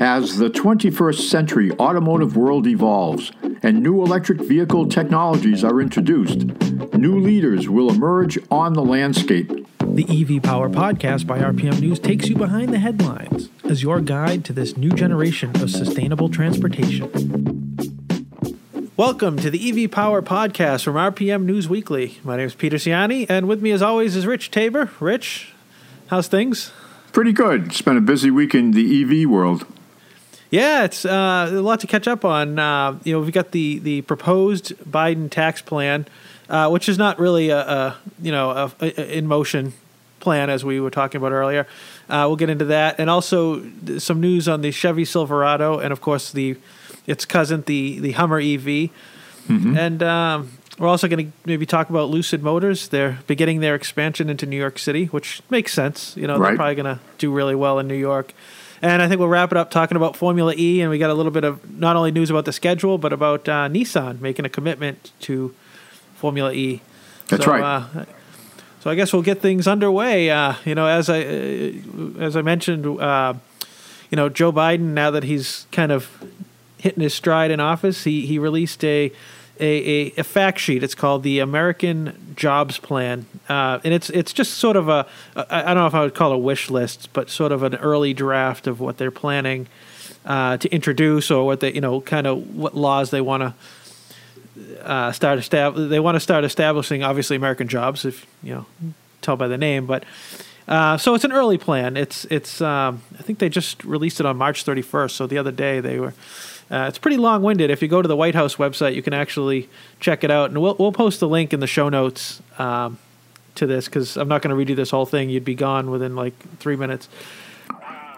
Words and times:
As 0.00 0.36
the 0.36 0.50
21st 0.50 1.20
century 1.30 1.72
automotive 1.72 2.36
world 2.36 2.66
evolves 2.66 3.32
and 3.62 3.82
new 3.82 4.02
electric 4.02 4.42
vehicle 4.42 4.86
technologies 4.86 5.64
are 5.64 5.80
introduced, 5.80 6.40
new 6.92 7.18
leaders 7.18 7.70
will 7.70 7.88
emerge 7.88 8.38
on 8.50 8.74
the 8.74 8.84
landscape. 8.84 9.48
The 9.80 10.04
EV 10.04 10.42
Power 10.42 10.68
Podcast 10.68 11.26
by 11.26 11.38
RPM 11.38 11.80
News 11.80 11.98
takes 11.98 12.28
you 12.28 12.36
behind 12.36 12.74
the 12.74 12.78
headlines 12.78 13.48
as 13.64 13.82
your 13.82 14.02
guide 14.02 14.44
to 14.44 14.52
this 14.52 14.76
new 14.76 14.90
generation 14.90 15.50
of 15.62 15.70
sustainable 15.70 16.28
transportation. 16.28 17.08
Welcome 18.98 19.38
to 19.38 19.50
the 19.50 19.84
EV 19.84 19.90
Power 19.90 20.20
Podcast 20.20 20.84
from 20.84 20.96
RPM 20.96 21.44
News 21.44 21.70
Weekly. 21.70 22.18
My 22.22 22.36
name 22.36 22.46
is 22.46 22.54
Peter 22.54 22.76
Ciani, 22.76 23.24
and 23.30 23.48
with 23.48 23.62
me, 23.62 23.70
as 23.70 23.80
always, 23.80 24.14
is 24.14 24.26
Rich 24.26 24.50
Tabor. 24.50 24.90
Rich, 25.00 25.54
how's 26.08 26.28
things? 26.28 26.70
Pretty 27.12 27.32
good. 27.32 27.68
It's 27.68 27.80
been 27.80 27.96
a 27.96 28.02
busy 28.02 28.30
week 28.30 28.54
in 28.54 28.72
the 28.72 29.02
EV 29.02 29.26
world. 29.30 29.66
Yeah, 30.50 30.84
it's 30.84 31.04
uh, 31.04 31.50
a 31.52 31.60
lot 31.60 31.80
to 31.80 31.86
catch 31.86 32.06
up 32.06 32.24
on. 32.24 32.58
Uh, 32.58 32.98
you 33.04 33.12
know, 33.12 33.20
we've 33.20 33.32
got 33.32 33.50
the 33.50 33.78
the 33.78 34.02
proposed 34.02 34.76
Biden 34.78 35.30
tax 35.30 35.60
plan, 35.60 36.06
uh, 36.48 36.68
which 36.68 36.88
is 36.88 36.98
not 36.98 37.18
really 37.18 37.50
a, 37.50 37.58
a 37.58 37.96
you 38.22 38.32
know 38.32 38.50
a, 38.50 38.72
a, 38.80 39.18
in 39.18 39.26
motion 39.26 39.72
plan 40.20 40.50
as 40.50 40.64
we 40.64 40.80
were 40.80 40.90
talking 40.90 41.18
about 41.18 41.32
earlier. 41.32 41.66
Uh, 42.08 42.24
we'll 42.26 42.36
get 42.36 42.50
into 42.50 42.66
that, 42.66 42.96
and 42.98 43.10
also 43.10 43.62
some 43.98 44.20
news 44.20 44.48
on 44.48 44.60
the 44.60 44.70
Chevy 44.70 45.04
Silverado, 45.04 45.78
and 45.78 45.92
of 45.92 46.00
course 46.00 46.30
the 46.30 46.56
its 47.06 47.24
cousin, 47.24 47.62
the 47.66 47.98
the 47.98 48.12
Hummer 48.12 48.38
EV, 48.38 48.90
mm-hmm. 49.48 49.76
and. 49.76 50.02
Um, 50.02 50.52
we're 50.78 50.88
also 50.88 51.08
going 51.08 51.26
to 51.26 51.32
maybe 51.46 51.64
talk 51.64 51.88
about 51.88 52.10
Lucid 52.10 52.42
Motors. 52.42 52.88
They're 52.88 53.18
beginning 53.26 53.60
their 53.60 53.74
expansion 53.74 54.28
into 54.28 54.44
New 54.44 54.58
York 54.58 54.78
City, 54.78 55.06
which 55.06 55.40
makes 55.48 55.72
sense. 55.72 56.14
You 56.18 56.26
know, 56.26 56.36
right. 56.36 56.50
they're 56.50 56.56
probably 56.56 56.74
going 56.74 56.96
to 56.96 57.00
do 57.16 57.32
really 57.32 57.54
well 57.54 57.78
in 57.78 57.88
New 57.88 57.94
York. 57.94 58.34
And 58.86 59.02
I 59.02 59.08
think 59.08 59.18
we'll 59.18 59.28
wrap 59.28 59.50
it 59.50 59.58
up 59.58 59.72
talking 59.72 59.96
about 59.96 60.14
Formula 60.14 60.54
E, 60.56 60.80
and 60.80 60.88
we 60.88 60.98
got 60.98 61.10
a 61.10 61.14
little 61.14 61.32
bit 61.32 61.42
of 61.42 61.76
not 61.76 61.96
only 61.96 62.12
news 62.12 62.30
about 62.30 62.44
the 62.44 62.52
schedule, 62.52 62.98
but 62.98 63.12
about 63.12 63.48
uh, 63.48 63.68
Nissan 63.68 64.20
making 64.20 64.44
a 64.44 64.48
commitment 64.48 65.10
to 65.22 65.52
Formula 66.14 66.52
E. 66.52 66.82
That's 67.26 67.44
so, 67.44 67.50
right. 67.50 67.62
Uh, 67.64 68.04
so 68.78 68.88
I 68.88 68.94
guess 68.94 69.12
we'll 69.12 69.22
get 69.22 69.40
things 69.40 69.66
underway. 69.66 70.30
Uh, 70.30 70.54
you 70.64 70.76
know, 70.76 70.86
as 70.86 71.10
I 71.10 71.20
uh, 71.22 71.72
as 72.20 72.36
I 72.36 72.42
mentioned, 72.42 72.86
uh, 72.86 73.34
you 74.08 74.14
know, 74.14 74.28
Joe 74.28 74.52
Biden 74.52 74.94
now 74.94 75.10
that 75.10 75.24
he's 75.24 75.66
kind 75.72 75.90
of 75.90 76.08
hitting 76.78 77.02
his 77.02 77.12
stride 77.12 77.50
in 77.50 77.58
office, 77.58 78.04
he 78.04 78.24
he 78.24 78.38
released 78.38 78.84
a 78.84 79.10
a, 79.60 79.64
a, 79.64 80.12
a, 80.18 80.24
fact 80.24 80.58
sheet. 80.58 80.82
It's 80.82 80.94
called 80.94 81.22
the 81.22 81.38
American 81.38 82.34
Jobs 82.36 82.78
Plan, 82.78 83.26
uh, 83.48 83.80
and 83.84 83.94
it's 83.94 84.10
it's 84.10 84.32
just 84.32 84.54
sort 84.54 84.76
of 84.76 84.88
a 84.88 85.06
I 85.36 85.62
don't 85.62 85.76
know 85.76 85.86
if 85.86 85.94
I 85.94 86.00
would 86.02 86.14
call 86.14 86.32
it 86.32 86.36
a 86.36 86.38
wish 86.38 86.70
list, 86.70 87.12
but 87.12 87.30
sort 87.30 87.52
of 87.52 87.62
an 87.62 87.74
early 87.76 88.14
draft 88.14 88.66
of 88.66 88.80
what 88.80 88.98
they're 88.98 89.10
planning 89.10 89.66
uh, 90.24 90.56
to 90.58 90.68
introduce 90.68 91.30
or 91.30 91.46
what 91.46 91.60
they 91.60 91.72
you 91.72 91.80
know 91.80 92.00
kind 92.00 92.26
of 92.26 92.54
what 92.54 92.76
laws 92.76 93.10
they 93.10 93.20
want 93.20 93.42
to 93.42 93.54
uh, 94.82 95.12
start 95.12 95.38
estab- 95.38 95.88
They 95.88 96.00
want 96.00 96.16
to 96.16 96.20
start 96.20 96.44
establishing 96.44 97.02
obviously 97.02 97.36
American 97.36 97.68
jobs, 97.68 98.04
if 98.04 98.26
you 98.42 98.54
know 98.54 98.66
tell 99.22 99.36
by 99.36 99.48
the 99.48 99.58
name, 99.58 99.86
but. 99.86 100.04
Uh, 100.68 100.98
so 100.98 101.14
it's 101.14 101.22
an 101.22 101.30
early 101.30 101.58
plan. 101.58 101.96
It's 101.96 102.24
it's 102.24 102.60
um, 102.60 103.00
I 103.16 103.22
think 103.22 103.38
they 103.38 103.48
just 103.48 103.84
released 103.84 104.18
it 104.18 104.26
on 104.26 104.36
March 104.36 104.64
31st. 104.64 105.12
So 105.12 105.28
the 105.28 105.38
other 105.38 105.52
day 105.52 105.78
they 105.78 106.00
were 106.00 106.12
uh, 106.70 106.86
it's 106.88 106.98
pretty 106.98 107.16
long 107.16 107.42
winded. 107.42 107.70
If 107.70 107.80
you 107.80 107.88
go 107.88 108.02
to 108.02 108.08
the 108.08 108.16
White 108.16 108.34
House 108.34 108.56
website, 108.56 108.94
you 108.94 109.02
can 109.02 109.12
actually 109.12 109.68
check 110.00 110.24
it 110.24 110.30
out. 110.30 110.50
And 110.50 110.60
we'll, 110.60 110.74
we'll 110.78 110.92
post 110.92 111.20
the 111.20 111.28
link 111.28 111.52
in 111.52 111.60
the 111.60 111.66
show 111.66 111.88
notes 111.88 112.42
um, 112.58 112.98
to 113.54 113.66
this 113.66 113.84
because 113.86 114.16
I'm 114.16 114.26
not 114.26 114.42
going 114.42 114.56
to 114.56 114.74
redo 114.74 114.74
this 114.74 114.90
whole 114.90 115.06
thing. 115.06 115.30
You'd 115.30 115.44
be 115.44 115.54
gone 115.54 115.90
within 115.90 116.16
like 116.16 116.34
three 116.58 116.74
minutes. 116.74 117.08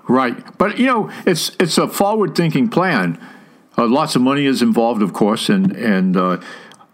Right. 0.09 0.57
But, 0.57 0.79
you 0.79 0.87
know, 0.87 1.11
it's, 1.27 1.55
it's 1.61 1.77
a 1.77 1.87
forward 1.87 2.35
thinking 2.35 2.71
plan. 2.71 3.21
Uh, 3.77 3.87
lots 3.87 4.17
of 4.17 4.23
money 4.23 4.47
is 4.47 4.63
involved, 4.63 5.03
of 5.03 5.13
course, 5.13 5.49
and, 5.51 5.73
and 5.77 6.17
uh, 6.17 6.41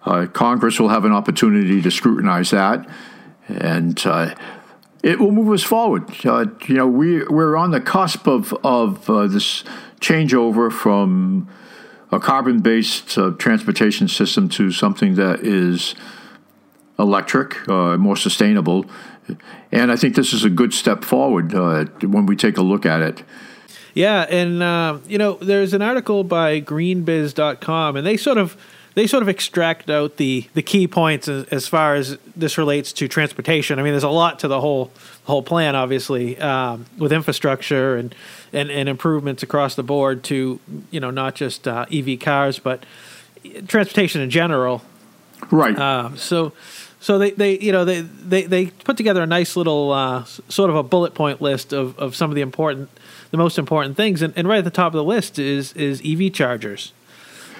uh 0.04 0.26
Congress 0.26 0.80
will 0.80 0.88
have 0.88 1.04
an 1.04 1.12
opportunity 1.12 1.80
to 1.80 1.90
scrutinize 1.90 2.50
that. 2.50 2.88
And 3.48 4.04
uh, 4.04 4.34
it 5.04 5.20
will 5.20 5.30
move 5.30 5.52
us 5.52 5.62
forward. 5.62 6.10
Uh, 6.24 6.46
you 6.66 6.74
know, 6.74 6.88
we, 6.88 7.24
we're 7.24 7.56
on 7.56 7.70
the 7.70 7.80
cusp 7.80 8.26
of, 8.26 8.52
of 8.64 9.06
this 9.30 9.62
changeover 10.04 10.70
from 10.70 11.48
a 12.12 12.20
carbon 12.20 12.60
based 12.60 13.16
uh, 13.16 13.30
transportation 13.38 14.06
system 14.06 14.48
to 14.50 14.70
something 14.70 15.14
that 15.14 15.40
is 15.40 15.94
electric, 16.98 17.68
uh, 17.68 17.96
more 17.96 18.16
sustainable. 18.16 18.84
And 19.72 19.90
I 19.90 19.96
think 19.96 20.14
this 20.14 20.32
is 20.32 20.44
a 20.44 20.50
good 20.50 20.74
step 20.74 21.02
forward 21.02 21.54
uh, 21.54 21.86
when 22.02 22.26
we 22.26 22.36
take 22.36 22.58
a 22.58 22.62
look 22.62 22.84
at 22.84 23.00
it. 23.00 23.22
Yeah, 23.94 24.26
and 24.28 24.62
uh, 24.62 24.98
you 25.08 25.18
know, 25.18 25.34
there's 25.34 25.72
an 25.72 25.82
article 25.82 26.24
by 26.24 26.60
greenbiz.com 26.60 27.96
and 27.96 28.06
they 28.06 28.16
sort 28.16 28.38
of 28.38 28.56
they 28.94 29.06
sort 29.06 29.22
of 29.22 29.28
extract 29.28 29.90
out 29.90 30.16
the 30.16 30.48
the 30.54 30.62
key 30.62 30.86
points 30.86 31.28
as, 31.28 31.44
as, 31.46 31.66
far 31.66 31.94
as 31.94 32.16
this 32.36 32.56
relates 32.56 32.92
to 32.94 33.08
transportation. 33.08 33.78
I 33.78 33.82
mean, 33.82 33.92
there's 33.92 34.04
a 34.04 34.08
lot 34.08 34.38
to 34.40 34.48
the 34.48 34.60
whole 34.60 34.90
whole 35.24 35.42
plan, 35.42 35.74
obviously, 35.74 36.38
um, 36.38 36.86
with 36.98 37.12
infrastructure 37.12 37.96
and, 37.96 38.14
and 38.52 38.70
and 38.70 38.88
improvements 38.88 39.42
across 39.42 39.74
the 39.74 39.82
board 39.82 40.22
to 40.24 40.60
you 40.90 41.00
know 41.00 41.10
not 41.10 41.34
just 41.34 41.66
uh, 41.66 41.86
EV 41.92 42.20
cars 42.20 42.58
but 42.58 42.84
transportation 43.66 44.20
in 44.20 44.30
general. 44.30 44.82
Right. 45.50 45.76
Uh, 45.76 46.16
so. 46.16 46.52
So 47.00 47.18
they, 47.18 47.32
they 47.32 47.58
you 47.58 47.70
know 47.70 47.84
they, 47.84 48.00
they, 48.00 48.44
they 48.44 48.66
put 48.68 48.96
together 48.96 49.22
a 49.22 49.26
nice 49.26 49.56
little 49.56 49.92
uh, 49.92 50.24
sort 50.24 50.70
of 50.70 50.76
a 50.76 50.82
bullet 50.82 51.12
point 51.12 51.42
list 51.42 51.74
of, 51.74 51.98
of 51.98 52.16
some 52.16 52.30
of 52.30 52.34
the 52.34 52.40
important 52.40 52.88
the 53.30 53.36
most 53.36 53.58
important 53.58 53.94
things 53.94 54.22
and, 54.22 54.32
and 54.38 54.48
right 54.48 54.56
at 54.56 54.64
the 54.64 54.70
top 54.70 54.86
of 54.86 54.94
the 54.94 55.04
list 55.04 55.38
is 55.38 55.74
is 55.74 56.00
EV 56.02 56.32
chargers 56.32 56.94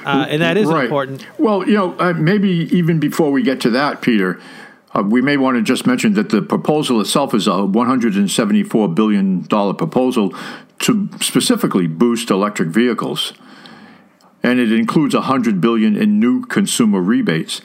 uh, 0.05 0.27
and 0.29 0.43
that 0.43 0.57
is 0.57 0.69
right. 0.69 0.85
important. 0.85 1.27
Well, 1.39 1.67
you 1.67 1.75
know, 1.75 1.99
uh, 1.99 2.13
maybe 2.13 2.49
even 2.73 3.01
before 3.01 3.31
we 3.31 3.43
get 3.43 3.61
to 3.63 3.71
that, 3.71 4.03
Peter, 4.03 4.41
uh, 4.95 5.03
we 5.03 5.21
may 5.21 5.37
want 5.37 5.57
to 5.57 5.63
just 5.63 5.87
mention 5.87 6.15
that 6.15 6.31
the 6.31 6.43
proposal 6.43 7.01
itself 7.01 7.35
is 7.35 7.47
a 7.47 7.51
$174 7.51 8.95
billion 8.95 9.45
proposal 9.45 10.35
to 10.81 11.09
specifically 11.21 11.87
boost 11.87 12.31
electric 12.31 12.69
vehicles. 12.69 13.33
And 14.43 14.61
it 14.61 14.73
includes 14.73 15.15
100 15.15 15.61
billion 15.61 15.97
in 15.97 16.21
new 16.21 16.45
consumer 16.45 17.01
rebates. 17.01 17.61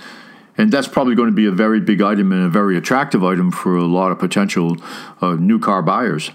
And 0.57 0.71
that's 0.71 0.87
probably 0.87 1.15
going 1.15 1.29
to 1.29 1.35
be 1.35 1.45
a 1.45 1.51
very 1.51 1.79
big 1.79 2.01
item 2.01 2.31
and 2.31 2.43
a 2.43 2.49
very 2.49 2.77
attractive 2.77 3.23
item 3.23 3.51
for 3.51 3.77
a 3.77 3.85
lot 3.85 4.11
of 4.11 4.19
potential 4.19 4.77
uh, 5.21 5.35
new 5.35 5.59
car 5.59 5.81
buyers. 5.81 6.31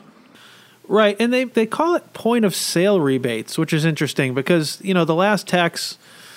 Right, 0.86 1.16
and 1.18 1.32
they 1.32 1.44
they 1.44 1.66
call 1.66 1.94
it 1.94 2.12
point 2.12 2.44
of 2.44 2.54
sale 2.54 3.00
rebates, 3.00 3.56
which 3.56 3.72
is 3.72 3.84
interesting 3.84 4.34
because 4.34 4.78
you 4.82 4.92
know 4.92 5.04
the 5.04 5.14
last 5.14 5.48
tax, 5.48 5.96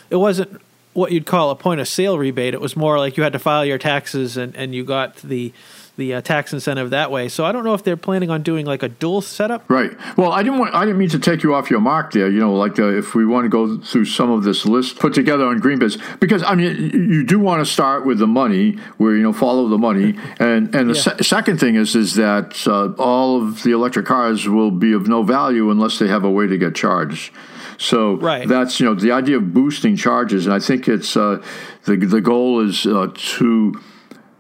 it 0.10 0.16
wasn't 0.16 0.62
what 0.94 1.12
you'd 1.12 1.26
call 1.26 1.52
a 1.52 1.56
point 1.56 1.82
of 1.82 1.88
sale 1.88 2.18
rebate. 2.18 2.54
It 2.54 2.62
was 2.62 2.76
more 2.76 2.98
like 2.98 3.18
you 3.18 3.24
had 3.24 3.34
to 3.34 3.40
file 3.40 3.66
your 3.66 3.78
taxes 3.78 4.38
and 4.38 4.56
and 4.56 4.74
you 4.74 4.86
got 4.86 5.18
the 5.18 5.52
the 5.98 6.14
uh, 6.14 6.22
tax 6.22 6.54
incentive 6.54 6.92
that 6.92 7.12
way. 7.12 7.28
So 7.28 7.44
I 7.44 7.52
don't 7.52 7.64
know 7.64 7.74
if 7.74 7.84
they're 7.84 7.98
planning 7.98 8.30
on 8.30 8.44
doing 8.44 8.66
like 8.66 8.84
a 8.84 8.90
dual 8.90 9.22
setup. 9.22 9.70
Right. 9.70 9.92
Well, 10.16 10.32
I 10.32 10.44
didn't 10.44 10.60
want 10.60 10.74
I 10.74 10.86
didn't 10.86 11.00
mean 11.00 11.10
to 11.10 11.20
take 11.20 11.44
you 11.44 11.54
off 11.54 11.70
your 11.70 11.82
mark 11.82 12.14
there. 12.14 12.30
You 12.30 12.40
know, 12.40 12.54
like 12.54 12.80
uh, 12.80 12.88
if 12.88 13.16
we 13.16 13.26
want 13.26 13.46
to 13.46 13.50
go 13.50 13.78
through 13.78 14.06
some 14.06 14.32
of 14.32 14.44
this 14.44 14.66
list 14.66 15.00
put 15.00 15.14
together 15.14 15.46
on 15.46 15.60
green 15.60 15.80
Greenbiz, 15.80 16.20
because 16.20 16.44
I 16.44 16.56
mean 16.56 16.76
you 16.92 17.24
do 17.24 17.40
want 17.40 17.66
to 17.66 17.72
start 17.72 18.06
with 18.06 18.20
the 18.20 18.28
money, 18.28 18.78
where 18.98 19.16
you 19.16 19.24
know 19.24 19.34
follow 19.34 19.68
the 19.68 19.78
money, 19.78 20.18
and 20.40 20.74
and 20.74 20.90
the 20.90 20.96
yeah. 20.96 21.18
se- 21.18 21.24
second 21.24 21.60
thing 21.60 21.76
is 21.76 21.96
is 21.96 22.16
that 22.16 22.68
uh, 22.68 22.94
all 23.02 23.42
of 23.42 23.64
the 23.64 23.72
electric 23.72 24.06
cars 24.06 24.48
will 24.48 24.72
be 24.72 24.94
of 24.94 25.08
no 25.08 25.24
value 25.24 25.72
unless 25.72 26.00
they 26.00 26.08
have 26.08 26.24
a 26.24 26.32
way 26.32 26.48
to 26.48 26.58
get 26.58 26.76
charged. 26.76 27.32
So 27.78 28.16
right. 28.16 28.48
that's 28.48 28.80
you 28.80 28.86
know 28.86 28.96
the 28.96 29.12
idea 29.12 29.38
of 29.38 29.54
boosting 29.54 29.96
charges, 29.96 30.46
and 30.46 30.54
I 30.54 30.60
think 30.60 30.88
it's 30.88 31.18
uh, 31.18 31.44
the 31.86 31.96
the 31.96 32.22
goal 32.22 32.60
is 32.68 32.86
uh, 32.86 33.12
to 33.14 33.82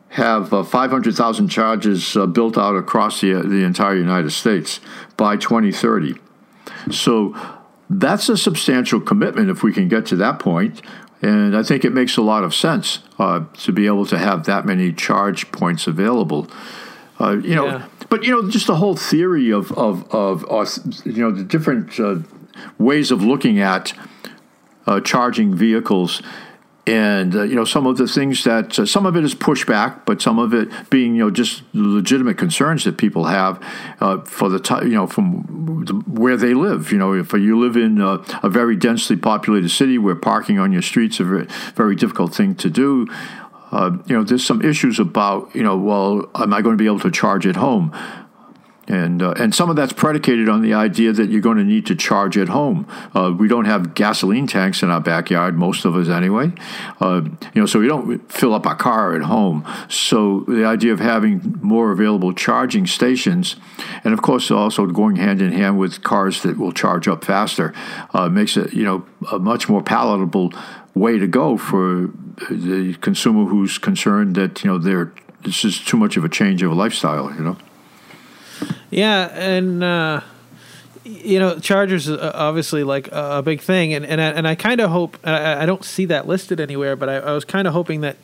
have 0.09 0.53
uh, 0.53 0.63
500,000 0.63 1.50
charges 1.50 2.16
uh, 2.16 2.25
built 2.25 2.57
out 2.57 2.75
across 2.75 3.22
the, 3.22 3.34
the 3.34 3.63
entire 3.63 3.95
United 3.95 4.31
States 4.31 4.79
by 5.18 5.35
2030. 5.38 6.16
So 6.92 7.36
that's 7.89 8.30
a 8.30 8.38
substantial 8.38 9.00
commitment 9.01 9.50
if 9.50 9.63
we 9.63 9.74
can 9.74 9.88
get 9.88 10.06
to 10.07 10.15
that 10.18 10.39
point. 10.39 10.81
And 11.21 11.57
I 11.57 11.63
think 11.63 11.83
it 11.83 11.94
makes 11.94 12.15
a 12.18 12.21
lot 12.21 12.44
of 12.44 12.54
sense 12.54 13.00
uh, 13.18 13.45
to 13.59 13.71
be 13.71 13.88
able 13.88 14.06
to 14.07 14.18
have 14.18 14.45
that 14.45 14.65
many 14.65 14.94
charge 14.94 15.51
points 15.51 15.88
available. 15.88 16.48
Uh, 17.19 17.38
you 17.38 17.56
know, 17.56 17.65
yeah. 17.65 17.88
but 18.10 18.24
you 18.24 18.31
know, 18.31 18.48
just 18.50 18.68
the 18.68 18.75
whole 18.75 18.95
theory 18.95 19.51
of 19.51 19.71
of 19.71 20.07
of 20.13 20.45
you 21.03 21.13
know 21.13 21.31
the 21.31 21.44
different 21.44 22.00
uh, 22.00 22.18
ways 22.77 23.10
of 23.10 23.24
looking 23.24 23.60
at 23.60 23.94
uh, 24.86 25.00
charging 25.00 25.56
vehicles 25.56 26.21
and 26.88 27.36
uh, 27.36 27.44
you 27.44 27.56
know 27.56 27.66
some 27.66 27.86
of 27.86 27.98
the 27.98 28.07
things 28.07 28.45
that 28.45 28.80
uh, 28.80 28.86
some 28.86 29.06
of 29.06 29.18
it 29.18 29.24
is 29.24 29.36
pushback, 29.36 30.06
but 30.06 30.22
some 30.22 30.39
of 30.39 30.54
it 30.54 30.69
being 30.89 31.16
you 31.16 31.25
know 31.25 31.30
just 31.30 31.62
legitimate 31.74 32.38
concerns 32.38 32.86
that 32.86 32.98
people 32.98 33.25
have 33.25 33.62
uh, 34.00 34.22
for 34.22 34.48
the 34.50 34.60
t- 34.60 34.84
you 34.84 34.95
know 34.95 35.06
from 35.06 35.44
where 36.07 36.38
they 36.38 36.54
live. 36.54 36.92
You 36.92 36.98
know, 36.98 37.13
if 37.13 37.34
you 37.34 37.60
live 37.60 37.75
in 37.75 38.00
a, 38.00 38.24
a 38.42 38.50
very 38.50 38.78
densely 38.78 39.18
populated 39.18 39.69
city 39.69 39.98
where 39.98 40.16
parking 40.16 40.60
on 40.60 40.72
your 40.72 40.81
streets 40.81 41.16
is 41.16 41.19
a 41.22 41.25
very, 41.25 41.48
very 41.75 41.95
difficult 41.95 42.34
thing 42.34 42.56
to 42.56 42.69
do. 42.69 43.07
Uh, 43.69 43.98
you 44.06 44.16
know, 44.16 44.24
there's 44.24 44.45
some 44.45 44.62
issues 44.62 44.98
about 44.98 45.54
you 45.54 45.63
know, 45.63 45.78
well, 45.78 46.30
am 46.36 46.54
I 46.54 46.62
going 46.62 46.78
to 46.78 46.81
be 46.81 46.88
able 46.88 47.01
to 47.01 47.12
charge 47.12 47.45
at 47.45 47.57
home? 47.57 47.94
And 48.88 49.22
uh, 49.22 49.34
and 49.38 49.54
some 49.54 49.69
of 49.69 49.75
that's 49.75 49.94
predicated 49.94 50.48
on 50.48 50.62
the 50.62 50.74
idea 50.74 51.12
that 51.12 51.30
you're 51.30 51.42
going 51.42 51.57
to 51.57 51.63
need 51.63 51.86
to 51.88 51.95
charge 51.95 52.38
at 52.38 52.50
home. 52.50 52.88
Uh, 53.13 53.34
we 53.38 53.48
don't 53.48 53.66
have 53.66 53.94
gasoline 53.94 54.48
tanks 54.48 54.81
in 54.81 54.89
our 54.89 55.01
backyard, 55.01 55.56
most 55.56 55.86
of 55.86 55.95
us 55.95 56.07
anyway. 56.07 56.51
Uh, 57.01 57.22
you 57.54 57.62
know, 57.62 57.66
so 57.66 57.80
we 57.80 57.88
don't 57.88 58.31
fill 58.31 58.54
up 58.54 58.66
our 58.66 58.75
car 58.75 59.16
at 59.16 59.24
home. 59.24 59.66
So 59.89 60.42
the 60.48 60.66
idea 60.66 60.94
of 60.94 61.00
having 61.00 61.57
more 61.62 61.92
available 61.92 62.34
charging 62.34 62.88
stations, 62.88 63.57
and 64.04 64.13
of 64.13 64.22
course 64.22 64.50
also 64.50 64.86
going 64.86 65.18
hand 65.18 65.42
in 65.42 65.51
hand 65.51 65.78
with 65.78 66.04
cars 66.04 66.42
that 66.44 66.57
will 66.57 66.72
charge 66.72 67.07
up 67.07 67.25
faster, 67.25 67.74
uh, 68.13 68.30
makes 68.30 68.56
it 68.56 68.74
you 68.74 68.84
know 68.84 69.06
a 69.31 69.39
much 69.39 69.68
more 69.68 69.84
palatable 69.84 70.54
way 70.94 71.19
to 71.19 71.28
go 71.28 71.57
for 71.57 72.10
the 72.50 72.95
consumer 73.01 73.45
who's 73.45 73.78
concerned 73.78 74.36
that 74.36 74.63
you 74.63 74.69
know 74.69 74.78
they're 74.78 75.12
this 75.44 75.63
is 75.63 75.80
too 75.80 75.98
much 75.98 76.18
of 76.18 76.25
a 76.25 76.30
change 76.30 76.63
of 76.63 76.72
a 76.72 76.75
lifestyle. 76.75 77.34
You 77.34 77.42
know. 77.42 77.57
Yeah, 78.89 79.28
and 79.34 79.84
uh, 79.84 80.22
you 81.04 81.39
know, 81.39 81.60
Chargers 81.60 82.07
is 82.07 82.18
obviously 82.19 82.84
like 82.84 83.10
a 83.12 83.42
big 83.42 83.62
thing, 83.62 83.94
and 83.94 84.06
and 84.06 84.22
I, 84.22 84.30
and 84.30 84.48
I 84.48 84.56
kind 84.56 84.81
of 84.81 84.89
hope 84.89 85.18
I, 85.24 85.63
I, 85.63 85.66
don't 85.66 85.84
see 85.84 86.06
that 86.06 86.28
listed 86.28 86.60
anywhere, 86.60 86.95
but 86.95 87.10
I, 87.10 87.16
I 87.18 87.31
was 87.31 87.45
kind 87.45 87.68
of 87.68 87.74
hoping 87.74 88.01
that 88.01 88.18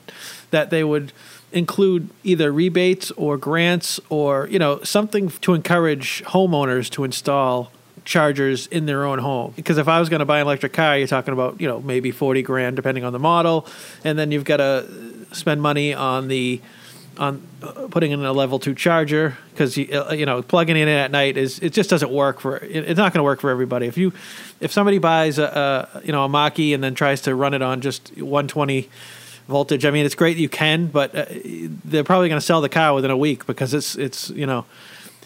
that 0.52 0.70
they 0.70 0.84
would 0.84 1.12
include 1.52 2.10
either 2.24 2.52
rebates 2.52 3.12
or 3.12 3.38
grants 3.38 4.00
or 4.10 4.48
you 4.48 4.60
know 4.60 4.82
something 4.84 5.30
to 5.30 5.54
encourage 5.54 6.24
homeowners 6.26 6.90
to 6.92 7.04
install 7.04 7.72
chargers 8.06 8.68
in 8.68 8.86
their 8.86 9.06
own 9.06 9.20
home. 9.20 9.54
Because 9.56 9.78
if 9.78 9.88
i 9.88 10.00
was 10.00 10.10
going 10.10 10.20
to 10.20 10.26
buy 10.26 10.40
an 10.40 10.48
electric 10.48 10.74
car 10.74 10.98
you're 10.98 11.08
talking 11.08 11.34
about 11.34 11.62
you 11.62 11.68
know 11.68 11.80
maybe 11.82 12.12
40 12.12 12.42
grand 12.42 12.76
depending 12.76 13.04
on 13.04 13.14
the 13.14 13.20
model 13.20 13.68
and 14.04 14.18
then 14.18 14.32
you've 14.32 14.44
got 14.44 14.58
to 14.58 14.88
spend 15.32 15.62
money 15.62 15.94
on 15.94 16.28
the 16.28 16.60
on 17.18 17.48
putting 17.92 18.12
in 18.12 18.24
a 18.24 18.34
level 18.34 18.60
two 18.60 18.74
charger 18.74 19.38
because 19.52 19.78
you 19.78 19.88
uh, 19.94 20.14
you 20.14 20.26
know 20.26 20.42
plugging 20.42 20.78
in 20.78 20.88
at 20.88 21.12
night 21.12 21.38
is 21.38 21.60
it 21.60 21.74
just 21.74 21.90
doesn't 21.90 22.12
work 22.12 22.40
for 22.40 22.58
it, 22.58 22.72
it's 22.72 22.98
not 22.98 23.14
going 23.14 23.20
to 23.20 23.24
work 23.24 23.42
for 23.42 23.50
everybody. 23.50 23.88
If 23.88 23.98
you 23.98 24.14
if 24.60 24.72
somebody 24.72 24.98
buys 24.98 25.38
a, 25.38 25.90
a 25.96 26.02
you 26.06 26.12
know 26.12 26.24
a 26.26 26.30
Mach-E 26.30 26.74
and 26.74 26.84
then 26.84 26.96
tries 26.96 27.22
to 27.22 27.36
run 27.36 27.54
it 27.54 27.62
on 27.62 27.82
just 27.82 28.10
120 28.18 28.90
voltage, 29.48 29.86
I 29.86 29.92
mean 29.92 30.06
it's 30.06 30.16
great 30.16 30.38
you 30.38 30.50
can, 30.50 30.88
but 30.88 31.16
uh, 31.16 31.26
they're 31.86 32.04
probably 32.04 32.30
going 32.30 32.40
to 32.40 32.46
sell 32.46 32.62
the 32.62 32.70
car 32.70 32.94
within 32.94 33.12
a 33.12 33.18
week 33.18 33.46
because 33.46 33.74
it's 33.74 33.96
it's 33.96 34.30
you 34.32 34.46
know 34.46 34.66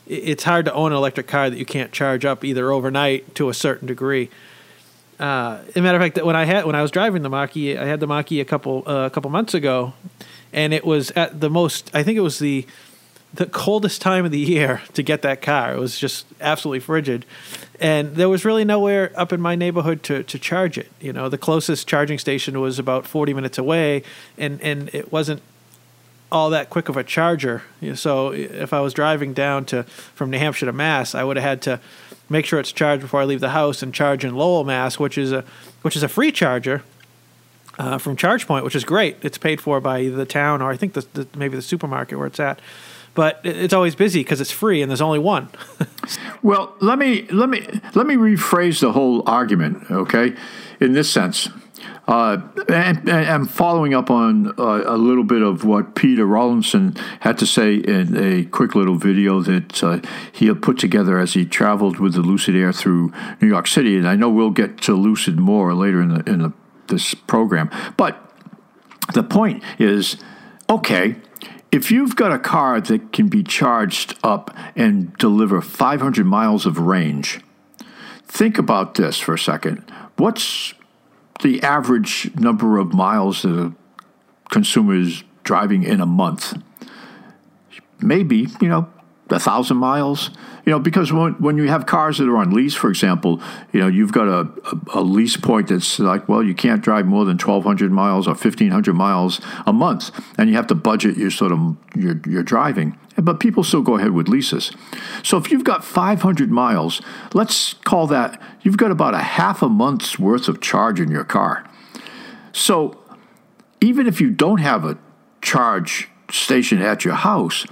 it's 0.05 0.43
hard 0.43 0.65
to 0.65 0.73
own 0.73 0.91
an 0.91 0.97
electric 0.97 1.27
car 1.27 1.49
that 1.49 1.57
you 1.57 1.65
can't 1.65 1.91
charge 1.91 2.25
up 2.25 2.43
either 2.43 2.71
overnight 2.71 3.35
to 3.35 3.49
a 3.49 3.53
certain 3.53 3.87
degree. 3.87 4.29
Uh, 5.19 5.59
as 5.69 5.77
a 5.77 5.81
matter 5.81 5.97
of 5.97 6.03
fact, 6.03 6.23
when 6.23 6.35
I 6.35 6.45
had 6.45 6.65
when 6.65 6.75
I 6.75 6.81
was 6.81 6.91
driving 6.91 7.23
the 7.23 7.29
Mach-E, 7.29 7.77
I 7.77 7.85
had 7.85 7.99
the 7.99 8.07
Mach-E 8.07 8.39
a 8.39 8.45
couple 8.45 8.83
uh, 8.85 9.05
a 9.05 9.09
couple 9.09 9.31
months 9.31 9.53
ago, 9.53 9.93
and 10.53 10.73
it 10.73 10.85
was 10.85 11.11
at 11.11 11.39
the 11.39 11.49
most. 11.49 11.91
I 11.93 12.03
think 12.03 12.17
it 12.17 12.21
was 12.21 12.39
the 12.39 12.65
the 13.33 13.45
coldest 13.45 14.01
time 14.01 14.25
of 14.25 14.31
the 14.31 14.39
year 14.39 14.81
to 14.93 15.03
get 15.03 15.21
that 15.21 15.41
car. 15.41 15.73
It 15.73 15.79
was 15.79 15.97
just 15.99 16.25
absolutely 16.41 16.79
frigid, 16.79 17.25
and 17.79 18.15
there 18.15 18.29
was 18.29 18.45
really 18.45 18.65
nowhere 18.65 19.11
up 19.15 19.33
in 19.33 19.41
my 19.41 19.55
neighborhood 19.55 20.03
to, 20.03 20.23
to 20.23 20.39
charge 20.39 20.77
it. 20.77 20.91
You 20.99 21.13
know, 21.13 21.29
the 21.29 21.37
closest 21.37 21.87
charging 21.87 22.19
station 22.19 22.59
was 22.59 22.79
about 22.79 23.05
forty 23.05 23.33
minutes 23.33 23.57
away, 23.57 24.03
and 24.37 24.61
and 24.61 24.89
it 24.93 25.11
wasn't 25.11 25.41
all 26.31 26.49
that 26.49 26.69
quick 26.69 26.89
of 26.89 26.97
a 26.97 27.03
charger. 27.03 27.63
So 27.95 28.33
if 28.33 28.73
I 28.73 28.81
was 28.81 28.93
driving 28.93 29.33
down 29.33 29.65
to 29.65 29.83
from 29.83 30.29
New 30.29 30.39
Hampshire 30.39 30.65
to 30.65 30.73
Mass, 30.73 31.15
I 31.15 31.23
would 31.23 31.37
have 31.37 31.43
had 31.43 31.61
to 31.63 31.79
make 32.29 32.45
sure 32.45 32.59
it's 32.59 32.71
charged 32.71 33.01
before 33.01 33.21
I 33.21 33.25
leave 33.25 33.39
the 33.39 33.49
house 33.49 33.81
and 33.81 33.93
charge 33.93 34.25
in 34.25 34.35
Lowell, 34.35 34.65
Mass, 34.65 34.99
which 34.99 35.17
is 35.17 35.31
a 35.31 35.45
which 35.81 35.95
is 35.95 36.03
a 36.03 36.09
free 36.09 36.31
charger 36.31 36.83
uh, 37.77 37.97
from 37.97 38.15
ChargePoint, 38.15 38.63
which 38.63 38.75
is 38.75 38.83
great. 38.83 39.17
It's 39.21 39.37
paid 39.37 39.61
for 39.61 39.79
by 39.79 40.07
the 40.09 40.25
town 40.25 40.61
or 40.61 40.71
I 40.71 40.77
think 40.77 40.93
the, 40.93 41.05
the 41.13 41.27
maybe 41.37 41.55
the 41.55 41.61
supermarket 41.61 42.17
where 42.17 42.27
it's 42.27 42.39
at. 42.39 42.59
But 43.13 43.41
it's 43.43 43.73
always 43.73 43.95
busy 43.95 44.19
because 44.19 44.41
it's 44.41 44.51
free 44.51 44.81
and 44.81 44.91
there's 44.91 45.01
only 45.01 45.17
one. 45.17 45.49
well, 46.43 46.75
let 46.81 46.99
me 46.99 47.23
let 47.31 47.49
me 47.49 47.61
let 47.95 48.05
me 48.05 48.15
rephrase 48.15 48.79
the 48.79 48.91
whole 48.91 49.27
argument, 49.27 49.89
okay? 49.89 50.35
In 50.79 50.93
this 50.93 51.11
sense, 51.11 51.49
uh, 52.07 52.39
and, 52.69 53.09
and, 53.09 53.51
following 53.51 53.93
up 53.93 54.09
on 54.09 54.47
uh, 54.57 54.83
a 54.85 54.95
little 54.95 55.25
bit 55.25 55.41
of 55.41 55.65
what 55.65 55.93
Peter 55.93 56.25
Rawlinson 56.25 56.95
had 57.19 57.37
to 57.39 57.45
say 57.45 57.75
in 57.75 58.15
a 58.15 58.45
quick 58.45 58.75
little 58.75 58.95
video 58.95 59.41
that 59.41 59.83
uh, 59.83 59.99
he 60.31 60.47
had 60.47 60.61
put 60.61 60.79
together 60.79 61.19
as 61.19 61.33
he 61.33 61.45
traveled 61.45 61.99
with 61.99 62.13
the 62.13 62.21
Lucid 62.21 62.55
Air 62.55 62.71
through 62.71 63.11
New 63.41 63.47
York 63.49 63.67
City. 63.67 63.97
And 63.97 64.07
I 64.07 64.15
know 64.15 64.29
we'll 64.29 64.51
get 64.51 64.79
to 64.83 64.93
Lucid 64.93 65.37
more 65.37 65.73
later 65.73 66.01
in 66.01 66.09
the 66.09 66.29
in 66.29 66.43
the 66.43 66.53
this 66.87 67.13
program. 67.13 67.69
But 67.97 68.21
the 69.13 69.23
point 69.23 69.63
is 69.79 70.17
okay, 70.69 71.15
if 71.71 71.91
you've 71.91 72.15
got 72.15 72.31
a 72.31 72.39
car 72.39 72.79
that 72.81 73.11
can 73.11 73.27
be 73.27 73.43
charged 73.43 74.17
up 74.23 74.55
and 74.75 75.15
deliver 75.17 75.61
500 75.61 76.25
miles 76.25 76.65
of 76.65 76.79
range, 76.79 77.41
think 78.23 78.57
about 78.57 78.95
this 78.95 79.19
for 79.19 79.33
a 79.33 79.39
second. 79.39 79.83
What's 80.17 80.73
the 81.43 81.61
average 81.61 82.31
number 82.35 82.77
of 82.77 82.93
miles 82.93 83.43
that 83.43 83.57
a 83.57 83.73
consumer 84.49 84.95
is 84.95 85.23
driving 85.43 85.83
in 85.83 86.01
a 86.01 86.05
month? 86.05 86.61
Maybe, 87.99 88.47
you 88.61 88.67
know, 88.67 88.89
a 89.29 89.39
thousand 89.39 89.77
miles. 89.77 90.29
You 90.65 90.71
know, 90.71 90.79
because 90.79 91.13
when, 91.13 91.33
when 91.35 91.57
you 91.57 91.69
have 91.69 91.85
cars 91.85 92.17
that 92.17 92.27
are 92.27 92.37
on 92.37 92.51
lease, 92.51 92.75
for 92.75 92.89
example, 92.89 93.41
you 93.71 93.79
know, 93.79 93.87
you've 93.87 94.11
got 94.11 94.27
a, 94.27 94.49
a, 94.71 94.99
a 94.99 95.01
lease 95.01 95.37
point 95.37 95.69
that's 95.69 95.97
like, 95.99 96.27
well, 96.27 96.43
you 96.43 96.53
can't 96.53 96.81
drive 96.81 97.05
more 97.05 97.23
than 97.23 97.37
1,200 97.37 97.91
miles 97.91 98.27
or 98.27 98.31
1,500 98.31 98.93
miles 98.93 99.39
a 99.65 99.71
month, 99.71 100.11
and 100.37 100.49
you 100.49 100.55
have 100.55 100.67
to 100.67 100.75
budget 100.75 101.17
your 101.17 101.31
sort 101.31 101.51
of 101.51 101.77
your, 101.95 102.19
your 102.27 102.43
driving. 102.43 102.97
But 103.15 103.39
people 103.39 103.63
still 103.63 103.81
go 103.81 103.97
ahead 103.97 104.11
with 104.11 104.27
leases. 104.27 104.71
So 105.23 105.37
if 105.37 105.49
you've 105.49 105.63
got 105.63 105.83
500 105.83 106.51
miles, 106.51 107.01
let's 107.33 107.73
call 107.73 108.05
that, 108.07 108.39
you've 108.61 108.77
got 108.77 108.91
about 108.91 109.15
a 109.15 109.19
half 109.19 109.61
a 109.61 109.69
month's 109.69 110.19
worth 110.19 110.47
of 110.47 110.61
charge 110.61 110.99
in 110.99 111.09
your 111.09 111.23
car. 111.23 111.67
So 112.51 112.99
even 113.81 114.05
if 114.05 114.21
you 114.21 114.29
don't 114.29 114.59
have 114.59 114.85
a 114.85 114.97
charge 115.41 116.09
station 116.29 116.81
at 116.81 117.05
your 117.05 117.15
house, 117.15 117.65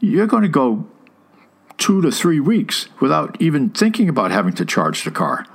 you're 0.00 0.26
going 0.26 0.42
to 0.42 0.48
go 0.48 0.86
two 1.78 2.00
to 2.02 2.10
three 2.10 2.40
weeks 2.40 2.88
without 3.00 3.40
even 3.40 3.70
thinking 3.70 4.08
about 4.08 4.30
having 4.30 4.52
to 4.54 4.64
charge 4.64 5.04
the 5.04 5.10
car. 5.10 5.46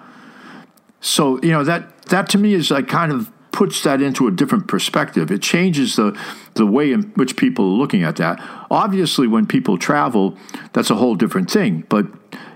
So, 1.00 1.42
you 1.42 1.52
know, 1.52 1.64
that, 1.64 2.04
that 2.04 2.30
to 2.30 2.38
me 2.38 2.54
is 2.54 2.70
like 2.70 2.88
kind 2.88 3.12
of 3.12 3.32
puts 3.52 3.84
that 3.84 4.02
into 4.02 4.28
a 4.28 4.32
different 4.32 4.68
perspective. 4.68 5.32
It 5.32 5.42
changes 5.42 5.96
the, 5.96 6.18
the 6.54 6.66
way 6.66 6.92
in 6.92 7.12
which 7.16 7.36
people 7.36 7.66
are 7.66 7.78
looking 7.78 8.04
at 8.04 8.16
that. 8.18 8.40
Obviously, 8.70 9.28
when 9.28 9.46
people 9.46 9.78
travel, 9.78 10.38
that's 10.74 10.90
a 10.90 10.96
whole 10.96 11.16
different 11.16 11.50
thing. 11.50 11.86
But, 11.90 12.06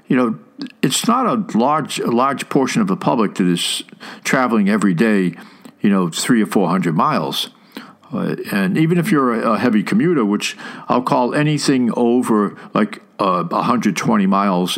you 0.07 0.15
know, 0.15 0.39
it's 0.81 1.07
not 1.07 1.25
a 1.25 1.57
large, 1.57 1.99
a 1.99 2.11
large 2.11 2.47
portion 2.49 2.81
of 2.81 2.87
the 2.87 2.95
public 2.95 3.35
that 3.35 3.47
is 3.47 3.83
traveling 4.23 4.69
every 4.69 4.93
day, 4.93 5.35
you 5.81 5.89
know, 5.89 6.09
three 6.09 6.41
or 6.41 6.45
400 6.45 6.95
miles. 6.95 7.49
Uh, 8.13 8.35
and 8.51 8.77
even 8.77 8.97
if 8.97 9.11
you're 9.11 9.33
a, 9.33 9.53
a, 9.53 9.57
heavy 9.57 9.83
commuter, 9.83 10.23
which 10.23 10.55
I'll 10.87 11.01
call 11.01 11.33
anything 11.33 11.91
over 11.95 12.55
like 12.73 13.01
uh, 13.19 13.43
120 13.43 14.27
miles 14.27 14.77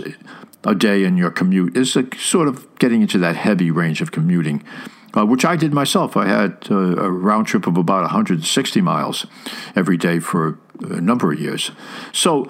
a 0.64 0.74
day 0.74 1.04
in 1.04 1.18
your 1.18 1.32
commute, 1.32 1.76
is 1.76 1.98
sort 2.18 2.48
of 2.48 2.74
getting 2.80 3.02
into 3.02 3.18
that 3.20 3.36
heavy 3.36 3.70
range 3.70 4.02
of 4.02 4.12
commuting, 4.12 4.64
uh, 5.16 5.26
which 5.26 5.44
I 5.44 5.56
did 5.56 5.74
myself. 5.74 6.16
I 6.16 6.28
had 6.28 6.68
uh, 6.72 6.76
a 6.76 7.12
round 7.12 7.48
trip 7.48 7.68
of 7.68 7.78
about 7.78 8.02
160 8.02 8.82
miles 8.82 9.26
every 9.76 9.98
day 9.98 10.20
for 10.20 10.58
a 10.82 11.02
number 11.02 11.32
of 11.34 11.40
years. 11.40 11.72
So 12.14 12.48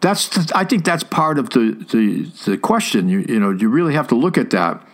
that's 0.00 0.28
the, 0.28 0.52
I 0.54 0.64
think 0.64 0.84
that's 0.84 1.04
part 1.04 1.38
of 1.38 1.50
the, 1.50 1.72
the, 1.90 2.30
the 2.50 2.58
question. 2.58 3.08
You, 3.08 3.20
you 3.20 3.40
know, 3.40 3.50
you 3.50 3.68
really 3.68 3.94
have 3.94 4.08
to 4.08 4.14
look 4.14 4.36
at 4.36 4.50
that. 4.50 4.86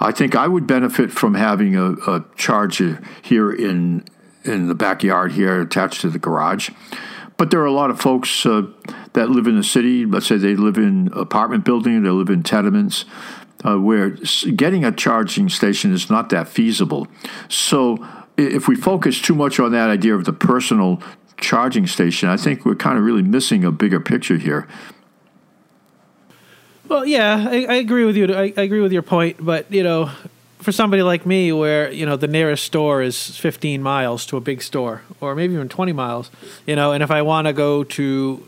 I 0.00 0.12
think 0.12 0.34
I 0.34 0.48
would 0.48 0.66
benefit 0.66 1.12
from 1.12 1.34
having 1.34 1.76
a, 1.76 1.92
a 1.92 2.24
charger 2.36 3.02
here 3.22 3.52
in 3.52 4.04
in 4.44 4.68
the 4.68 4.74
backyard 4.74 5.32
here 5.32 5.60
attached 5.60 6.00
to 6.02 6.10
the 6.10 6.18
garage. 6.18 6.70
But 7.36 7.50
there 7.50 7.60
are 7.60 7.66
a 7.66 7.72
lot 7.72 7.90
of 7.90 8.00
folks 8.00 8.44
uh, 8.44 8.62
that 9.14 9.30
live 9.30 9.46
in 9.46 9.56
the 9.56 9.64
city. 9.64 10.04
Let's 10.04 10.26
say 10.26 10.36
they 10.36 10.56
live 10.56 10.76
in 10.76 11.10
apartment 11.14 11.64
building, 11.64 12.02
they 12.02 12.10
live 12.10 12.28
in 12.28 12.42
tenements, 12.42 13.04
uh, 13.64 13.78
where 13.78 14.10
getting 14.54 14.84
a 14.84 14.92
charging 14.92 15.48
station 15.48 15.92
is 15.92 16.10
not 16.10 16.28
that 16.30 16.48
feasible. 16.48 17.08
So 17.48 18.06
if 18.36 18.68
we 18.68 18.76
focus 18.76 19.20
too 19.20 19.34
much 19.34 19.58
on 19.58 19.72
that 19.72 19.90
idea 19.90 20.14
of 20.14 20.24
the 20.24 20.32
personal 20.32 21.02
charging 21.38 21.86
station, 21.86 22.28
I 22.28 22.36
think 22.36 22.64
we're 22.64 22.74
kind 22.74 22.98
of 22.98 23.04
really 23.04 23.22
missing 23.22 23.64
a 23.64 23.70
bigger 23.70 24.00
picture 24.00 24.36
here. 24.36 24.68
Well, 26.88 27.06
yeah, 27.06 27.46
I, 27.48 27.64
I 27.66 27.74
agree 27.74 28.04
with 28.04 28.16
you. 28.16 28.26
I, 28.34 28.52
I 28.56 28.62
agree 28.62 28.80
with 28.80 28.92
your 28.92 29.02
point, 29.02 29.36
but 29.40 29.72
you 29.72 29.82
know, 29.82 30.10
for 30.60 30.72
somebody 30.72 31.02
like 31.02 31.24
me 31.24 31.52
where 31.52 31.90
you 31.90 32.04
know 32.04 32.16
the 32.16 32.28
nearest 32.28 32.64
store 32.64 33.02
is 33.02 33.36
15 33.38 33.82
miles 33.82 34.26
to 34.26 34.36
a 34.36 34.40
big 34.40 34.62
store 34.62 35.02
or 35.20 35.34
maybe 35.34 35.54
even 35.54 35.68
20 35.68 35.92
miles 35.92 36.30
you 36.66 36.76
know 36.76 36.92
and 36.92 37.02
if 37.02 37.10
i 37.10 37.22
want 37.22 37.46
to 37.46 37.52
go 37.52 37.82
to 37.82 38.46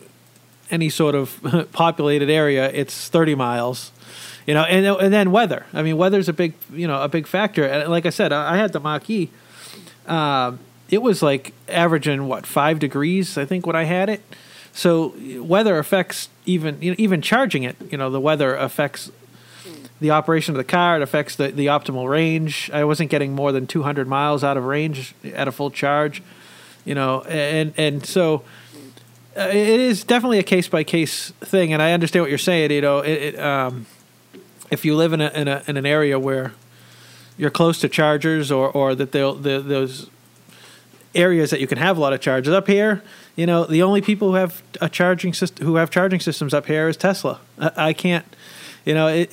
any 0.70 0.88
sort 0.88 1.14
of 1.14 1.68
populated 1.72 2.30
area 2.30 2.70
it's 2.72 3.08
30 3.08 3.34
miles 3.34 3.92
you 4.46 4.54
know 4.54 4.64
and, 4.64 4.84
and 4.86 5.12
then 5.12 5.30
weather. 5.30 5.66
I 5.72 5.82
mean 5.82 5.96
weather's 5.96 6.28
a 6.28 6.32
big 6.32 6.54
you 6.72 6.86
know 6.86 7.02
a 7.02 7.08
big 7.08 7.26
factor. 7.26 7.64
And 7.64 7.90
like 7.90 8.06
i 8.06 8.10
said 8.10 8.32
i, 8.32 8.56
had 8.56 8.72
the 8.72 8.80
Mach-E 8.80 9.30
uh, 10.06 10.52
it 10.90 11.00
was 11.00 11.22
like 11.22 11.54
averaging 11.68 12.26
what 12.26 12.46
five 12.46 12.78
degrees 12.78 13.38
i 13.38 13.44
think 13.44 13.66
when 13.66 13.76
i 13.76 13.84
had 13.84 14.08
it. 14.08 14.22
So 14.74 15.14
weather 15.38 15.78
affects 15.78 16.28
even 16.46 16.80
you 16.80 16.92
know, 16.92 16.96
even 16.98 17.20
charging 17.20 17.62
it, 17.62 17.76
you 17.90 17.98
know, 17.98 18.10
the 18.10 18.20
weather 18.20 18.54
affects 18.54 19.10
the 20.02 20.10
operation 20.10 20.52
of 20.52 20.58
the 20.58 20.64
car. 20.64 20.96
It 20.96 21.02
affects 21.02 21.36
the, 21.36 21.48
the 21.48 21.66
optimal 21.66 22.08
range. 22.08 22.70
I 22.72 22.84
wasn't 22.84 23.10
getting 23.10 23.32
more 23.34 23.52
than 23.52 23.66
200 23.66 24.06
miles 24.06 24.44
out 24.44 24.56
of 24.56 24.64
range 24.64 25.14
at 25.24 25.48
a 25.48 25.52
full 25.52 25.70
charge, 25.70 26.22
you 26.84 26.94
know, 26.94 27.22
and 27.22 27.72
and 27.78 28.04
so 28.04 28.42
uh, 29.36 29.48
it 29.48 29.80
is 29.80 30.04
definitely 30.04 30.38
a 30.38 30.42
case 30.42 30.68
by 30.68 30.84
case 30.84 31.30
thing. 31.40 31.72
And 31.72 31.80
I 31.80 31.92
understand 31.92 32.22
what 32.22 32.30
you're 32.30 32.38
saying. 32.38 32.70
You 32.70 32.82
know, 32.82 32.98
it, 32.98 33.34
it, 33.34 33.40
um, 33.40 33.86
if 34.70 34.84
you 34.84 34.94
live 34.94 35.12
in 35.12 35.20
a, 35.20 35.28
in 35.28 35.48
a 35.48 35.62
in 35.66 35.76
an 35.76 35.86
area 35.86 36.18
where 36.18 36.52
you're 37.38 37.50
close 37.50 37.80
to 37.80 37.88
chargers 37.88 38.50
or 38.50 38.70
or 38.70 38.94
that 38.94 39.12
they'll 39.12 39.34
the, 39.34 39.60
those 39.60 40.10
areas 41.14 41.50
that 41.50 41.60
you 41.60 41.66
can 41.66 41.78
have 41.78 41.96
a 41.96 42.00
lot 42.00 42.12
of 42.12 42.20
chargers 42.20 42.54
up 42.54 42.66
here 42.66 43.02
you 43.36 43.44
know 43.44 43.64
the 43.64 43.82
only 43.82 44.00
people 44.00 44.28
who 44.28 44.34
have 44.34 44.62
a 44.80 44.88
charging 44.88 45.34
system 45.34 45.66
who 45.66 45.76
have 45.76 45.90
charging 45.90 46.20
systems 46.20 46.54
up 46.54 46.66
here 46.66 46.88
is 46.88 46.96
tesla 46.96 47.38
i, 47.58 47.88
I 47.88 47.92
can't 47.92 48.24
you 48.86 48.94
know 48.94 49.08
it, 49.08 49.28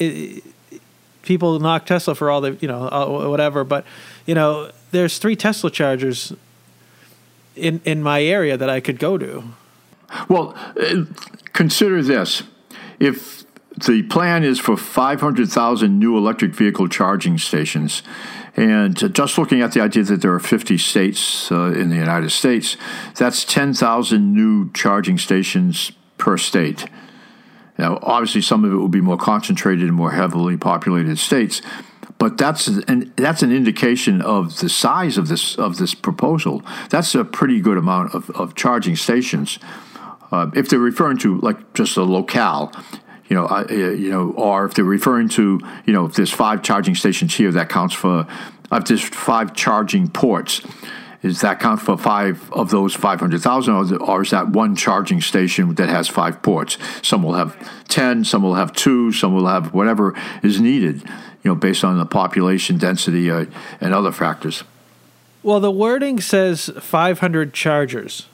people 1.24 1.60
knock 1.60 1.86
tesla 1.86 2.16
for 2.16 2.30
all 2.30 2.42
the 2.42 2.58
you 2.62 2.68
know 2.68 2.88
uh, 2.88 3.28
whatever 3.30 3.64
but 3.64 3.86
you 4.26 4.36
know 4.36 4.72
there's 4.92 5.18
three 5.18 5.36
tesla 5.36 5.70
chargers 5.70 6.34
in 7.56 7.82
in 7.86 8.02
my 8.02 8.24
area 8.24 8.58
that 8.58 8.70
i 8.70 8.80
could 8.80 9.00
go 9.00 9.18
to 9.18 9.44
well 10.28 10.56
uh, 10.80 11.04
consider 11.54 12.02
this 12.02 12.44
if 13.00 13.46
the 13.86 14.04
plan 14.04 14.44
is 14.44 14.60
for 14.60 14.76
500,000 14.76 16.00
new 16.00 16.18
electric 16.18 16.54
vehicle 16.54 16.88
charging 16.88 17.38
stations. 17.38 18.04
And 18.56 19.14
just 19.14 19.38
looking 19.38 19.62
at 19.62 19.72
the 19.72 19.82
idea 19.82 20.04
that 20.04 20.22
there 20.22 20.34
are 20.34 20.40
50 20.40 20.78
states 20.78 21.52
uh, 21.52 21.72
in 21.72 21.90
the 21.90 21.96
United 21.96 22.32
States, 22.32 22.78
that's 23.16 23.46
10,000 23.46 24.34
new 24.34 24.72
charging 24.74 25.18
stations 25.18 25.92
per 26.18 26.38
state. 26.38 26.86
Now, 27.80 27.98
obviously, 28.02 28.42
some 28.42 28.66
of 28.66 28.74
it 28.74 28.76
will 28.76 28.90
be 28.90 29.00
more 29.00 29.18
concentrated 29.18 29.88
in 29.88 29.94
more 29.94 30.12
heavily 30.12 30.58
populated 30.58 31.18
states, 31.18 31.62
but 32.18 32.38
that's 32.38 32.68
an 32.68 33.14
that's 33.16 33.42
an 33.42 33.54
indication 33.54 34.22
of 34.22 34.60
the 34.60 34.68
size 34.68 35.18
of 35.18 35.30
this 35.30 35.56
of 35.56 35.78
this 35.78 35.96
proposal. 35.96 36.62
That's 36.90 37.16
a 37.16 37.24
pretty 37.24 37.62
good 37.62 37.78
amount 37.78 38.14
of, 38.14 38.30
of 38.32 38.54
charging 38.54 38.98
stations. 38.98 39.60
Uh, 40.30 40.52
if 40.54 40.68
they're 40.68 40.78
referring 40.78 41.20
to 41.20 41.40
like 41.40 41.74
just 41.74 41.96
a 41.96 42.04
locale, 42.04 42.74
you 43.30 43.36
know, 43.38 43.46
uh, 43.46 43.66
you 43.70 44.10
know, 44.10 44.32
or 44.32 44.66
if 44.66 44.74
they're 44.74 44.84
referring 44.84 45.30
to, 45.30 45.62
you 45.86 45.94
know, 45.94 46.06
if 46.06 46.16
there's 46.16 46.32
five 46.32 46.62
charging 46.62 46.96
stations 46.96 47.34
here, 47.34 47.50
that 47.54 47.70
counts 47.70 47.96
for, 47.96 48.28
if 48.74 48.86
there's 48.86 49.04
five 49.04 49.56
charging 49.56 50.10
ports, 50.10 50.62
is 51.22 51.42
that 51.42 51.60
count 51.60 51.82
for 51.82 51.98
five 51.98 52.52
of 52.54 52.70
those 52.70 52.96
500,000 52.96 54.02
or, 54.02 54.22
is 54.22 54.30
that 54.32 54.50
one 54.50 54.76
charging 54.76 55.22
station 55.22 55.76
that 55.76 55.90
has 55.90 56.08
five 56.08 56.42
ports? 56.42 56.78
Some 57.02 57.24
will 57.24 57.34
have 57.34 57.58
10, 57.90 58.24
some 58.24 58.44
will 58.44 58.56
have 58.56 58.72
two, 58.74 59.12
some 59.12 59.34
will 59.34 59.48
have 59.48 59.74
whatever 59.74 60.16
is 60.44 60.62
needed, 60.62 61.04
you 61.44 61.52
know, 61.52 61.56
based 61.56 61.84
on 61.84 61.98
the 61.98 62.06
population 62.06 62.78
density 62.78 63.30
uh, 63.30 63.46
and 63.82 63.94
other 63.94 64.12
factors. 64.12 64.64
Well, 65.44 65.60
the 65.60 65.72
wording 65.72 66.20
says 66.20 66.70
500 66.80 67.54
chargers. 67.54 68.28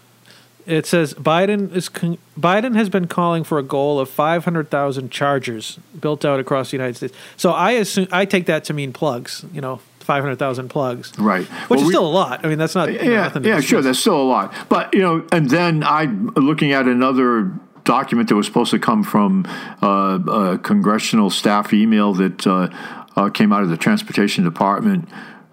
It 0.65 0.87
says 0.87 1.13
Biden 1.13 1.75
is 1.75 1.89
con- 1.89 2.17
Biden 2.39 2.75
has 2.75 2.89
been 2.89 3.07
calling 3.07 3.43
for 3.43 3.59
a 3.59 3.63
goal 3.63 3.99
of 3.99 4.09
500,000 4.09 5.11
chargers 5.11 5.77
built 5.99 6.25
out 6.25 6.39
across 6.39 6.71
the 6.71 6.77
United 6.77 6.95
States. 6.95 7.15
So 7.37 7.51
I 7.51 7.71
assume 7.71 8.07
I 8.11 8.25
take 8.25 8.47
that 8.47 8.63
to 8.65 8.73
mean 8.73 8.91
plugs, 8.91 9.45
you 9.53 9.61
know, 9.61 9.79
500,000 10.05 10.69
plugs. 10.69 11.11
Right. 11.17 11.45
Which 11.45 11.69
well, 11.69 11.79
is 11.79 11.85
we, 11.87 11.93
still 11.93 12.05
a 12.05 12.07
lot. 12.07 12.45
I 12.45 12.49
mean, 12.49 12.57
that's 12.57 12.75
not 12.75 12.91
Yeah, 12.91 13.31
know, 13.33 13.41
yeah, 13.41 13.59
sure, 13.59 13.81
that's 13.81 13.99
still 13.99 14.21
a 14.21 14.23
lot. 14.23 14.53
But, 14.69 14.93
you 14.93 15.01
know, 15.01 15.25
and 15.31 15.49
then 15.49 15.83
I 15.83 16.05
looking 16.05 16.71
at 16.71 16.87
another 16.87 17.51
document 17.83 18.29
that 18.29 18.35
was 18.35 18.45
supposed 18.47 18.71
to 18.71 18.79
come 18.79 19.03
from 19.03 19.45
uh, 19.81 20.19
a 20.27 20.57
congressional 20.57 21.29
staff 21.29 21.73
email 21.73 22.13
that 22.13 22.47
uh, 22.47 22.69
uh, 23.15 23.29
came 23.29 23.51
out 23.51 23.63
of 23.63 23.69
the 23.69 23.77
transportation 23.77 24.43
department. 24.43 25.07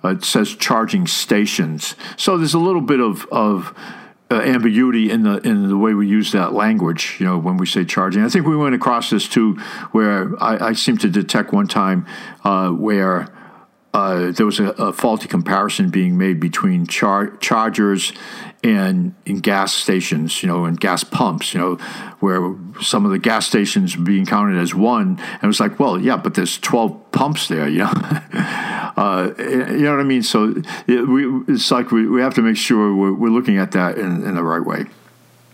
it 0.05 0.25
says 0.25 0.55
charging 0.55 1.07
stations. 1.07 1.95
So 2.17 2.39
there's 2.39 2.55
a 2.55 2.59
little 2.59 2.81
bit 2.81 3.01
of 3.01 3.27
of 3.33 3.75
uh, 4.33 4.41
ambiguity 4.41 5.11
in 5.11 5.23
the 5.23 5.37
in 5.47 5.69
the 5.69 5.77
way 5.77 5.93
we 5.93 6.09
use 6.09 6.33
that 6.33 6.55
language. 6.55 7.17
You 7.21 7.27
know, 7.27 7.39
when 7.39 7.59
we 7.59 7.67
say 7.67 7.85
charging, 7.85 8.25
I 8.25 8.29
think 8.29 8.47
we 8.47 8.57
went 8.57 8.75
across 8.75 9.11
this 9.11 9.29
too, 9.29 9.57
where 9.93 10.33
I, 10.43 10.69
I 10.69 10.73
seem 10.73 10.97
to 10.99 11.09
detect 11.09 11.53
one 11.53 11.69
time 11.69 12.07
uh, 12.45 12.71
where. 12.71 13.29
Uh, 13.95 14.33
there 14.33 14.47
was 14.47 14.59
a, 14.59 14.69
a, 14.71 14.91
faulty 14.91 15.29
comparison 15.29 15.91
being 15.91 16.17
made 16.17 16.41
between 16.41 16.87
char- 16.87 17.37
chargers 17.37 18.15
and 18.65 19.15
in 19.27 19.41
gas 19.41 19.75
stations, 19.75 20.43
you 20.43 20.49
know, 20.49 20.65
and 20.65 20.81
gas 20.81 21.05
pumps, 21.05 21.53
you 21.53 21.61
know, 21.61 21.75
where 22.21 22.55
some 22.81 23.05
of 23.05 23.11
the 23.11 23.19
gas 23.19 23.47
stations 23.47 23.95
being 23.95 24.25
counted 24.25 24.59
as 24.59 24.75
one, 24.75 25.19
and 25.19 25.43
it 25.43 25.47
was 25.47 25.61
like, 25.61 25.79
well, 25.79 26.01
yeah, 26.01 26.17
but 26.17 26.33
there's 26.35 26.59
twelve 26.59 26.99
pumps 27.13 27.49
there, 27.49 27.69
you 27.69 27.79
know, 27.79 27.93
uh, 28.97 29.31
you 29.39 29.83
know 29.83 29.91
what 29.91 30.01
I 30.01 30.05
mean. 30.05 30.23
So 30.23 30.55
it, 30.87 31.07
we, 31.07 31.43
it's 31.53 31.71
like 31.71 31.91
we, 31.91 32.07
we 32.07 32.23
have 32.23 32.35
to 32.35 32.43
make 32.43 32.57
sure 32.57 32.95
we're, 32.95 33.13
we're 33.13 33.31
looking 33.31 33.59
at 33.59 33.73
that 33.73 33.99
in, 33.99 34.25
in 34.25 34.37
the 34.37 34.43
right 34.43 34.65
way. 34.65 34.87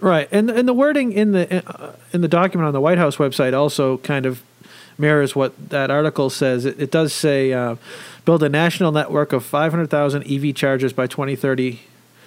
Right, 0.01 0.29
and 0.31 0.49
and 0.49 0.69
the 0.69 0.75
wording 0.75 1.11
in 1.11 1.33
the 1.33 1.67
uh, 1.67 1.95
in 2.13 2.21
the 2.21 2.29
document 2.29 2.69
on 2.69 2.73
the 2.73 2.81
White 2.81 2.99
House 2.99 3.17
website 3.17 3.53
also 3.53 3.99
kind 3.99 4.27
of 4.27 4.43
mirrors 4.97 5.35
what 5.35 5.71
that 5.71 5.91
article 5.91 6.29
says. 6.31 6.65
It, 6.65 6.81
it 6.81 6.91
does 6.91 7.13
say 7.13 7.53
uh, 7.53 7.77
build 8.29 8.43
a 8.43 8.49
national 8.51 8.93
network 8.93 9.33
of 9.33 9.43
500,000 9.43 10.31
EV 10.31 10.55
chargers 10.55 10.93
by 10.93 11.07
2030 11.07 11.81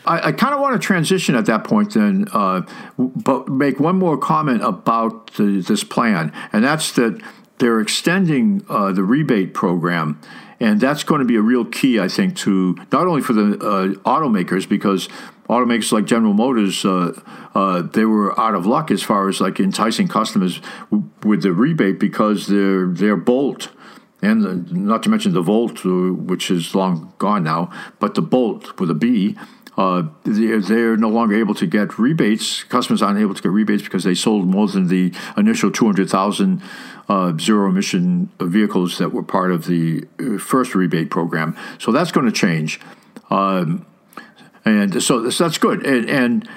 I, 0.03 0.29
I 0.29 0.31
kind 0.31 0.51
of 0.51 0.59
want 0.59 0.73
to 0.73 0.83
transition 0.83 1.35
at 1.35 1.45
that 1.45 1.63
point, 1.63 1.93
then, 1.93 2.27
uh, 2.33 2.63
but 2.97 3.47
make 3.49 3.79
one 3.79 3.97
more 3.99 4.17
comment 4.17 4.63
about 4.63 5.35
the, 5.35 5.61
this 5.61 5.83
plan, 5.83 6.33
and 6.51 6.63
that's 6.63 6.93
that 6.93 7.21
they're 7.59 7.79
extending 7.79 8.65
uh, 8.67 8.91
the 8.93 9.03
rebate 9.03 9.53
program, 9.53 10.19
and 10.59 10.81
that's 10.81 11.03
going 11.03 11.19
to 11.19 11.25
be 11.25 11.35
a 11.35 11.41
real 11.41 11.65
key, 11.65 11.99
I 11.99 12.07
think, 12.07 12.35
to 12.37 12.75
not 12.91 13.05
only 13.05 13.21
for 13.21 13.33
the 13.33 13.59
uh, 13.59 13.87
automakers 14.09 14.67
because 14.67 15.07
automakers 15.47 15.91
like 15.91 16.05
General 16.05 16.33
Motors, 16.33 16.83
uh, 16.83 17.13
uh, 17.53 17.83
they 17.83 18.05
were 18.05 18.39
out 18.39 18.55
of 18.55 18.65
luck 18.65 18.89
as 18.89 19.03
far 19.03 19.29
as 19.29 19.39
like 19.39 19.59
enticing 19.59 20.07
customers 20.07 20.61
w- 20.89 21.07
with 21.21 21.43
the 21.43 21.53
rebate 21.53 21.99
because 21.99 22.47
their 22.47 22.87
their 22.87 23.15
Bolt 23.15 23.69
and 24.21 24.71
not 24.71 25.03
to 25.03 25.09
mention 25.09 25.33
the 25.33 25.41
Volt, 25.41 25.85
uh, 25.85 26.13
which 26.13 26.51
is 26.51 26.75
long 26.75 27.13
gone 27.17 27.43
now, 27.43 27.71
but 27.99 28.15
the 28.15 28.21
Bolt 28.21 28.79
with 28.79 28.89
a 28.89 28.95
B 28.95 29.35
uh, 29.77 30.03
they're 30.25 30.97
no 30.97 31.07
longer 31.07 31.35
able 31.35 31.55
to 31.55 31.65
get 31.65 31.97
rebates. 31.97 32.63
Customers 32.63 33.01
aren't 33.01 33.19
able 33.19 33.33
to 33.33 33.41
get 33.41 33.51
rebates 33.51 33.83
because 33.83 34.03
they 34.03 34.13
sold 34.13 34.47
more 34.47 34.67
than 34.67 34.87
the 34.87 35.13
initial 35.37 35.71
200,000 35.71 36.61
uh, 37.07 37.37
zero 37.37 37.69
emission 37.69 38.29
vehicles 38.39 38.97
that 38.97 39.09
were 39.09 39.23
part 39.23 39.51
of 39.51 39.65
the 39.65 40.05
uh, 40.19 40.37
first 40.37 40.75
rebate 40.75 41.09
program. 41.09 41.55
So 41.79 41.91
that's 41.91 42.11
going 42.11 42.25
to 42.25 42.31
change. 42.31 42.79
Um, 43.29 43.85
and 44.65 45.01
so, 45.01 45.29
so, 45.29 45.43
that's 45.45 45.57
good. 45.57 45.85
And, 45.85 46.09
and, 46.09 46.49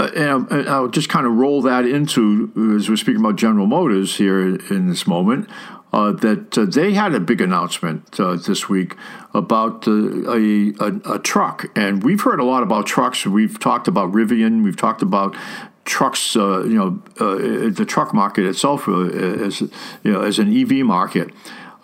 uh, 0.00 0.10
and 0.16 0.68
I'll 0.68 0.88
just 0.88 1.08
kind 1.08 1.26
of 1.26 1.34
roll 1.34 1.62
that 1.62 1.84
into, 1.84 2.50
as 2.76 2.88
we're 2.88 2.96
speaking 2.96 3.20
about 3.20 3.36
General 3.36 3.66
Motors 3.66 4.16
here 4.16 4.56
in 4.56 4.88
this 4.88 5.06
moment, 5.06 5.48
uh, 5.48 5.81
that 5.92 6.56
uh, 6.56 6.64
they 6.64 6.94
had 6.94 7.14
a 7.14 7.20
big 7.20 7.40
announcement 7.40 8.18
uh, 8.18 8.34
this 8.36 8.68
week 8.68 8.96
about 9.34 9.86
a, 9.86 10.72
a, 10.80 11.14
a, 11.14 11.18
truck. 11.18 11.66
And 11.76 12.02
we've 12.02 12.20
heard 12.22 12.40
a 12.40 12.44
lot 12.44 12.62
about 12.62 12.86
trucks. 12.86 13.26
We've 13.26 13.58
talked 13.58 13.88
about 13.88 14.12
Rivian. 14.12 14.62
We've 14.62 14.76
talked 14.76 15.02
about 15.02 15.36
trucks, 15.84 16.36
uh, 16.36 16.64
you 16.64 16.74
know, 16.74 17.02
uh, 17.20 17.70
the 17.70 17.84
truck 17.86 18.14
market 18.14 18.46
itself 18.46 18.88
uh, 18.88 19.02
as, 19.02 19.60
you 19.60 20.12
know, 20.12 20.22
as 20.22 20.38
an 20.38 20.56
EV 20.56 20.84
market. 20.84 21.30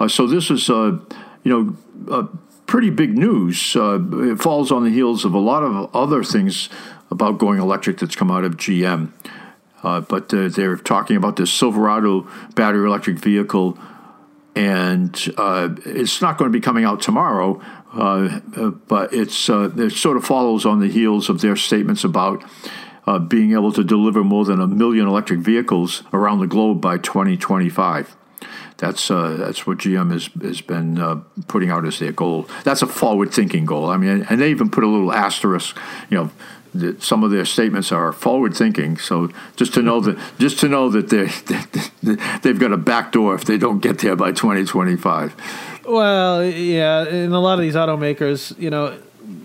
so 0.09 0.27
this 0.27 0.51
is, 0.51 0.69
you 0.69 1.07
know, 1.45 2.29
pretty 2.67 2.91
big 2.91 3.17
news. 3.17 3.77
it 3.77 4.41
falls 4.41 4.71
on 4.73 4.85
the 4.85 4.91
heels 4.91 5.25
of 5.25 5.35
a 5.35 5.39
lot 5.39 5.63
of 5.63 5.95
other 5.95 6.23
things 6.23 6.69
about 7.11 7.39
going 7.39 7.59
electric 7.59 7.99
that's 7.99 8.17
come 8.17 8.31
out 8.31 8.45
of 8.45 8.57
GM. 8.57 9.13
Uh, 9.83 10.01
but 10.01 10.33
uh, 10.35 10.49
they're 10.49 10.77
talking 10.77 11.17
about 11.17 11.37
this 11.37 11.53
Silverado 11.53 12.27
battery 12.55 12.87
electric 12.87 13.19
vehicle 13.19 13.79
and 14.59 15.33
uh, 15.37 15.69
it's 15.87 16.21
not 16.21 16.37
going 16.37 16.51
to 16.51 16.53
be 16.53 16.61
coming 16.61 16.85
out 16.85 17.01
tomorrow, 17.01 17.61
uh, 17.93 18.41
but 18.89 19.13
it's 19.15 19.49
uh, 19.49 19.71
it 19.77 19.91
sort 19.91 20.17
of 20.17 20.25
follows 20.25 20.67
on 20.67 20.81
the 20.81 20.89
heels 20.89 21.29
of 21.29 21.41
their 21.41 21.55
statements 21.55 22.03
about 22.03 22.43
uh, 23.07 23.21
being 23.21 23.53
able 23.53 23.71
to 23.71 23.85
deliver 23.85 24.25
more 24.25 24.45
than 24.45 24.61
a 24.61 24.67
million 24.67 25.07
electric 25.07 25.39
vehicles 25.39 26.03
around 26.13 26.41
the 26.41 26.49
globe 26.49 26.81
by 26.81 26.99
2025. 26.99 28.17
That's 28.79 29.11
uh, 29.11 29.37
that's 29.37 29.67
what 29.67 29.79
GM 29.79 30.13
has 30.13 30.31
has 30.41 30.61
been 30.61 31.25
putting 31.49 31.71
out 31.71 31.85
as 31.85 31.99
their 31.99 32.13
goal. 32.13 32.49
That's 32.65 32.81
a 32.81 32.87
forward-thinking 32.87 33.67
goal. 33.67 33.91
I 33.91 33.97
mean, 33.97 34.25
and 34.31 34.41
they 34.41 34.51
even 34.51 34.71
put 34.71 34.85
a 34.85 34.87
little 34.87 35.13
asterisk, 35.13 35.77
you 36.11 36.17
know 36.17 36.31
that 36.75 37.03
some 37.03 37.25
of 37.25 37.31
their 37.31 37.45
statements 37.45 37.93
are 37.93 38.13
forward 38.13 38.55
thinking. 38.55 38.97
So 38.99 39.31
just 39.57 39.75
to 39.75 39.83
know 39.83 40.01
that 40.01 40.19
just 40.39 40.61
to 40.61 40.69
know 40.69 40.89
that 40.91 41.09
they 41.11 41.27
they've 42.43 42.59
got 42.59 42.73
a 42.73 42.77
back 42.77 43.13
door 43.13 43.35
if 43.35 43.45
they 43.45 43.59
don't 43.59 43.81
get 43.81 43.99
there 43.99 44.17
by 44.17 44.33
2025. 44.33 45.35
Well, 45.87 46.45
yeah, 46.45 47.07
and 47.07 47.33
a 47.33 47.39
lot 47.39 47.55
of 47.55 47.61
these 47.61 47.75
automakers, 47.75 48.59
you 48.59 48.71
know, 48.71 48.99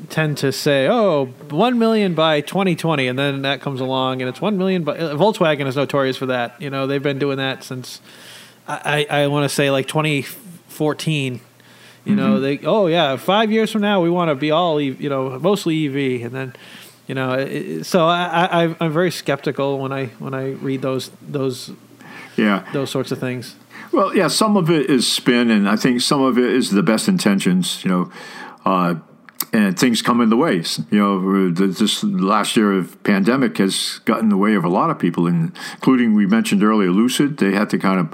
tend 0.09 0.37
to 0.39 0.51
say, 0.51 0.87
"Oh, 0.87 1.25
one 1.49 1.79
million 1.79 2.13
by 2.13 2.41
2020," 2.41 3.07
and 3.07 3.17
then 3.17 3.43
that 3.43 3.61
comes 3.61 3.79
along, 3.79 4.21
and 4.21 4.29
it's 4.29 4.41
one 4.41 4.57
million. 4.57 4.87
Uh, 4.87 5.15
Volkswagen 5.15 5.67
is 5.67 5.75
notorious 5.75 6.17
for 6.17 6.25
that. 6.27 6.61
You 6.61 6.69
know, 6.69 6.85
they've 6.85 7.01
been 7.01 7.19
doing 7.19 7.37
that 7.37 7.63
since 7.63 8.01
I 8.67 9.05
I, 9.09 9.27
want 9.27 9.43
to 9.49 9.49
say 9.53 9.69
like 9.71 9.87
2014. 9.87 11.39
You 12.05 12.15
know, 12.15 12.39
they 12.41 12.59
oh 12.65 12.87
yeah, 12.87 13.15
five 13.15 13.49
years 13.51 13.71
from 13.71 13.81
now 13.81 14.01
we 14.01 14.09
want 14.09 14.29
to 14.29 14.35
be 14.35 14.51
all 14.51 14.79
you 14.81 15.09
know 15.09 15.39
mostly 15.39 15.85
EV, 15.87 16.25
and 16.25 16.31
then 16.35 16.53
you 17.07 17.15
know, 17.15 17.31
it- 17.33 17.85
so 17.85 18.05
I, 18.07 18.63
I 18.65 18.75
I'm 18.81 18.91
very 18.91 19.09
skeptical 19.11 19.79
when 19.79 19.93
I 19.93 20.07
when 20.19 20.33
I 20.33 20.51
read 20.51 20.81
those 20.81 21.11
those 21.21 21.71
Yeah. 22.35 22.63
those 22.73 22.89
sorts 22.91 23.11
of 23.11 23.19
things. 23.19 23.55
Well, 23.93 24.13
yeah, 24.15 24.27
some 24.27 24.57
of 24.57 24.69
it 24.69 24.89
is 24.89 25.09
spin, 25.09 25.49
and 25.51 25.69
I 25.69 25.75
think 25.77 26.01
some 26.01 26.21
of 26.21 26.37
it 26.37 26.51
is 26.51 26.71
the 26.71 26.83
best 26.83 27.07
intentions, 27.07 27.83
you 27.85 27.91
know, 27.91 28.11
uh, 28.65 28.95
and 29.53 29.77
things 29.79 30.01
come 30.01 30.19
in 30.19 30.29
the 30.29 30.35
ways. 30.37 30.81
You 30.91 30.99
know, 30.99 31.51
this 31.51 32.03
last 32.03 32.57
year 32.57 32.73
of 32.73 33.01
pandemic 33.03 33.59
has 33.59 33.99
gotten 34.05 34.25
in 34.25 34.29
the 34.29 34.37
way 34.37 34.55
of 34.55 34.65
a 34.65 34.69
lot 34.69 34.89
of 34.89 34.97
people, 34.99 35.27
including 35.27 36.15
we 36.15 36.25
mentioned 36.25 36.63
earlier, 36.63 36.89
Lucid. 36.91 37.37
They 37.37 37.51
had 37.53 37.69
to 37.69 37.77
kind 37.77 37.99
of 37.99 38.13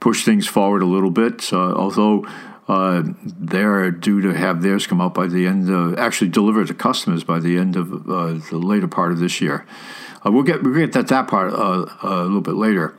push 0.00 0.24
things 0.24 0.46
forward 0.46 0.82
a 0.82 0.86
little 0.86 1.10
bit, 1.10 1.52
although. 1.52 2.26
Uh, 2.70 3.02
they're 3.24 3.90
due 3.90 4.20
to 4.20 4.34
have 4.34 4.60
theirs 4.60 4.86
come 4.86 5.00
out 5.00 5.14
by 5.14 5.26
the 5.26 5.46
end, 5.46 5.70
of, 5.70 5.98
actually 5.98 6.28
deliver 6.28 6.62
to 6.66 6.74
customers 6.74 7.24
by 7.24 7.38
the 7.38 7.56
end 7.56 7.76
of 7.76 7.90
uh, 8.10 8.34
the 8.50 8.58
later 8.58 8.86
part 8.86 9.10
of 9.10 9.18
this 9.18 9.40
year. 9.40 9.64
Uh, 10.22 10.30
we'll 10.30 10.42
get 10.42 10.62
we'll 10.62 10.74
get 10.74 10.92
that 10.92 11.08
that 11.08 11.28
part 11.28 11.50
a 11.50 12.24
little 12.24 12.42
bit 12.42 12.56
later. 12.56 12.94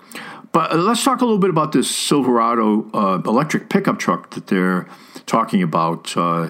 But 0.51 0.75
let's 0.75 1.03
talk 1.03 1.21
a 1.21 1.25
little 1.25 1.39
bit 1.39 1.51
about 1.51 1.71
this 1.71 1.95
Silverado 1.95 2.89
uh, 2.93 3.21
electric 3.25 3.69
pickup 3.69 3.99
truck 3.99 4.31
that 4.31 4.47
they're 4.47 4.87
talking 5.25 5.61
about. 5.61 6.15
Uh, 6.17 6.49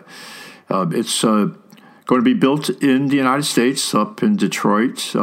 uh, 0.70 0.88
it's 0.91 1.22
going 1.22 1.58
to 2.08 2.22
be 2.22 2.34
built 2.34 2.70
in 2.82 3.08
the 3.08 3.18
United 3.18 3.44
States, 3.44 3.94
up 3.94 4.24
in 4.24 4.38
Detroit, 4.38 5.13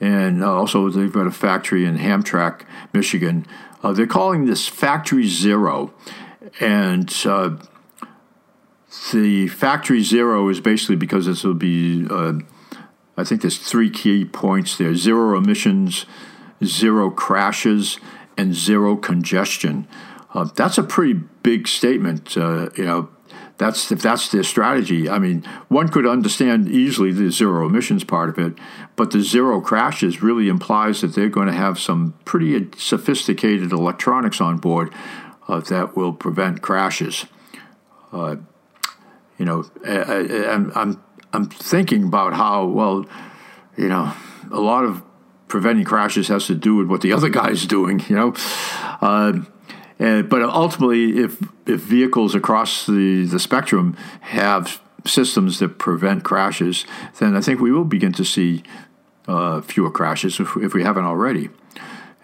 and 0.00 0.42
uh, 0.42 0.52
also 0.52 0.88
they've 0.90 1.12
got 1.12 1.26
a 1.26 1.30
factory 1.30 1.84
in 1.84 1.98
Hamtramck, 1.98 2.62
Michigan. 2.92 3.46
Uh, 3.82 3.92
they're 3.92 4.06
calling 4.06 4.46
this 4.46 4.68
Factory 4.68 5.28
Zero, 5.28 5.92
and 6.60 7.12
uh, 7.24 7.56
the 9.12 9.48
Factory 9.48 10.02
Zero 10.02 10.48
is 10.48 10.60
basically 10.60 10.96
because 10.96 11.26
this 11.26 11.44
will 11.44 11.54
be. 11.54 12.06
Uh, 12.08 12.34
I 13.16 13.24
think 13.24 13.42
there's 13.42 13.58
three 13.58 13.90
key 13.90 14.24
points 14.24 14.76
there: 14.78 14.94
zero 14.94 15.36
emissions, 15.36 16.06
zero 16.64 17.10
crashes, 17.10 17.98
and 18.36 18.54
zero 18.54 18.96
congestion. 18.96 19.86
Uh, 20.34 20.44
that's 20.54 20.78
a 20.78 20.82
pretty 20.82 21.14
big 21.42 21.66
statement. 21.66 22.36
Uh, 22.36 22.70
you 22.76 22.84
know, 22.84 23.08
that's 23.58 23.90
if 23.90 24.00
that's 24.00 24.28
their 24.28 24.44
strategy. 24.44 25.10
I 25.10 25.18
mean, 25.18 25.42
one 25.68 25.88
could 25.88 26.06
understand 26.06 26.68
easily 26.68 27.12
the 27.12 27.30
zero 27.30 27.66
emissions 27.66 28.04
part 28.04 28.30
of 28.30 28.38
it, 28.38 28.54
but 28.96 29.10
the 29.10 29.20
zero 29.20 29.60
crashes 29.60 30.22
really 30.22 30.48
implies 30.48 31.00
that 31.00 31.14
they're 31.14 31.28
going 31.28 31.48
to 31.48 31.52
have 31.52 31.78
some 31.78 32.14
pretty 32.24 32.68
sophisticated 32.76 33.72
electronics 33.72 34.40
on 34.40 34.58
board 34.58 34.94
uh, 35.48 35.60
that 35.60 35.96
will 35.96 36.12
prevent 36.12 36.62
crashes. 36.62 37.26
Uh, 38.12 38.36
you 39.38 39.44
know, 39.44 39.64
I, 39.84 39.96
I, 39.98 40.52
I'm 40.54 40.72
I'm 40.74 41.02
I'm 41.32 41.46
thinking 41.48 42.04
about 42.04 42.34
how 42.34 42.64
well, 42.66 43.06
you 43.76 43.88
know, 43.88 44.14
a 44.52 44.60
lot 44.60 44.84
of 44.84 45.02
preventing 45.48 45.84
crashes 45.84 46.28
has 46.28 46.46
to 46.46 46.54
do 46.54 46.76
with 46.76 46.86
what 46.86 47.00
the 47.00 47.12
other 47.16 47.28
guy's 47.28 47.66
doing. 47.66 48.04
You 48.08 48.16
know, 48.16 48.34
uh, 49.00 49.32
and, 49.98 50.28
but 50.28 50.42
ultimately, 50.42 51.18
if 51.18 51.40
if 51.66 51.80
vehicles 51.80 52.34
across 52.34 52.86
the 52.86 53.24
the 53.24 53.38
spectrum 53.38 53.96
have 54.20 54.80
systems 55.06 55.58
that 55.58 55.78
prevent 55.78 56.24
crashes, 56.24 56.84
then 57.18 57.34
I 57.36 57.40
think 57.40 57.60
we 57.60 57.72
will 57.72 57.84
begin 57.84 58.12
to 58.12 58.24
see 58.24 58.62
uh, 59.26 59.60
fewer 59.60 59.90
crashes 59.90 60.38
if, 60.38 60.56
if 60.56 60.74
we 60.74 60.82
haven't 60.82 61.04
already. 61.04 61.50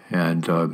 And 0.09 0.47
uh, 0.49 0.67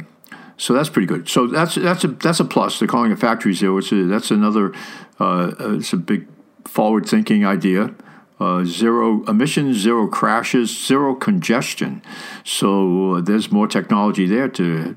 so 0.57 0.73
that's 0.73 0.89
pretty 0.89 1.07
good. 1.07 1.27
So 1.27 1.47
that's 1.47 1.75
that's 1.75 2.03
a 2.03 2.09
that's 2.09 2.39
a 2.39 2.45
plus. 2.45 2.79
They're 2.79 2.87
calling 2.87 3.11
it 3.11 3.19
factory 3.19 3.53
zero. 3.53 3.77
It's 3.77 3.91
a, 3.91 4.05
that's 4.05 4.29
another. 4.29 4.73
Uh, 5.19 5.53
it's 5.59 5.93
a 5.93 5.97
big 5.97 6.27
forward 6.65 7.07
thinking 7.07 7.45
idea. 7.45 7.95
Uh, 8.39 8.63
zero 8.65 9.23
emissions, 9.25 9.77
zero 9.77 10.07
crashes, 10.07 10.75
zero 10.87 11.13
congestion. 11.13 12.01
So 12.43 13.15
uh, 13.15 13.21
there's 13.21 13.51
more 13.51 13.67
technology 13.67 14.25
there 14.25 14.47
to 14.49 14.95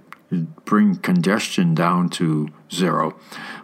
bring 0.64 0.96
congestion 0.96 1.74
down 1.74 2.08
to 2.10 2.48
zero. 2.72 3.16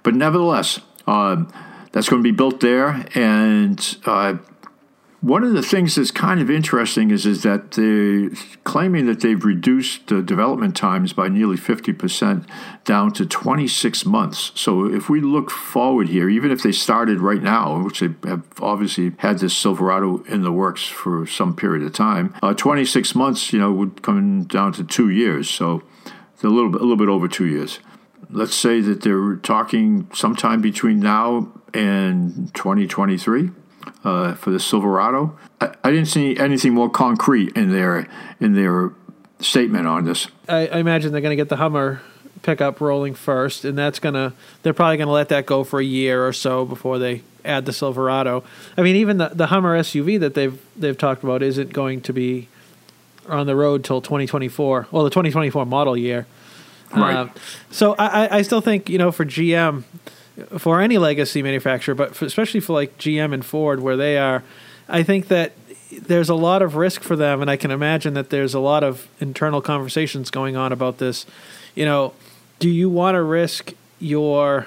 But 0.03 0.15
nevertheless, 0.15 0.81
uh, 1.07 1.45
that's 1.93 2.09
going 2.09 2.23
to 2.23 2.29
be 2.29 2.37
built 2.37 2.61
there. 2.61 3.07
And 3.15 3.97
uh, 4.05 4.37
one 5.21 5.45
of 5.45 5.53
the 5.53 5.63
things 5.63 5.97
that's 5.97 6.11
kind 6.11 6.41
of 6.41 6.51
interesting 6.51 7.11
is, 7.11 7.27
is 7.27 7.43
that 7.43 7.73
they're 7.73 8.31
claiming 8.65 9.05
that 9.07 9.21
they've 9.21 9.45
reduced 9.45 10.11
uh, 10.11 10.23
development 10.23 10.75
times 10.75 11.13
by 11.13 11.29
nearly 11.29 11.59
50% 11.59 12.47
down 12.85 13.13
to 13.13 13.27
26 13.27 14.07
months. 14.07 14.51
So 14.55 14.87
if 14.87 15.11
we 15.11 15.21
look 15.21 15.51
forward 15.51 16.09
here, 16.09 16.31
even 16.31 16.51
if 16.51 16.63
they 16.63 16.73
started 16.73 17.21
right 17.21 17.43
now, 17.43 17.83
which 17.83 18.01
they 18.01 18.15
have 18.27 18.45
obviously 18.63 19.13
had 19.19 19.41
this 19.41 19.55
Silverado 19.55 20.23
in 20.25 20.43
the 20.43 20.53
works 20.53 20.87
for 20.87 21.27
some 21.27 21.55
period 21.55 21.85
of 21.85 21.93
time, 21.93 22.35
uh, 22.43 22.55
26 22.55 23.15
months, 23.15 23.53
you 23.53 23.59
know, 23.59 23.73
would 23.73 24.01
come 24.01 24.45
down 24.45 24.73
to 24.73 24.85
two 24.85 25.11
years. 25.11 25.51
So 25.51 25.83
a 26.45 26.49
little 26.49 26.71
bit, 26.71 26.81
a 26.81 26.85
little 26.85 26.97
bit 26.97 27.09
over 27.09 27.29
two 27.29 27.47
years. 27.47 27.81
Let's 28.31 28.55
say 28.55 28.81
that 28.81 29.03
they're 29.03 29.37
talking 29.37 30.09
sometime 30.15 30.61
between 30.61 31.01
now 31.01 31.53
and 31.75 32.53
2023 32.55 33.51
uh, 34.05 34.35
for 34.35 34.51
the 34.51 34.61
Silverado. 34.61 35.37
I, 35.61 35.75
I, 35.85 35.91
didn't 35.91 36.09
see 36.09 36.37
anything 36.37 36.75
more 36.75 36.91
concrete 36.91 37.57
in 37.57 37.73
their 37.73 38.07
in 38.41 38.55
their 38.55 38.93
statement 39.41 39.87
on 39.87 40.05
this. 40.05 40.29
I, 40.49 40.69
I 40.69 40.79
imagine 40.79 41.13
they're 41.13 41.21
going 41.21 41.37
to 41.37 41.37
get 41.37 41.49
the 41.49 41.57
Hummer 41.57 42.01
pickup 42.43 42.81
rolling 42.81 43.15
first, 43.15 43.65
and 43.65 43.77
that's 43.77 43.99
gonna 43.99 44.33
they're 44.63 44.75
probably 44.75 44.97
going 44.97 45.09
to 45.09 45.13
let 45.13 45.29
that 45.31 45.47
go 45.47 45.65
for 45.65 45.81
a 45.81 45.85
year 45.85 46.27
or 46.27 46.33
so 46.33 46.65
before 46.65 46.99
they 46.99 47.23
add 47.45 47.67
the 47.67 47.73
Silverado. 47.73 48.45
I 48.77 48.83
mean, 48.83 48.97
even 48.97 49.19
the 49.19 49.29
the 49.29 49.49
Hummer 49.49 49.79
SUV 49.79 50.21
that 50.21 50.35
they've 50.35 50.61
they've 50.77 50.97
talked 50.97 51.23
about 51.23 51.43
isn't 51.43 51.73
going 51.73 52.01
to 52.03 52.13
be 52.13 52.49
on 53.31 53.47
the 53.47 53.57
road 53.57 53.85
till 53.85 54.01
2024. 54.01 54.89
Well, 54.91 55.05
the 55.05 55.11
2024 55.11 55.67
model 55.67 55.97
year. 55.97 56.27
Right. 56.95 57.17
Uh, 57.17 57.29
so 57.71 57.95
I, 57.99 58.39
I 58.39 58.43
still 58.43 58.61
think 58.61 58.89
you 58.89 58.99
know 58.99 59.13
for 59.13 59.25
GM, 59.25 59.85
for 60.59 60.81
any 60.81 60.99
legacy 60.99 61.43
manufacturer, 61.43 61.95
but 61.95 62.17
for, 62.17 62.25
especially 62.25 62.61
for 62.61 62.73
like 62.73 62.99
GM 62.99 63.33
and 63.33 63.45
Ford, 63.45 63.81
where 63.81 63.97
they 63.97 64.19
are, 64.19 64.43
I 64.89 65.03
think 65.03 65.29
that 65.29 65.53
there's 65.93 66.29
a 66.29 66.35
lot 66.35 66.63
of 66.63 66.77
risk 66.77 67.03
for 67.03 67.17
them, 67.17 67.41
and 67.41 67.51
I 67.51 67.57
can 67.57 67.71
imagine 67.71 68.15
that 68.15 68.31
there's 68.31 68.55
a 68.55 68.61
lot 68.61 68.83
of 68.83 69.09
internal 69.21 69.61
conversations 69.61 70.31
going 70.31 70.57
on 70.57 70.73
about 70.73 70.99
this. 70.99 71.27
You 71.75 71.85
know, 71.85 72.13
do 72.59 72.69
you 72.69 72.91
want 72.91 73.15
to 73.15 73.23
risk 73.23 73.75
your 74.01 74.67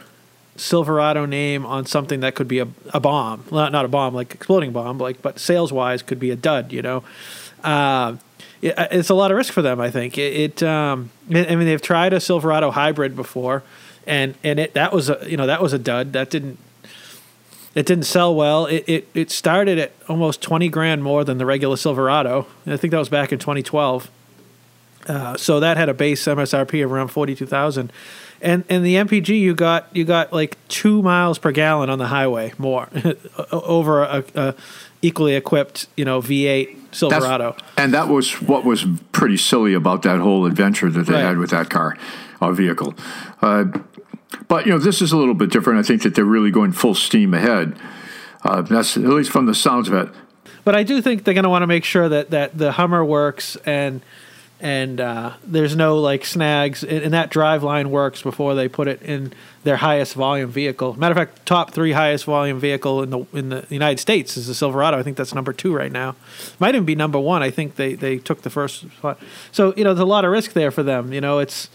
Silverado 0.56 1.26
name 1.26 1.65
on 1.65 1.88
something 1.88 2.19
that 2.19 2.36
could 2.36 2.47
be 2.47 2.60
a, 2.60 2.67
a 2.93 2.99
bomb, 2.99 3.43
not 3.52 3.71
not 3.71 3.86
a 3.86 3.88
bomb 3.88 4.13
like 4.13 4.36
exploding 4.36 4.71
bomb, 4.71 4.99
like 4.99 5.19
but 5.19 5.39
sales 5.39 5.73
wise 5.73 6.04
could 6.04 6.19
be 6.19 6.30
a 6.30 6.36
dud. 6.36 6.71
You 6.71 6.84
know, 6.84 7.04
uh, 7.63 8.17
it, 8.62 8.76
it's 8.91 9.10
a 9.10 9.13
lot 9.13 9.32
of 9.32 9.38
risk 9.38 9.54
for 9.54 9.62
them. 9.62 9.80
I 9.80 9.91
think 9.91 10.17
it. 10.17 10.34
it 10.34 10.63
um, 10.63 11.12
I 11.30 11.56
mean, 11.56 11.65
they've 11.65 11.82
tried 11.82 12.13
a 12.13 12.19
Silverado 12.19 12.71
hybrid 12.71 13.15
before, 13.15 13.63
and 14.08 14.36
and 14.43 14.60
it 14.60 14.73
that 14.73 14.93
was 14.93 15.10
a 15.10 15.19
you 15.28 15.38
know 15.38 15.47
that 15.47 15.62
was 15.62 15.73
a 15.73 15.80
dud. 15.80 16.13
That 16.13 16.30
didn't 16.30 16.58
it 17.76 17.86
didn't 17.86 18.06
sell 18.06 18.34
well. 18.34 18.65
It 18.65 18.84
it, 18.88 19.08
it 19.13 19.32
started 19.32 19.78
at 19.80 19.91
almost 20.08 20.41
twenty 20.41 20.69
grand 20.69 21.04
more 21.04 21.23
than 21.23 21.38
the 21.38 21.45
regular 21.45 21.78
Silverado. 21.78 22.47
I 22.65 22.78
think 22.78 22.91
that 22.91 22.99
was 22.99 23.10
back 23.10 23.32
in 23.32 23.39
2012. 23.39 24.10
Uh, 25.08 25.36
so 25.36 25.60
that 25.60 25.76
had 25.76 25.89
a 25.89 25.93
base 25.93 26.23
MSRP 26.23 26.84
of 26.84 26.91
around 26.91 27.10
forty 27.10 27.36
two 27.36 27.45
thousand, 27.45 27.91
and 28.41 28.63
and 28.69 28.86
the 28.86 28.95
MPG 28.95 29.39
you 29.39 29.54
got 29.54 29.93
you 29.93 30.06
got 30.06 30.32
like 30.32 30.58
two 30.69 31.02
miles 31.02 31.38
per 31.38 31.52
gallon 31.52 31.89
on 31.89 31.99
the 31.99 32.08
highway 32.08 32.54
more 32.58 32.88
over 33.52 34.04
a, 34.04 34.23
a 34.36 34.56
equally 35.03 35.35
equipped 35.35 35.85
you 35.95 36.05
know 36.05 36.19
V8 36.21 36.77
Silverado. 36.91 37.51
That's, 37.51 37.63
and 37.77 37.93
that 37.93 38.07
was 38.07 38.41
what 38.41 38.65
was 38.65 38.85
pretty 39.11 39.37
silly 39.37 39.73
about 39.75 40.01
that 40.03 40.19
whole 40.19 40.45
adventure 40.47 40.89
that 40.89 41.05
they 41.05 41.13
Right. 41.13 41.21
had 41.21 41.37
with 41.37 41.51
that 41.51 41.69
car 41.69 41.95
or 42.41 42.53
vehicle. 42.53 42.95
Uh, 43.41 43.65
but 44.47 44.65
you 44.65 44.71
know, 44.71 44.79
this 44.79 45.01
is 45.01 45.11
a 45.11 45.17
little 45.17 45.33
bit 45.35 45.51
different. 45.51 45.79
I 45.79 45.83
think 45.83 46.01
that 46.03 46.15
they're 46.15 46.25
really 46.25 46.51
going 46.51 46.71
full 46.71 46.95
steam 46.95 47.33
ahead. 47.33 47.75
Uh, 48.43 48.61
that's 48.61 48.97
at 48.97 49.03
least 49.03 49.31
from 49.31 49.45
the 49.45 49.53
sounds 49.55 49.87
of 49.87 49.93
it. 49.93 50.09
But 50.65 50.75
I 50.75 50.83
do 50.83 51.01
think 51.01 51.23
they're 51.23 51.33
going 51.33 51.43
to 51.43 51.49
want 51.49 51.63
to 51.63 51.67
make 51.67 51.83
sure 51.83 52.07
that, 52.09 52.29
that 52.31 52.57
the 52.57 52.73
Hummer 52.73 53.03
works 53.03 53.55
and 53.65 54.01
and 54.63 55.02
uh, 55.02 55.34
there's 55.43 55.76
no 55.76 55.99
like 55.99 56.23
snags 56.23 56.86
and, 56.86 57.13
that 57.13 57.30
drive 57.30 57.63
line 57.63 57.91
works 57.91 58.21
before 58.21 58.56
they 58.56 58.69
put 58.69 58.88
it 58.88 59.02
in 59.02 59.34
their 59.65 59.76
highest 59.76 60.13
volume 60.13 60.49
vehicle. 60.49 60.93
Matter 60.97 61.12
of 61.12 61.17
fact, 61.17 61.45
top 61.45 61.71
three 61.71 61.91
highest 61.91 62.23
volume 62.23 62.62
vehicle 62.62 63.04
in 63.04 63.10
the 63.10 63.26
in 63.34 63.49
the 63.49 63.67
United 63.69 63.99
States 63.99 64.38
is 64.38 64.47
the 64.47 64.56
Silverado. 64.56 64.97
I 64.97 65.04
think 65.04 65.17
that's 65.17 65.36
number 65.36 65.52
two 65.52 65.76
right 65.76 65.91
now. 65.91 66.15
Might 66.60 66.76
even 66.76 66.86
be 66.86 66.95
number 66.95 67.19
one. 67.19 67.43
I 67.43 67.52
think 67.52 67.76
they 67.76 67.95
they 67.95 68.19
took 68.19 68.43
the 68.43 68.49
first 68.49 68.89
spot. 68.91 69.19
So 69.52 69.73
you 69.76 69.84
know, 69.84 69.93
there's 69.93 70.02
a 70.02 70.06
lot 70.06 70.23
of 70.23 70.32
risk 70.32 70.54
there 70.54 70.71
for 70.71 70.82
them. 70.82 71.12
You 71.12 71.19
know, 71.19 71.39
it's 71.39 71.69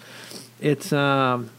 it's 0.58 0.90
um, 0.90 1.50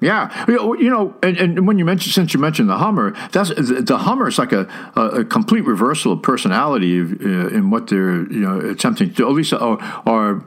Yeah, 0.00 0.46
you 0.46 0.90
know, 0.90 1.16
and, 1.24 1.36
and 1.36 1.66
when 1.66 1.76
you 1.78 1.84
mentioned 1.84 2.14
since 2.14 2.32
you 2.32 2.38
mentioned 2.38 2.68
the 2.68 2.78
Hummer, 2.78 3.16
that's 3.32 3.50
the 3.50 3.98
Hummer 3.98 4.28
is 4.28 4.38
like 4.38 4.52
a, 4.52 4.68
a, 4.94 5.24
complete 5.24 5.64
reversal 5.64 6.12
of 6.12 6.22
personality 6.22 7.00
uh, 7.00 7.48
in 7.48 7.70
what 7.70 7.88
they're 7.88 8.30
you 8.30 8.40
know 8.40 8.60
attempting 8.60 9.12
to 9.14 9.28
at 9.28 9.32
least 9.32 9.52
or, 9.52 10.44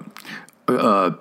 uh, 0.69 1.11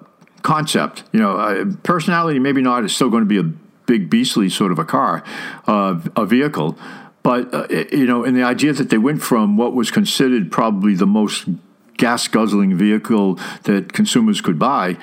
concept. 0.43 1.03
You 1.13 1.21
know, 1.21 1.75
personality 1.83 2.39
maybe 2.39 2.63
not 2.63 2.85
is 2.85 2.95
still 2.95 3.11
going 3.11 3.25
to 3.25 3.29
be 3.29 3.39
a 3.39 3.43
big 3.87 4.09
beastly 4.09 4.49
sort 4.49 4.71
of 4.71 4.79
a 4.79 4.85
car, 4.85 5.25
uh, 5.67 5.99
a 6.15 6.25
vehicle, 6.25 6.79
but 7.25 7.53
uh, 7.53 7.67
you 7.91 8.07
know, 8.07 8.23
in 8.23 8.35
the 8.35 8.45
idea 8.45 8.73
that 8.73 8.91
they 8.91 8.99
went 8.99 9.23
from 9.23 9.57
what 9.57 9.75
was 9.75 9.91
considered 9.91 10.53
probably 10.53 10.95
the 10.95 11.07
most 11.07 11.49
gas 11.97 12.29
guzzling 12.29 12.77
vehicle 12.77 13.35
that 13.65 13.93
consumers 13.93 14.41
could 14.41 14.59
buy 14.59 14.97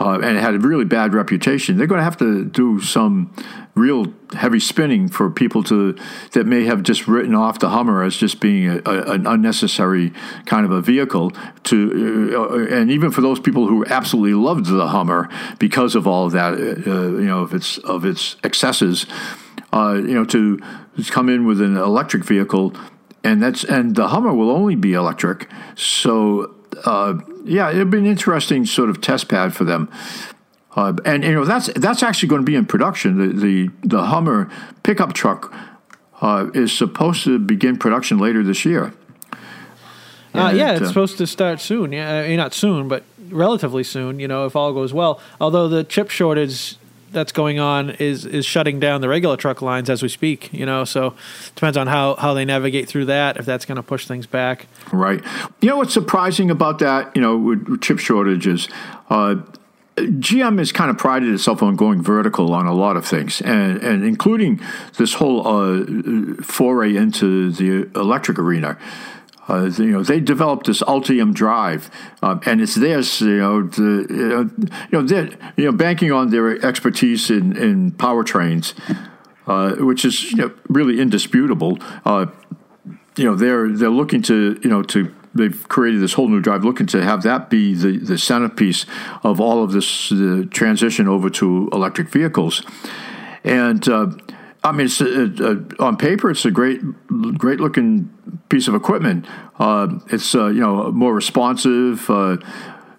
uh, 0.00 0.20
and 0.20 0.36
it 0.36 0.40
had 0.40 0.54
a 0.54 0.58
really 0.58 0.84
bad 0.84 1.12
reputation. 1.14 1.76
They're 1.76 1.86
going 1.86 1.98
to 1.98 2.04
have 2.04 2.16
to 2.18 2.44
do 2.44 2.80
some 2.80 3.34
real 3.74 4.12
heavy 4.34 4.60
spinning 4.60 5.08
for 5.08 5.30
people 5.30 5.62
to 5.64 5.96
that 6.32 6.46
may 6.46 6.64
have 6.64 6.82
just 6.82 7.08
written 7.08 7.34
off 7.34 7.58
the 7.58 7.70
Hummer 7.70 8.02
as 8.02 8.16
just 8.16 8.40
being 8.40 8.68
a, 8.68 8.82
a, 8.84 9.12
an 9.12 9.26
unnecessary 9.26 10.12
kind 10.46 10.64
of 10.64 10.70
a 10.70 10.80
vehicle. 10.80 11.32
To 11.64 12.36
uh, 12.36 12.74
and 12.74 12.90
even 12.90 13.10
for 13.10 13.20
those 13.20 13.40
people 13.40 13.66
who 13.66 13.84
absolutely 13.86 14.34
loved 14.34 14.66
the 14.66 14.88
Hummer 14.88 15.28
because 15.58 15.94
of 15.94 16.06
all 16.06 16.26
of 16.26 16.32
that, 16.32 16.54
uh, 16.54 17.18
you 17.18 17.26
know, 17.26 17.40
of 17.40 17.54
its 17.54 17.78
of 17.78 18.04
its 18.04 18.36
excesses, 18.44 19.06
uh, 19.72 19.94
you 19.94 20.14
know, 20.14 20.24
to 20.26 20.60
come 21.08 21.28
in 21.28 21.46
with 21.46 21.60
an 21.60 21.76
electric 21.76 22.24
vehicle. 22.24 22.74
And 23.24 23.42
that's 23.42 23.64
and 23.64 23.96
the 23.96 24.08
Hummer 24.08 24.32
will 24.32 24.50
only 24.50 24.76
be 24.76 24.92
electric, 24.92 25.48
so 25.74 26.54
uh, 26.84 27.14
yeah, 27.48 27.70
it'd 27.70 27.90
be 27.90 27.98
an 27.98 28.06
interesting 28.06 28.66
sort 28.66 28.90
of 28.90 29.00
test 29.00 29.28
pad 29.28 29.54
for 29.54 29.64
them. 29.64 29.90
Uh, 30.76 30.94
and 31.04 31.24
you 31.24 31.32
know 31.32 31.44
that's 31.44 31.66
that's 31.74 32.02
actually 32.02 32.28
going 32.28 32.42
to 32.42 32.46
be 32.46 32.54
in 32.54 32.64
production. 32.64 33.18
The 33.18 33.40
the, 33.40 33.70
the 33.82 34.04
Hummer 34.04 34.48
pickup 34.82 35.12
truck 35.12 35.52
uh, 36.20 36.50
is 36.54 36.72
supposed 36.72 37.24
to 37.24 37.38
begin 37.38 37.78
production 37.78 38.18
later 38.18 38.42
this 38.42 38.64
year. 38.64 38.92
Uh, 40.34 40.52
yeah, 40.54 40.72
it's 40.72 40.82
uh, 40.82 40.88
supposed 40.88 41.18
to 41.18 41.26
start 41.26 41.60
soon. 41.60 41.90
Yeah, 41.90 42.22
mean, 42.22 42.36
not 42.36 42.54
soon, 42.54 42.86
but 42.86 43.02
relatively 43.28 43.82
soon. 43.82 44.20
You 44.20 44.28
know, 44.28 44.46
if 44.46 44.54
all 44.54 44.72
goes 44.72 44.92
well. 44.92 45.20
Although 45.40 45.68
the 45.68 45.84
chip 45.84 46.10
shortage 46.10 46.76
that's 47.12 47.32
going 47.32 47.58
on 47.58 47.90
is 47.90 48.24
is 48.24 48.44
shutting 48.46 48.80
down 48.80 49.00
the 49.00 49.08
regular 49.08 49.36
truck 49.36 49.62
lines 49.62 49.90
as 49.90 50.02
we 50.02 50.08
speak. 50.08 50.52
You 50.52 50.66
know, 50.66 50.84
so 50.84 51.14
depends 51.54 51.76
on 51.76 51.86
how 51.86 52.14
how 52.16 52.34
they 52.34 52.44
navigate 52.44 52.88
through 52.88 53.06
that. 53.06 53.36
If 53.36 53.46
that's 53.46 53.64
going 53.64 53.76
to 53.76 53.82
push 53.82 54.06
things 54.06 54.26
back, 54.26 54.66
right? 54.92 55.22
You 55.60 55.68
know 55.68 55.76
what's 55.78 55.94
surprising 55.94 56.50
about 56.50 56.78
that? 56.80 57.14
You 57.14 57.22
know, 57.22 57.36
with, 57.36 57.80
chip 57.80 57.98
shortages. 57.98 58.68
Uh, 59.10 59.36
GM 59.96 60.58
has 60.58 60.70
kind 60.70 60.90
of 60.90 60.98
prided 60.98 61.32
itself 61.32 61.62
on 61.62 61.76
going 61.76 62.02
vertical 62.02 62.54
on 62.54 62.66
a 62.66 62.74
lot 62.74 62.96
of 62.96 63.04
things, 63.04 63.40
and, 63.40 63.78
and 63.78 64.04
including 64.04 64.60
this 64.96 65.14
whole 65.14 65.46
uh, 65.46 65.84
foray 66.42 66.94
into 66.94 67.50
the 67.50 67.90
electric 67.98 68.38
arena. 68.38 68.78
Uh, 69.48 69.70
you 69.78 69.92
know, 69.92 70.02
they 70.02 70.20
developed 70.20 70.66
this 70.66 70.82
Ultium 70.82 71.32
drive, 71.32 71.90
uh, 72.22 72.38
and 72.44 72.60
it's 72.60 72.74
theirs. 72.74 73.20
You 73.20 73.38
know, 73.38 73.62
the, 73.62 74.06
you 74.92 75.02
know, 75.02 75.30
you 75.56 75.64
know 75.64 75.72
banking 75.72 76.12
on 76.12 76.30
their 76.30 76.64
expertise 76.64 77.30
in 77.30 77.56
in 77.56 77.92
powertrains, 77.92 78.74
uh, 79.46 79.76
which 79.76 80.04
is 80.04 80.32
you 80.32 80.38
know, 80.38 80.54
really 80.68 81.00
indisputable. 81.00 81.78
Uh, 82.04 82.26
you 83.16 83.24
know, 83.24 83.34
they're 83.34 83.68
they're 83.70 83.88
looking 83.88 84.22
to 84.22 84.60
you 84.62 84.68
know 84.68 84.82
to 84.82 85.14
they've 85.34 85.68
created 85.68 86.00
this 86.00 86.12
whole 86.12 86.28
new 86.28 86.40
drive, 86.40 86.64
looking 86.64 86.86
to 86.86 87.02
have 87.02 87.22
that 87.22 87.48
be 87.48 87.74
the, 87.74 87.98
the 87.98 88.18
centerpiece 88.18 88.84
of 89.22 89.40
all 89.40 89.62
of 89.62 89.72
this 89.72 90.12
transition 90.50 91.08
over 91.08 91.30
to 91.30 91.68
electric 91.72 92.08
vehicles, 92.08 92.62
and 93.44 93.88
uh, 93.88 94.10
I 94.68 94.72
mean, 94.72 94.86
it's 94.86 95.00
a, 95.00 95.24
a, 95.24 95.82
on 95.82 95.96
paper, 95.96 96.30
it's 96.30 96.44
a 96.44 96.50
great, 96.50 96.80
great 97.38 97.58
looking 97.58 98.10
piece 98.50 98.68
of 98.68 98.74
equipment. 98.74 99.26
Uh, 99.58 99.98
it's 100.08 100.34
uh, 100.34 100.48
you 100.48 100.60
know 100.60 100.92
more 100.92 101.14
responsive 101.14 102.08
uh, 102.10 102.36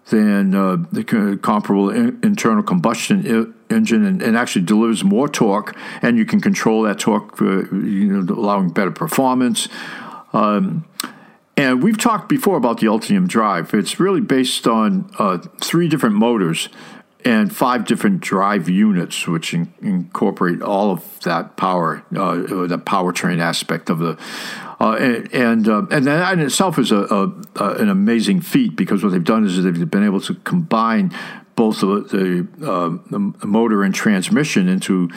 than 0.07 0.55
uh, 0.55 0.77
the 0.91 1.03
comparable 1.41 1.91
in, 1.91 2.19
internal 2.23 2.63
combustion 2.63 3.19
I- 3.25 3.73
engine, 3.73 4.03
and, 4.03 4.21
and, 4.23 4.35
actually 4.35 4.65
delivers 4.65 5.03
more 5.03 5.29
torque. 5.29 5.75
And 6.01 6.17
you 6.17 6.25
can 6.25 6.41
control 6.41 6.81
that 6.83 6.97
torque, 6.99 7.39
uh, 7.39 7.69
you 7.71 8.23
know, 8.23 8.33
allowing 8.33 8.69
better 8.69 8.91
performance. 8.91 9.69
Um, 10.33 10.85
and 11.55 11.83
we've 11.83 11.97
talked 11.97 12.29
before 12.29 12.57
about 12.57 12.79
the 12.79 12.87
Ultium 12.87 13.27
drive. 13.27 13.73
It's 13.73 13.99
really 13.99 14.21
based 14.21 14.65
on 14.65 15.11
uh, 15.19 15.37
three 15.61 15.87
different 15.87 16.15
motors 16.15 16.69
and 17.25 17.53
five 17.53 17.85
different 17.85 18.21
drive 18.21 18.69
units, 18.69 19.27
which 19.27 19.53
in, 19.53 19.73
incorporate 19.81 20.61
all 20.61 20.91
of 20.91 21.19
that 21.21 21.57
power, 21.57 22.03
uh, 22.15 22.35
the 22.67 22.81
powertrain 22.83 23.39
aspect 23.39 23.89
of 23.89 23.99
the. 23.99 24.17
Uh, 24.79 24.95
and 24.95 25.33
and, 25.33 25.67
uh, 25.67 25.85
and 25.91 26.07
that 26.07 26.33
in 26.33 26.39
itself 26.39 26.79
is 26.79 26.91
a, 26.91 26.99
a, 26.99 27.27
a, 27.57 27.73
an 27.81 27.89
amazing 27.89 28.39
feat 28.39 28.77
because 28.77 29.03
what 29.03 29.11
they've 29.11 29.23
done 29.23 29.45
is 29.45 29.61
they've 29.61 29.91
been 29.91 30.05
able 30.05 30.21
to 30.21 30.33
combine 30.35 31.13
both 31.57 31.81
the, 31.81 32.47
the, 32.57 32.65
uh, 32.65 32.97
the 33.09 33.45
motor 33.45 33.83
and 33.83 33.93
transmission 33.93 34.69
into 34.69 35.09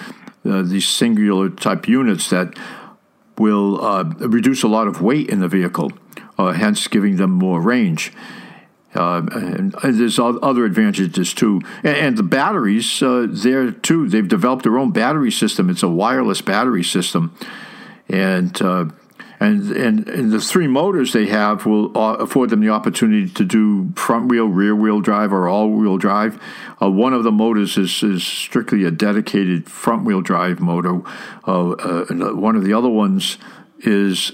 uh, 0.45 0.63
these 0.63 0.89
singular 0.89 1.49
type 1.49 1.87
units 1.87 2.31
that 2.31 2.59
will 3.39 3.81
uh, 3.81 4.03
reduce 4.03 4.65
a 4.65 4.69
lot 4.69 4.89
of 4.89 5.01
weight 5.01 5.29
in 5.29 5.39
the 5.39 5.47
vehicle, 5.47 5.93
hence 6.37 6.89
giving 6.89 7.15
them 7.15 7.31
more 7.31 7.61
range. 7.61 8.13
Uh, 8.95 9.23
and, 9.33 9.75
there's 9.83 10.19
other 10.19 10.65
advantages 10.65 11.33
too, 11.33 11.61
and, 11.83 11.97
and 11.97 12.19
the 12.19 12.23
batteries 12.23 13.03
uh, 13.03 13.27
there 13.29 13.71
too. 13.71 14.09
They've 14.09 14.29
developed 14.29 14.65
their 14.65 14.79
own 14.79 14.91
battery 14.91 15.31
system. 15.31 15.71
It's 15.71 15.83
a 15.83 15.89
wireless 15.89 16.43
battery 16.43 16.85
system, 16.85 17.35
and 18.09 18.61
uh, 18.61 18.87
and, 19.41 19.71
and 19.73 20.09
and 20.09 20.31
the 20.31 20.41
three 20.41 20.67
motors 20.67 21.15
they 21.15 21.27
have 21.27 21.65
will 21.65 21.97
uh, 21.97 22.17
afford 22.17 22.51
them 22.51 22.61
the 22.61 22.69
opportunity 22.69 23.29
to 23.31 23.45
do 23.45 23.93
front 23.97 24.29
wheel, 24.29 24.47
rear 24.47 24.77
wheel 24.77 25.01
drive, 25.01 25.33
or 25.33 25.49
all 25.49 25.71
wheel 25.71 25.97
drive. 25.97 26.39
Uh, 26.81 26.91
one 26.91 27.15
of 27.15 27.25
the 27.25 27.33
motors 27.33 27.79
is, 27.79 28.03
is 28.03 28.23
strictly 28.23 28.85
a 28.85 28.91
dedicated 28.91 29.71
front 29.71 30.05
wheel 30.05 30.21
drive 30.21 30.61
motor. 30.61 31.01
Uh, 31.45 32.05
one 32.35 32.57
of 32.57 32.65
the 32.65 32.75
other 32.75 32.91
ones 32.91 33.39
is 33.81 34.33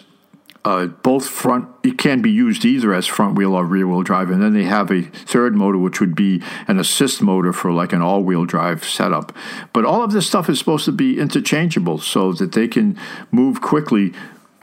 uh, 0.68 0.86
both 0.86 1.26
front 1.26 1.66
it 1.82 1.96
can 1.96 2.20
be 2.20 2.30
used 2.30 2.62
either 2.62 2.92
as 2.92 3.06
front 3.06 3.34
wheel 3.34 3.54
or 3.54 3.64
rear 3.64 3.88
wheel 3.88 4.02
drive 4.02 4.28
and 4.28 4.42
then 4.42 4.52
they 4.52 4.64
have 4.64 4.90
a 4.90 5.00
third 5.00 5.54
motor 5.54 5.78
which 5.78 5.98
would 5.98 6.14
be 6.14 6.42
an 6.66 6.78
assist 6.78 7.22
motor 7.22 7.54
for 7.54 7.72
like 7.72 7.94
an 7.94 8.02
all 8.02 8.22
wheel 8.22 8.44
drive 8.44 8.84
setup. 8.84 9.32
But 9.72 9.86
all 9.86 10.02
of 10.02 10.12
this 10.12 10.26
stuff 10.26 10.50
is 10.50 10.58
supposed 10.58 10.84
to 10.84 10.92
be 10.92 11.18
interchangeable 11.18 12.00
so 12.00 12.34
that 12.34 12.52
they 12.52 12.68
can 12.68 12.98
move 13.30 13.62
quickly 13.62 14.12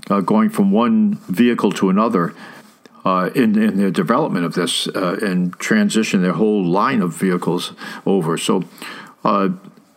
uh, 0.07 0.21
going 0.21 0.51
from 0.51 0.69
one 0.69 1.15
vehicle 1.27 1.71
to 1.71 1.89
another 1.89 2.35
uh, 3.03 3.31
in, 3.33 3.57
in 3.57 3.77
their 3.77 3.89
development 3.89 4.45
of 4.45 4.53
this 4.53 4.87
uh, 4.89 5.17
and 5.23 5.57
transition 5.57 6.21
their 6.21 6.33
whole 6.33 6.63
line 6.63 7.01
of 7.01 7.15
vehicles 7.15 7.73
over. 8.05 8.37
So 8.37 8.63
uh, 9.23 9.49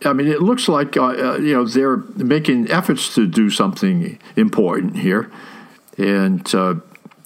I 0.06 0.14
mean, 0.14 0.28
it 0.28 0.40
looks 0.40 0.68
like 0.68 0.96
uh, 0.96 1.36
you 1.36 1.52
know 1.52 1.66
they're 1.66 1.98
making 2.16 2.70
efforts 2.70 3.14
to 3.16 3.26
do 3.26 3.50
something 3.50 4.18
important 4.36 4.96
here, 4.96 5.30
and 5.98 6.54
uh, 6.54 6.76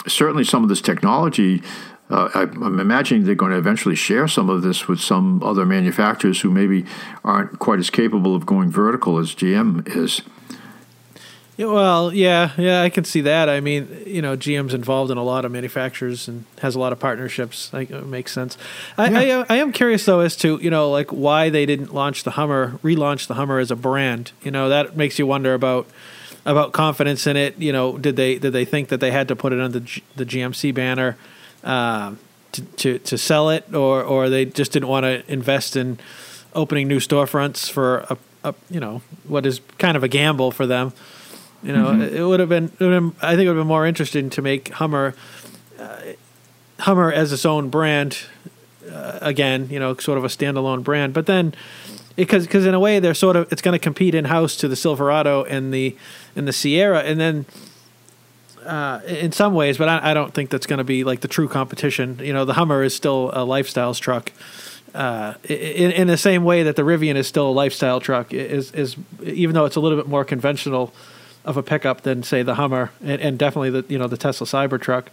certainly 0.06 0.44
some 0.44 0.62
of 0.62 0.68
this 0.68 0.80
technology, 0.80 1.62
uh, 2.10 2.28
I, 2.34 2.42
am 2.42 2.80
imagining 2.80 3.24
they're 3.24 3.34
going 3.34 3.52
to 3.52 3.58
eventually 3.58 3.94
share 3.94 4.28
some 4.28 4.50
of 4.50 4.62
this 4.62 4.88
with 4.88 5.00
some 5.00 5.42
other 5.42 5.64
manufacturers 5.64 6.40
who 6.40 6.50
maybe 6.50 6.84
aren't 7.24 7.58
quite 7.58 7.78
as 7.78 7.90
capable 7.90 8.34
of 8.34 8.44
going 8.44 8.70
vertical 8.70 9.18
as 9.18 9.34
GM 9.34 9.86
is. 9.96 10.22
Yeah, 11.56 11.66
well, 11.66 12.12
yeah, 12.14 12.52
yeah, 12.56 12.82
I 12.82 12.88
can 12.88 13.04
see 13.04 13.20
that. 13.22 13.50
I 13.50 13.60
mean, 13.60 14.04
you 14.06 14.22
know, 14.22 14.36
GM's 14.36 14.72
involved 14.72 15.10
in 15.10 15.18
a 15.18 15.22
lot 15.22 15.44
of 15.44 15.52
manufacturers 15.52 16.26
and 16.26 16.46
has 16.60 16.74
a 16.74 16.80
lot 16.80 16.92
of 16.92 16.98
partnerships. 16.98 17.70
Like, 17.72 17.90
it 17.90 18.06
makes 18.06 18.32
sense. 18.32 18.56
I, 18.96 19.24
yeah. 19.24 19.44
I, 19.48 19.56
I, 19.56 19.58
am 19.58 19.70
curious 19.70 20.04
though 20.06 20.20
as 20.20 20.34
to 20.36 20.58
you 20.62 20.70
know, 20.70 20.90
like 20.90 21.10
why 21.10 21.50
they 21.50 21.66
didn't 21.66 21.94
launch 21.94 22.24
the 22.24 22.32
Hummer, 22.32 22.78
relaunch 22.82 23.26
the 23.26 23.34
Hummer 23.34 23.58
as 23.58 23.70
a 23.70 23.76
brand. 23.76 24.32
You 24.42 24.50
know, 24.50 24.70
that 24.70 24.96
makes 24.96 25.18
you 25.18 25.26
wonder 25.26 25.52
about 25.52 25.86
about 26.44 26.72
confidence 26.72 27.26
in 27.26 27.36
it. 27.36 27.58
You 27.58 27.72
know, 27.72 27.98
did 27.98 28.16
they 28.16 28.38
did 28.38 28.52
they 28.52 28.64
think 28.64 28.88
that 28.88 29.00
they 29.00 29.10
had 29.10 29.28
to 29.28 29.36
put 29.36 29.52
it 29.52 29.60
under 29.60 29.78
the, 29.78 29.84
G, 29.84 30.02
the 30.16 30.26
GMC 30.26 30.74
banner 30.74 31.16
uh, 31.64 32.14
to, 32.52 32.62
to 32.62 32.98
to 32.98 33.18
sell 33.18 33.50
it, 33.50 33.74
or 33.74 34.02
or 34.02 34.28
they 34.28 34.44
just 34.44 34.72
didn't 34.72 34.88
want 34.88 35.04
to 35.04 35.30
invest 35.32 35.76
in 35.76 35.98
opening 36.54 36.88
new 36.88 36.98
storefronts 36.98 37.70
for 37.70 37.98
a, 38.10 38.18
a 38.44 38.54
you 38.70 38.80
know 38.80 39.02
what 39.24 39.46
is 39.46 39.60
kind 39.78 39.96
of 39.96 40.02
a 40.02 40.08
gamble 40.08 40.50
for 40.50 40.66
them. 40.66 40.92
You 41.62 41.72
know, 41.72 41.90
mm-hmm. 41.90 42.16
it 42.16 42.22
would 42.22 42.40
have 42.40 42.48
been, 42.48 42.66
been, 42.66 43.14
I 43.22 43.36
think 43.36 43.46
it 43.46 43.48
would 43.48 43.56
have 43.56 43.56
been 43.56 43.66
more 43.68 43.86
interesting 43.86 44.30
to 44.30 44.42
make 44.42 44.70
Hummer 44.70 45.14
uh, 45.78 46.00
Hummer 46.80 47.12
as 47.12 47.32
its 47.32 47.46
own 47.46 47.70
brand 47.70 48.18
uh, 48.90 49.20
again. 49.22 49.68
You 49.70 49.78
know, 49.78 49.94
sort 49.96 50.18
of 50.18 50.24
a 50.24 50.28
standalone 50.28 50.82
brand, 50.82 51.14
but 51.14 51.26
then 51.26 51.54
because 52.16 52.46
because 52.46 52.66
in 52.66 52.74
a 52.74 52.80
way 52.80 52.98
they're 53.00 53.14
sort 53.14 53.36
of 53.36 53.50
it's 53.52 53.62
going 53.62 53.72
to 53.72 53.78
compete 53.78 54.14
in 54.14 54.26
house 54.26 54.56
to 54.56 54.68
the 54.68 54.76
Silverado 54.76 55.44
and 55.44 55.72
the 55.72 55.96
and 56.36 56.46
the 56.46 56.52
Sierra, 56.52 57.00
and 57.00 57.20
then 57.20 57.46
uh, 58.64 59.00
in 59.06 59.32
some 59.32 59.54
ways, 59.54 59.78
but 59.78 59.88
I, 59.88 60.10
I 60.10 60.14
don't 60.14 60.32
think 60.32 60.50
that's 60.50 60.66
going 60.66 60.78
to 60.78 60.84
be 60.84 61.04
like 61.04 61.20
the 61.20 61.28
true 61.28 61.48
competition. 61.48 62.18
You 62.22 62.32
know, 62.32 62.44
the 62.44 62.54
Hummer 62.54 62.82
is 62.82 62.94
still 62.94 63.30
a 63.30 63.44
lifestyles 63.46 63.98
truck. 63.98 64.32
uh, 64.94 65.34
in, 65.44 65.90
in 65.92 66.06
the 66.06 66.16
same 66.16 66.44
way 66.44 66.62
that 66.64 66.76
the 66.76 66.82
Rivian 66.82 67.16
is 67.16 67.26
still 67.26 67.48
a 67.48 67.52
lifestyle 67.52 68.00
truck, 68.00 68.32
is 68.32 68.70
is 68.72 68.96
even 69.22 69.54
though 69.54 69.64
it's 69.64 69.76
a 69.76 69.80
little 69.80 69.98
bit 69.98 70.08
more 70.08 70.24
conventional 70.24 70.92
of 71.44 71.56
a 71.56 71.62
pickup 71.62 72.02
than 72.02 72.22
say 72.22 72.42
the 72.42 72.54
Hummer 72.54 72.90
and, 73.00 73.20
and 73.20 73.38
definitely 73.38 73.70
the 73.70 73.84
you 73.88 73.98
know 73.98 74.06
the 74.06 74.16
Tesla 74.16 74.46
Cybertruck. 74.46 75.06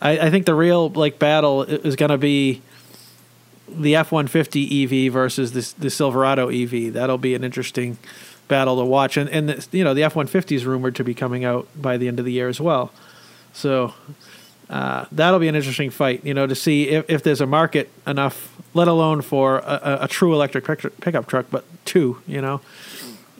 I, 0.00 0.18
I 0.18 0.30
think 0.30 0.46
the 0.46 0.54
real 0.54 0.90
like 0.90 1.18
battle 1.18 1.62
is 1.62 1.96
going 1.96 2.10
to 2.10 2.18
be 2.18 2.62
the 3.70 3.96
F 3.96 4.12
one 4.12 4.26
fifty 4.26 4.84
EV 4.84 5.12
versus 5.12 5.52
this 5.52 5.72
the 5.72 5.90
Silverado 5.90 6.48
EV. 6.48 6.92
That'll 6.92 7.18
be 7.18 7.34
an 7.34 7.44
interesting 7.44 7.98
battle 8.48 8.76
to 8.76 8.84
watch, 8.84 9.16
and 9.16 9.28
and 9.30 9.48
the, 9.48 9.76
you 9.76 9.84
know 9.84 9.94
the 9.94 10.02
F 10.02 10.16
one 10.16 10.26
fifty 10.26 10.54
is 10.54 10.64
rumored 10.64 10.94
to 10.96 11.04
be 11.04 11.14
coming 11.14 11.44
out 11.44 11.68
by 11.76 11.96
the 11.96 12.08
end 12.08 12.18
of 12.18 12.24
the 12.24 12.32
year 12.32 12.48
as 12.48 12.60
well. 12.60 12.92
So 13.52 13.94
uh, 14.70 15.06
that'll 15.12 15.38
be 15.40 15.48
an 15.48 15.54
interesting 15.54 15.90
fight, 15.90 16.24
you 16.24 16.34
know, 16.34 16.46
to 16.46 16.54
see 16.54 16.88
if, 16.88 17.08
if 17.08 17.22
there's 17.22 17.40
a 17.40 17.46
market 17.46 17.90
enough, 18.06 18.54
let 18.74 18.86
alone 18.86 19.22
for 19.22 19.58
a, 19.58 20.00
a 20.02 20.08
true 20.08 20.34
electric 20.34 20.64
pickup 21.00 21.26
truck, 21.26 21.46
but 21.50 21.64
two, 21.84 22.20
you 22.26 22.40
know. 22.40 22.60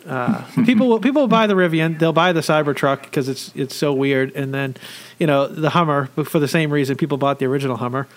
Uh, 0.06 0.42
people 0.64 0.88
will 0.88 1.00
people 1.00 1.22
will 1.22 1.28
buy 1.28 1.46
the 1.46 1.54
Rivian, 1.54 1.98
they'll 1.98 2.14
buy 2.14 2.32
the 2.32 2.40
Cybertruck 2.40 3.02
because 3.02 3.28
it's 3.28 3.52
it's 3.54 3.76
so 3.76 3.92
weird, 3.92 4.34
and 4.34 4.54
then, 4.54 4.76
you 5.18 5.26
know, 5.26 5.46
the 5.46 5.70
Hummer, 5.70 6.08
but 6.16 6.26
for 6.26 6.38
the 6.38 6.48
same 6.48 6.70
reason 6.70 6.96
people 6.96 7.18
bought 7.18 7.38
the 7.38 7.46
original 7.46 7.76
Hummer. 7.76 8.08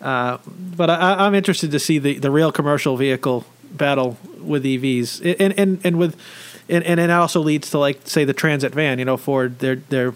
Uh, 0.00 0.38
but 0.46 0.90
I, 0.90 1.26
am 1.26 1.34
interested 1.34 1.70
to 1.70 1.78
see 1.78 1.98
the, 1.98 2.18
the 2.18 2.30
real 2.30 2.52
commercial 2.52 2.96
vehicle 2.96 3.44
battle 3.70 4.18
with 4.40 4.64
EVs, 4.64 5.36
and 5.40 5.58
and 5.58 5.80
and 5.84 5.98
with, 5.98 6.20
and 6.68 6.84
and 6.84 7.00
it 7.00 7.10
also 7.10 7.40
leads 7.40 7.70
to 7.70 7.78
like 7.78 8.00
say 8.04 8.24
the 8.24 8.34
Transit 8.34 8.74
van. 8.74 8.98
You 8.98 9.04
know, 9.04 9.16
Ford 9.16 9.58
their 9.60 9.76
their 9.76 10.14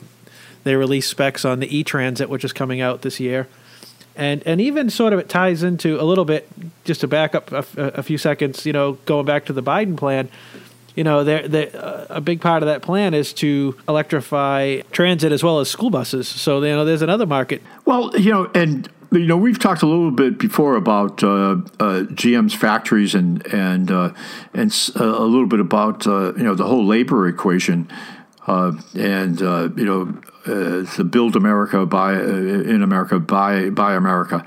they 0.64 0.74
release 0.74 1.06
specs 1.06 1.44
on 1.44 1.60
the 1.60 1.76
e-Transit, 1.76 2.28
which 2.28 2.44
is 2.44 2.52
coming 2.52 2.80
out 2.80 3.02
this 3.02 3.18
year, 3.18 3.48
and 4.16 4.42
and 4.46 4.60
even 4.60 4.90
sort 4.90 5.12
of 5.12 5.18
it 5.18 5.28
ties 5.28 5.62
into 5.62 6.00
a 6.00 6.04
little 6.04 6.24
bit. 6.26 6.48
Just 6.84 7.00
to 7.02 7.08
back 7.08 7.34
up 7.34 7.50
a, 7.52 8.02
few 8.02 8.18
seconds, 8.18 8.66
you 8.66 8.72
know, 8.72 8.94
going 9.06 9.24
back 9.24 9.46
to 9.46 9.52
the 9.52 9.62
Biden 9.62 9.96
plan. 9.96 10.28
You 10.96 11.04
know, 11.04 11.22
they're, 11.22 11.46
they're, 11.46 11.70
uh, 11.76 12.06
a 12.10 12.20
big 12.20 12.40
part 12.40 12.64
of 12.64 12.66
that 12.66 12.82
plan 12.82 13.14
is 13.14 13.32
to 13.34 13.78
electrify 13.88 14.80
transit 14.90 15.30
as 15.30 15.42
well 15.42 15.60
as 15.60 15.70
school 15.70 15.88
buses. 15.88 16.26
So 16.26 16.60
you 16.62 16.74
know, 16.74 16.84
there's 16.84 17.00
another 17.00 17.26
market. 17.26 17.62
Well, 17.84 18.10
you 18.18 18.32
know, 18.32 18.50
and 18.56 18.88
you 19.12 19.26
know, 19.26 19.36
we've 19.36 19.58
talked 19.58 19.82
a 19.82 19.86
little 19.86 20.10
bit 20.10 20.38
before 20.38 20.76
about 20.76 21.22
uh, 21.24 21.56
uh, 21.80 22.04
GM's 22.12 22.54
factories 22.54 23.14
and 23.14 23.44
and 23.52 23.90
uh, 23.90 24.12
and 24.54 24.72
uh, 24.98 25.04
a 25.04 25.24
little 25.24 25.46
bit 25.46 25.60
about 25.60 26.06
uh, 26.06 26.32
you 26.34 26.44
know 26.44 26.54
the 26.54 26.64
whole 26.64 26.86
labor 26.86 27.26
equation, 27.26 27.90
uh, 28.46 28.72
and 28.94 29.40
you 29.40 29.84
know 29.84 30.04
the 30.44 31.04
build 31.04 31.34
America 31.34 31.84
buy 31.86 32.14
in 32.14 32.82
America 32.82 33.18
buy 33.18 33.70
buy 33.70 33.94
America. 33.94 34.44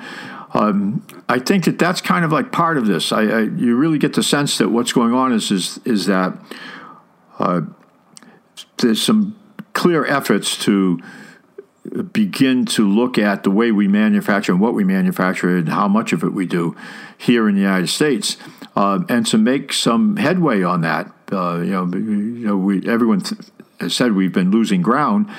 Um, 0.53 1.05
I 1.27 1.39
think 1.39 1.65
that 1.65 1.79
that's 1.79 1.99
kind 1.99 2.23
of 2.23 2.31
like 2.31 2.51
part 2.51 2.77
of 2.77 2.85
this. 2.85 3.11
I, 3.11 3.21
I, 3.21 3.39
you 3.41 3.75
really 3.75 3.97
get 3.97 4.13
the 4.13 4.21
sense 4.21 4.59
that 4.59 4.69
what's 4.69 4.93
going 4.93 5.13
on 5.13 5.33
is 5.33 5.51
is 5.51 5.79
is 5.83 6.05
that 6.05 6.37
there's 8.77 9.01
some 9.01 9.35
clear 9.73 10.05
efforts 10.05 10.55
to 10.63 10.99
begin 12.01 12.65
to 12.65 12.87
look 12.87 13.17
at 13.17 13.43
the 13.43 13.51
way 13.51 13.71
we 13.71 13.87
manufacture 13.87 14.51
and 14.51 14.61
what 14.61 14.73
we 14.73 14.83
manufacture 14.83 15.57
and 15.57 15.69
how 15.69 15.87
much 15.87 16.13
of 16.13 16.23
it 16.23 16.33
we 16.33 16.45
do 16.45 16.75
here 17.17 17.47
in 17.47 17.55
the 17.55 17.61
United 17.61 17.87
States, 17.87 18.37
uh, 18.75 18.99
and 19.09 19.25
to 19.27 19.37
make 19.37 19.71
some 19.71 20.17
headway 20.17 20.63
on 20.63 20.81
that. 20.81 21.11
Uh, 21.31 21.57
you 21.57 21.71
know, 21.71 21.85
you 21.85 22.47
know, 22.47 22.57
we 22.57 22.87
everyone 22.87 23.21
th- 23.21 23.41
has 23.79 23.95
said 23.95 24.13
we've 24.13 24.33
been 24.33 24.51
losing 24.51 24.81
ground, 24.81 25.29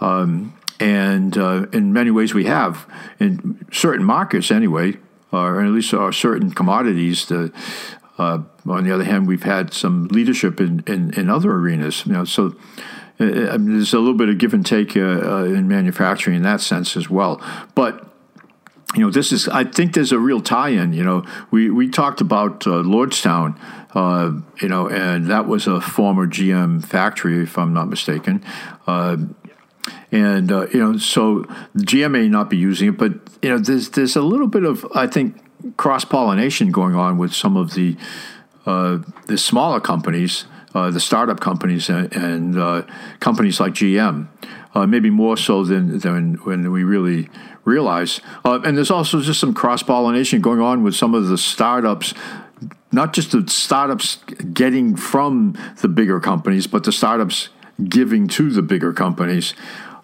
um, 0.00 0.54
and 0.78 1.36
uh, 1.36 1.66
in 1.72 1.92
many 1.92 2.10
ways 2.10 2.34
we 2.34 2.44
have 2.44 2.86
in 3.18 3.66
certain 3.72 4.04
markets 4.04 4.50
anyway, 4.50 4.96
or 5.32 5.60
at 5.64 5.70
least 5.70 5.92
uh, 5.92 6.10
certain 6.12 6.50
commodities. 6.50 7.26
The, 7.26 7.52
uh, 8.16 8.38
on 8.66 8.84
the 8.84 8.92
other 8.92 9.04
hand, 9.04 9.26
we've 9.26 9.42
had 9.42 9.72
some 9.72 10.06
leadership 10.08 10.60
in, 10.60 10.84
in, 10.86 11.12
in 11.18 11.28
other 11.28 11.50
arenas. 11.50 12.06
You 12.06 12.12
know, 12.12 12.24
so 12.24 12.54
I 13.20 13.56
mean, 13.58 13.74
there's 13.74 13.94
a 13.94 13.98
little 13.98 14.14
bit 14.14 14.28
of 14.28 14.38
give 14.38 14.54
and 14.54 14.66
take 14.66 14.96
uh, 14.96 15.00
uh, 15.00 15.44
in 15.44 15.68
manufacturing 15.68 16.36
in 16.36 16.42
that 16.42 16.60
sense 16.60 16.96
as 16.96 17.08
well. 17.08 17.40
But 17.74 18.08
you 18.94 19.00
know, 19.00 19.10
this 19.10 19.32
is. 19.32 19.48
I 19.48 19.64
think 19.64 19.94
there's 19.94 20.12
a 20.12 20.18
real 20.18 20.40
tie-in. 20.40 20.92
You 20.92 21.04
know, 21.04 21.24
we 21.50 21.70
we 21.70 21.88
talked 21.88 22.20
about 22.20 22.66
uh, 22.66 22.82
Lordstown. 22.82 23.58
Uh, 23.94 24.40
you 24.60 24.68
know, 24.68 24.88
and 24.88 25.26
that 25.28 25.46
was 25.46 25.68
a 25.68 25.80
former 25.80 26.26
GM 26.26 26.84
factory, 26.84 27.40
if 27.44 27.56
I'm 27.56 27.72
not 27.72 27.88
mistaken. 27.88 28.44
Uh, 28.88 29.18
and 30.10 30.50
you 30.50 30.80
know, 30.80 30.96
so 30.96 31.44
GM 31.76 32.12
may 32.12 32.28
not 32.28 32.50
be 32.50 32.56
using 32.56 32.88
it, 32.88 32.98
but 32.98 33.12
you 33.42 33.50
know, 33.50 33.58
there's 33.58 33.90
there's 33.90 34.16
a 34.16 34.22
little 34.22 34.48
bit 34.48 34.64
of 34.64 34.84
I 34.94 35.06
think 35.06 35.40
cross 35.76 36.04
pollination 36.04 36.72
going 36.72 36.96
on 36.96 37.18
with 37.18 37.32
some 37.32 37.56
of 37.56 37.74
the 37.74 37.96
the 38.64 39.38
smaller 39.38 39.80
companies 39.80 40.46
uh, 40.74 40.90
the 40.90 41.00
startup 41.00 41.40
companies 41.40 41.88
and, 41.88 42.12
and 42.14 42.58
uh, 42.58 42.82
companies 43.20 43.60
like 43.60 43.74
GM, 43.74 44.28
uh, 44.74 44.86
maybe 44.86 45.10
more 45.10 45.36
so 45.36 45.64
than, 45.64 45.98
than 46.00 46.34
when 46.44 46.72
we 46.72 46.84
really 46.84 47.28
realize. 47.64 48.20
Uh, 48.44 48.60
and 48.64 48.76
there's 48.76 48.90
also 48.90 49.20
just 49.20 49.40
some 49.40 49.54
cross 49.54 49.82
pollination 49.82 50.40
going 50.40 50.60
on 50.60 50.82
with 50.82 50.94
some 50.94 51.14
of 51.14 51.28
the 51.28 51.38
startups. 51.38 52.14
Not 52.92 53.12
just 53.12 53.32
the 53.32 53.48
startups 53.48 54.16
getting 54.52 54.96
from 54.96 55.56
the 55.80 55.88
bigger 55.88 56.20
companies, 56.20 56.66
but 56.66 56.84
the 56.84 56.92
startups 56.92 57.48
giving 57.88 58.28
to 58.28 58.50
the 58.50 58.62
bigger 58.62 58.92
companies. 58.92 59.54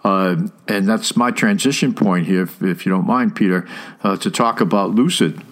Uh, 0.03 0.49
and 0.67 0.89
that's 0.89 1.17
my 1.17 1.31
transition 1.31 1.95
point 1.95 2.27
here, 2.27 2.43
if, 2.43 2.63
if 2.63 2.87
you 2.87 2.91
don't 2.91 3.07
mind, 3.07 3.37
Peter, 3.37 3.69
uh, 4.03 4.17
to 4.17 4.31
talk 4.31 4.61
about 4.61 4.91
Lucid. 4.91 5.43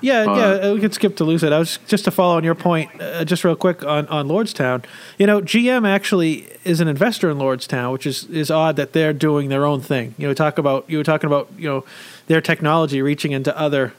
Yeah, 0.00 0.22
uh, 0.22 0.60
yeah, 0.62 0.72
we 0.72 0.80
could 0.80 0.94
skip 0.94 1.16
to 1.16 1.24
Lucid. 1.24 1.52
I 1.52 1.58
was 1.58 1.78
just 1.86 2.04
to 2.04 2.10
follow 2.10 2.36
on 2.36 2.44
your 2.44 2.54
point, 2.54 2.90
uh, 3.00 3.24
just 3.24 3.44
real 3.44 3.56
quick 3.56 3.84
on, 3.84 4.06
on 4.08 4.28
Lordstown. 4.28 4.84
You 5.18 5.26
know, 5.26 5.40
GM 5.40 5.86
actually 5.86 6.48
is 6.64 6.80
an 6.80 6.88
investor 6.88 7.30
in 7.30 7.38
Lordstown, 7.38 7.92
which 7.92 8.06
is, 8.06 8.24
is 8.24 8.50
odd 8.50 8.76
that 8.76 8.92
they're 8.92 9.12
doing 9.12 9.48
their 9.48 9.66
own 9.66 9.80
thing. 9.80 10.14
You 10.18 10.28
know, 10.28 10.34
talk 10.34 10.58
about 10.58 10.88
you 10.88 10.98
were 10.98 11.04
talking 11.04 11.26
about 11.26 11.48
you 11.56 11.68
know 11.68 11.84
their 12.26 12.40
technology 12.40 13.02
reaching 13.02 13.32
into 13.32 13.56
other 13.58 13.92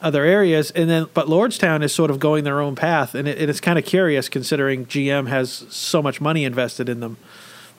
other 0.00 0.24
areas, 0.24 0.70
and 0.72 0.90
then 0.90 1.06
but 1.14 1.26
Lordstown 1.26 1.82
is 1.82 1.94
sort 1.94 2.10
of 2.10 2.18
going 2.18 2.44
their 2.44 2.60
own 2.60 2.74
path, 2.74 3.14
and 3.14 3.26
it, 3.28 3.48
it's 3.48 3.60
kind 3.60 3.78
of 3.78 3.84
curious 3.84 4.28
considering 4.28 4.86
GM 4.86 5.28
has 5.28 5.64
so 5.70 6.02
much 6.02 6.20
money 6.20 6.44
invested 6.44 6.88
in 6.88 7.00
them. 7.00 7.16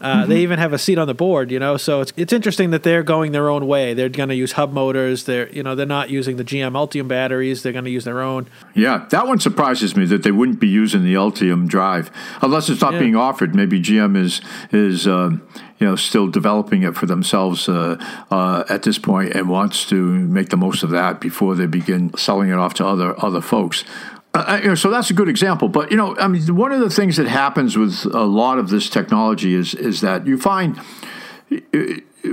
Uh, 0.04 0.18
mm-hmm. 0.18 0.30
They 0.30 0.42
even 0.42 0.60
have 0.60 0.74
a 0.74 0.78
seat 0.78 0.98
on 0.98 1.08
the 1.08 1.13
board, 1.13 1.50
you 1.50 1.60
know. 1.60 1.78
So 1.78 2.02
it's 2.02 2.12
it's 2.18 2.34
interesting 2.34 2.72
that 2.72 2.84
they're 2.84 3.04
going 3.04 3.32
their 3.32 3.50
own 3.50 3.66
way. 3.68 3.94
They're 3.94 4.10
going 4.10 4.28
to 4.28 4.36
use 4.36 4.52
hub 4.52 4.74
motors. 4.74 5.24
They're 5.24 5.50
you 5.50 5.63
know 5.63 5.76
they're 5.76 5.86
not 5.86 6.10
using 6.10 6.36
the 6.36 6.44
GM 6.44 6.74
Ultium 6.74 7.08
batteries. 7.08 7.63
They're 7.63 7.72
going 7.72 7.86
to 7.86 7.92
use 7.92 8.04
their 8.04 8.22
own. 8.22 8.48
Yeah, 8.74 9.08
that 9.12 9.28
one 9.28 9.39
surprises 9.39 9.96
me 9.96 10.06
that 10.08 10.24
they 10.24 10.32
wouldn't 10.32 10.60
be 10.60 10.68
using 10.68 11.06
the 11.06 11.13
Ultium 11.13 11.70
drive 11.70 12.12
unless 12.42 12.70
it's 12.70 12.82
not 12.82 12.94
yeah. 12.94 13.00
being 13.00 13.16
offered. 13.16 13.56
Maybe 13.56 13.82
GM 13.82 14.18
is 14.18 14.42
is. 14.72 15.08
Uh, 15.08 15.38
you 15.80 15.89
know, 15.89 15.96
still 15.98 16.30
developing 16.30 16.84
it 16.84 16.96
for 16.96 17.08
themselves 17.08 17.68
uh, 17.68 17.98
uh, 18.32 18.63
at 18.70 18.84
this 18.84 18.98
point, 18.98 19.34
and 19.34 19.50
wants 19.50 19.86
to 19.89 19.96
make 19.96 20.48
the 20.48 20.56
most 20.56 20.82
of 20.82 20.92
that 20.92 21.20
before 21.20 21.56
they 21.56 21.66
begin 21.66 22.16
selling 22.16 22.48
it 22.50 22.54
off 22.54 22.74
to 22.76 22.86
other 22.86 23.13
other 23.22 23.42
folks. 23.42 23.84
Uh, 24.34 24.60
you 24.62 24.69
know, 24.69 24.76
so 24.76 24.89
that's 24.89 25.12
a 25.12 25.13
good 25.13 25.30
example. 25.30 25.67
But 25.69 25.91
you 25.91 25.98
know, 25.98 26.17
I 26.17 26.28
mean, 26.28 26.56
one 26.56 26.72
of 26.72 26.80
the 26.80 26.89
things 26.89 27.17
that 27.17 27.28
happens 27.28 27.78
with 27.78 28.06
a 28.06 28.24
lot 28.24 28.58
of 28.58 28.69
this 28.69 28.89
technology 28.89 29.54
is 29.54 29.76
is 29.76 30.02
that 30.02 30.26
you 30.26 30.38
find 30.39 30.80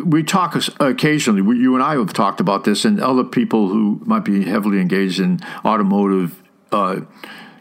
we 0.04 0.22
talk 0.22 0.56
occasionally. 0.78 1.42
You 1.58 1.74
and 1.74 1.82
I 1.82 1.96
have 1.96 2.12
talked 2.12 2.40
about 2.40 2.64
this, 2.64 2.84
and 2.84 3.00
other 3.00 3.24
people 3.24 3.68
who 3.68 4.00
might 4.04 4.24
be 4.24 4.44
heavily 4.44 4.80
engaged 4.80 5.20
in 5.20 5.40
automotive 5.64 6.42
uh, 6.72 7.00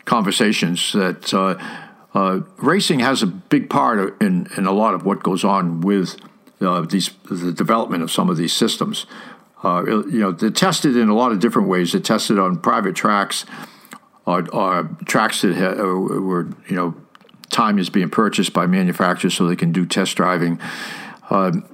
conversations 0.06 0.94
that 0.94 1.34
uh, 1.34 1.56
uh, 2.14 2.42
racing 2.58 3.00
has 3.00 3.22
a 3.22 3.28
big 3.28 3.70
part 3.70 4.22
in 4.22 4.48
in 4.56 4.66
a 4.66 4.72
lot 4.72 4.94
of 4.94 5.06
what 5.06 5.22
goes 5.22 5.44
on 5.44 5.82
with 5.82 6.16
uh, 6.62 6.82
these 6.82 7.10
the 7.30 7.52
development 7.52 8.04
of 8.04 8.12
some 8.12 8.30
of 8.30 8.38
these 8.38 8.54
systems. 8.54 9.06
Uh, 9.64 9.84
you 9.86 10.20
know, 10.20 10.32
they're 10.32 10.50
tested 10.50 10.96
in 10.96 11.10
a 11.10 11.14
lot 11.14 11.34
of 11.34 11.42
different 11.42 11.68
ways. 11.68 11.92
They're 11.92 12.00
tested 12.00 12.40
on 12.40 12.60
private 12.60 12.96
tracks 12.96 13.46
are, 14.30 14.48
are 14.54 14.84
tracks 15.06 15.42
that 15.42 15.56
ha- 15.56 15.82
were 15.84 16.48
you 16.68 16.76
know 16.76 16.96
time 17.50 17.80
is 17.80 17.90
being 17.90 18.10
purchased 18.10 18.54
by 18.54 18.68
manufacturers 18.68 19.34
so 19.34 19.48
they 19.48 19.56
can 19.56 19.72
do 19.72 19.86
test 19.86 20.16
driving. 20.16 20.60
Um, 21.30 21.66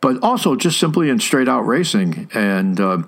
but 0.00 0.22
also 0.22 0.54
just 0.54 0.78
simply 0.78 1.08
in 1.08 1.18
straight 1.18 1.48
out 1.48 1.62
racing. 1.62 2.30
And 2.32 2.80
uh, 2.80 3.02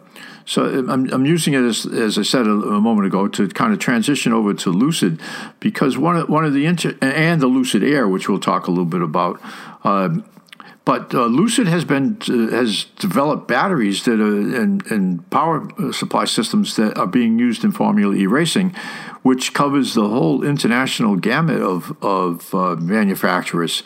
so 0.44 0.64
I'm, 0.64 1.12
I'm, 1.12 1.26
using 1.26 1.54
it 1.54 1.62
as, 1.62 1.86
as 1.86 2.18
I 2.18 2.22
said 2.22 2.46
a, 2.46 2.50
a, 2.50 2.80
moment 2.80 3.06
ago 3.06 3.28
to 3.28 3.48
kind 3.48 3.72
of 3.72 3.78
transition 3.78 4.32
over 4.32 4.54
to 4.54 4.70
Lucid 4.70 5.20
because 5.60 5.96
one 5.96 6.16
of, 6.16 6.28
one 6.28 6.44
of 6.44 6.54
the 6.54 6.66
inter- 6.66 6.96
and 7.00 7.40
the 7.40 7.46
Lucid 7.46 7.84
Air, 7.84 8.08
which 8.08 8.28
we'll 8.28 8.40
talk 8.40 8.66
a 8.66 8.70
little 8.70 8.84
bit 8.84 9.02
about. 9.02 9.40
Um, 9.84 10.24
but 10.88 11.14
uh, 11.14 11.26
Lucid 11.26 11.68
has 11.68 11.84
been 11.84 12.16
uh, 12.30 12.48
has 12.48 12.84
developed 12.98 13.46
batteries 13.46 14.04
that 14.04 14.18
are 14.20 14.38
and, 14.62 14.90
and 14.90 15.28
power 15.28 15.68
supply 15.92 16.24
systems 16.24 16.76
that 16.76 16.96
are 16.96 17.06
being 17.06 17.38
used 17.38 17.62
in 17.62 17.72
Formula 17.72 18.14
E 18.14 18.26
racing, 18.26 18.74
which 19.22 19.52
covers 19.52 19.92
the 19.92 20.08
whole 20.08 20.42
international 20.42 21.16
gamut 21.16 21.60
of 21.60 21.94
of 22.02 22.54
uh, 22.54 22.74
manufacturers. 22.76 23.82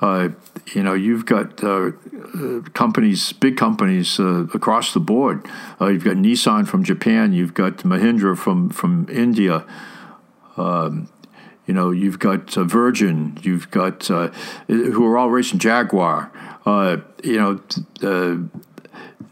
Uh, 0.00 0.30
you 0.72 0.82
know, 0.82 0.94
you've 0.94 1.26
got 1.26 1.62
uh, 1.62 1.90
uh, 2.34 2.60
companies, 2.72 3.34
big 3.34 3.58
companies 3.58 4.18
uh, 4.18 4.46
across 4.54 4.94
the 4.94 5.00
board. 5.00 5.46
Uh, 5.78 5.88
you've 5.88 6.04
got 6.04 6.16
Nissan 6.16 6.66
from 6.66 6.82
Japan. 6.82 7.34
You've 7.34 7.52
got 7.52 7.84
Mahindra 7.84 8.38
from 8.38 8.70
from 8.70 9.06
India. 9.10 9.66
Um, 10.56 11.10
you 11.68 11.74
know, 11.74 11.90
you've 11.90 12.18
got 12.18 12.56
uh, 12.56 12.64
Virgin. 12.64 13.38
You've 13.42 13.70
got 13.70 14.10
uh, 14.10 14.28
who 14.66 15.06
are 15.06 15.18
all 15.18 15.30
racing 15.30 15.60
Jaguar. 15.60 16.32
Uh, 16.66 16.96
you 17.22 17.38
know. 17.38 17.60
Uh, 18.02 18.38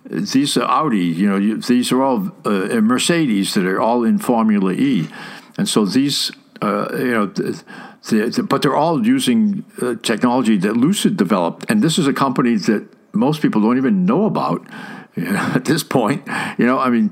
these 0.08 0.56
are 0.56 0.62
Audi, 0.62 1.04
you 1.04 1.28
know, 1.28 1.56
these 1.56 1.90
are 1.90 2.00
all 2.00 2.30
Mercedes 2.44 3.54
that 3.54 3.66
are 3.66 3.80
all 3.80 4.04
in 4.04 4.18
Formula 4.20 4.70
E, 4.70 5.08
and 5.58 5.68
so 5.68 5.84
these, 5.84 6.30
you 6.62 7.10
know, 7.10 7.32
but 8.44 8.62
they're 8.62 8.76
all 8.76 9.04
using 9.04 9.64
uh, 9.82 9.96
technology 10.04 10.56
that 10.58 10.76
Lucid 10.76 11.16
developed, 11.16 11.68
and 11.68 11.82
this 11.82 11.98
is 11.98 12.06
a 12.06 12.12
company 12.12 12.54
that 12.54 12.86
most 13.14 13.42
people 13.42 13.60
don't 13.60 13.78
even 13.78 14.06
know 14.06 14.26
about 14.26 14.64
you 15.16 15.24
know, 15.32 15.52
at 15.56 15.64
this 15.64 15.82
point. 15.82 16.24
You 16.56 16.66
know, 16.66 16.78
I 16.78 16.88
mean. 16.90 17.10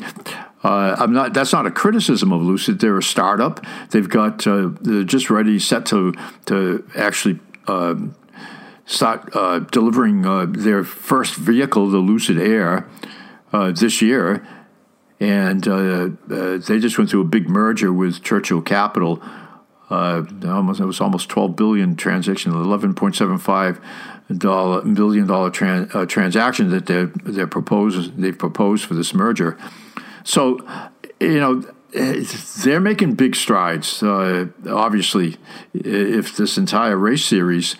Uh, 0.65 0.97
I'm 0.99 1.13
not. 1.13 1.35
That's 1.35 1.53
not 1.53 1.67
a 1.67 1.71
criticism 1.71 2.33
of 2.33 2.43
Lucid. 2.43 2.81
They're 2.81 2.99
a 2.99 3.03
startup. 3.03 3.65
They've 3.91 4.09
got. 4.09 4.47
Uh, 4.47 4.71
they're 4.81 5.05
just 5.05 5.29
ready, 5.31 5.59
set 5.59 5.87
to 5.87 6.15
to 6.47 6.89
actually 6.97 7.39
um, 7.69 8.15
start 8.87 9.29
uh, 9.37 9.59
delivering 9.59 10.25
uh, 10.25 10.47
their 10.49 10.83
first 10.83 11.37
vehicle, 11.37 11.91
the 11.91 11.99
Lucid 11.99 12.39
Air, 12.39 12.89
uh, 13.53 13.73
this 13.73 14.01
year, 14.01 14.47
and 15.21 15.69
uh, 15.69 16.09
they 16.27 16.79
just 16.79 16.97
went 16.97 17.11
through 17.11 17.21
a 17.21 17.27
big 17.27 17.49
merger 17.49 17.93
with 17.93 18.23
Churchill 18.23 18.63
Capital 18.63 19.23
uh, 19.91 20.25
almost 20.47 20.81
it 20.81 20.85
was 20.85 21.01
almost 21.01 21.29
12 21.29 21.57
billion 21.57 21.97
transactions, 21.97 22.55
11.75 22.55 23.81
dollar 24.39 24.81
billion 24.83 25.27
dollar 25.27 25.51
tran, 25.51 25.95
uh, 25.95 26.07
transaction 26.07 26.71
that 26.71 26.87
they 26.87 27.05
they 27.31 27.45
proposed 27.45 28.17
they've 28.17 28.39
proposed 28.39 28.87
for 28.87 28.95
this 28.95 29.13
merger. 29.13 29.59
So, 30.25 30.59
you 31.21 31.39
know, 31.39 31.65
they're 31.93 32.81
making 32.81 33.15
big 33.15 33.37
strides. 33.37 34.03
Uh, 34.03 34.47
obviously, 34.69 35.37
if 35.73 36.37
this 36.37 36.59
entire 36.59 36.97
race 36.97 37.25
series, 37.25 37.75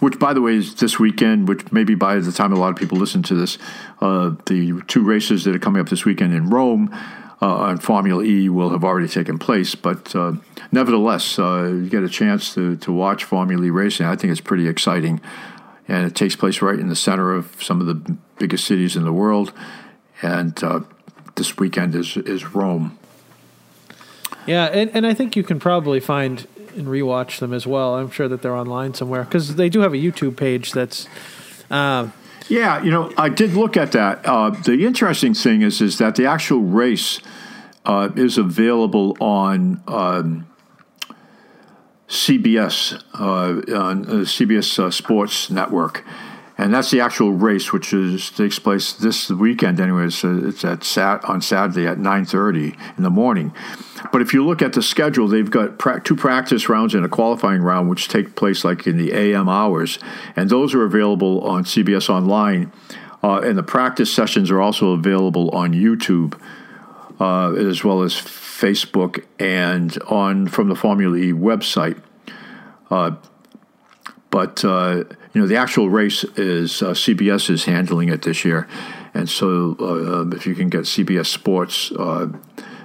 which 0.00 0.18
by 0.18 0.32
the 0.32 0.40
way 0.40 0.56
is 0.56 0.74
this 0.74 0.98
weekend, 0.98 1.46
which 1.46 1.70
maybe 1.70 1.94
by 1.94 2.16
the 2.16 2.32
time 2.32 2.52
a 2.52 2.56
lot 2.56 2.70
of 2.70 2.76
people 2.76 2.98
listen 2.98 3.22
to 3.22 3.34
this, 3.34 3.58
uh, 4.00 4.30
the 4.46 4.82
two 4.88 5.04
races 5.04 5.44
that 5.44 5.54
are 5.54 5.58
coming 5.58 5.80
up 5.80 5.88
this 5.88 6.04
weekend 6.04 6.34
in 6.34 6.50
Rome 6.50 6.90
uh, 7.42 7.54
on 7.54 7.78
Formula 7.78 8.24
E 8.24 8.48
will 8.48 8.70
have 8.70 8.82
already 8.82 9.08
taken 9.08 9.38
place. 9.38 9.74
But 9.74 10.14
uh, 10.16 10.32
nevertheless, 10.72 11.38
uh, 11.38 11.64
you 11.64 11.88
get 11.88 12.02
a 12.02 12.08
chance 12.08 12.54
to, 12.54 12.76
to 12.78 12.92
watch 12.92 13.24
Formula 13.24 13.64
E 13.64 13.70
racing. 13.70 14.06
I 14.06 14.16
think 14.16 14.32
it's 14.32 14.40
pretty 14.40 14.68
exciting. 14.68 15.20
And 15.86 16.06
it 16.06 16.14
takes 16.14 16.34
place 16.34 16.62
right 16.62 16.78
in 16.78 16.88
the 16.88 16.96
center 16.96 17.34
of 17.34 17.62
some 17.62 17.80
of 17.80 17.86
the 17.86 18.16
biggest 18.38 18.64
cities 18.64 18.96
in 18.96 19.04
the 19.04 19.12
world. 19.12 19.52
And 20.22 20.62
uh, 20.62 20.80
this 21.40 21.56
weekend 21.56 21.94
is, 21.94 22.18
is 22.18 22.54
Rome. 22.54 22.98
Yeah, 24.46 24.66
and, 24.66 24.90
and 24.92 25.06
I 25.06 25.14
think 25.14 25.36
you 25.36 25.42
can 25.42 25.58
probably 25.58 25.98
find 25.98 26.46
and 26.76 26.86
rewatch 26.86 27.38
them 27.38 27.54
as 27.54 27.66
well. 27.66 27.96
I'm 27.96 28.10
sure 28.10 28.28
that 28.28 28.42
they're 28.42 28.54
online 28.54 28.92
somewhere 28.92 29.24
because 29.24 29.56
they 29.56 29.70
do 29.70 29.80
have 29.80 29.94
a 29.94 29.96
YouTube 29.96 30.36
page 30.36 30.72
that's. 30.72 31.08
Uh, 31.70 32.08
yeah, 32.48 32.82
you 32.82 32.90
know, 32.90 33.10
I 33.16 33.30
did 33.30 33.54
look 33.54 33.78
at 33.78 33.92
that. 33.92 34.20
Uh, 34.26 34.50
the 34.50 34.84
interesting 34.84 35.32
thing 35.32 35.62
is, 35.62 35.80
is 35.80 35.96
that 35.96 36.16
the 36.16 36.26
actual 36.26 36.60
race 36.60 37.20
uh, 37.86 38.10
is 38.16 38.36
available 38.36 39.16
on 39.18 39.82
um, 39.88 40.46
CBS, 42.06 43.02
uh, 43.14 43.78
on 43.80 44.04
CBS 44.04 44.78
uh, 44.78 44.90
Sports 44.90 45.48
Network, 45.48 46.04
and 46.60 46.74
that's 46.74 46.90
the 46.90 47.00
actual 47.00 47.32
race, 47.32 47.72
which 47.72 47.94
is 47.94 48.30
takes 48.30 48.58
place 48.58 48.92
this 48.92 49.30
weekend. 49.30 49.80
Anyways, 49.80 50.22
it's 50.22 50.62
at 50.62 50.84
sat 50.84 51.24
on 51.24 51.40
Saturday 51.40 51.86
at 51.86 51.98
nine 51.98 52.26
thirty 52.26 52.76
in 52.98 53.02
the 53.02 53.08
morning. 53.08 53.54
But 54.12 54.20
if 54.20 54.34
you 54.34 54.44
look 54.44 54.60
at 54.60 54.74
the 54.74 54.82
schedule, 54.82 55.26
they've 55.26 55.50
got 55.50 55.78
pra- 55.78 56.02
two 56.02 56.14
practice 56.14 56.68
rounds 56.68 56.94
and 56.94 57.02
a 57.02 57.08
qualifying 57.08 57.62
round, 57.62 57.88
which 57.88 58.08
take 58.08 58.36
place 58.36 58.62
like 58.62 58.86
in 58.86 58.98
the 58.98 59.14
AM 59.14 59.48
hours, 59.48 59.98
and 60.36 60.50
those 60.50 60.74
are 60.74 60.84
available 60.84 61.40
on 61.48 61.64
CBS 61.64 62.10
Online. 62.10 62.70
Uh, 63.22 63.40
and 63.40 63.56
the 63.56 63.62
practice 63.62 64.12
sessions 64.12 64.50
are 64.50 64.60
also 64.60 64.92
available 64.92 65.50
on 65.50 65.72
YouTube, 65.72 66.38
uh, 67.20 67.52
as 67.54 67.82
well 67.82 68.02
as 68.02 68.14
Facebook 68.14 69.24
and 69.38 69.98
on 70.08 70.46
from 70.46 70.68
the 70.68 70.74
Formula 70.74 71.16
E 71.16 71.32
website. 71.32 72.02
Uh, 74.32 74.46
but 74.46 74.64
uh, 74.64 75.04
you 75.34 75.40
know 75.40 75.46
the 75.46 75.56
actual 75.56 75.90
race 75.90 76.24
is 76.36 76.82
uh, 76.82 76.90
CBS 76.90 77.50
is 77.50 77.64
handling 77.64 78.08
it 78.08 78.22
this 78.22 78.44
year, 78.44 78.68
and 79.14 79.28
so 79.28 79.76
uh, 79.80 80.20
um, 80.20 80.32
if 80.32 80.46
you 80.46 80.54
can 80.54 80.68
get 80.68 80.82
CBS 80.82 81.26
Sports 81.26 81.92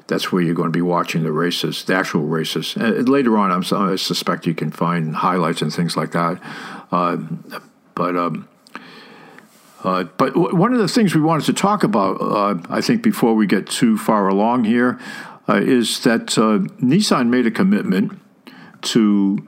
that's 0.08 0.32
where 0.32 0.42
you're 0.42 0.56
going 0.56 0.72
to 0.72 0.78
be 0.78 0.82
watching 0.82 1.24
the 1.24 1.32
races, 1.32 1.84
the 1.86 1.96
actual 1.96 2.22
races. 2.22 2.76
And 2.76 3.10
later 3.10 3.38
on, 3.38 3.52
i 3.52 3.96
suspect 3.96 4.46
you 4.46 4.54
can 4.54 4.72
find 4.72 5.16
highlights 5.16 5.62
and 5.62 5.74
things 5.74 5.98
like 5.98 6.12
that. 6.12 6.40
Uh, 6.92 7.18
but 7.96 8.16
um, 8.16 8.48
uh, 9.84 10.04
but 10.04 10.34
w- 10.34 10.56
one 10.56 10.74
of 10.74 10.80
the 10.80 10.88
things 10.88 11.16
we 11.16 11.22
wanted 11.22 11.46
to 11.46 11.54
talk 11.54 11.84
about, 11.84 12.22
uh, 12.22 12.56
I 12.70 12.82
think, 12.82 13.02
before 13.02 13.34
we 13.34 13.48
get 13.48 13.68
too 13.68 13.98
far 13.98 14.28
along 14.28 14.66
here, 14.66 15.00
uh, 15.48 15.56
is 15.56 16.02
that 16.02 16.38
uh, 16.38 16.60
Nissan 16.84 17.30
made 17.30 17.46
a 17.46 17.52
commitment 17.52 18.20
to 18.82 19.48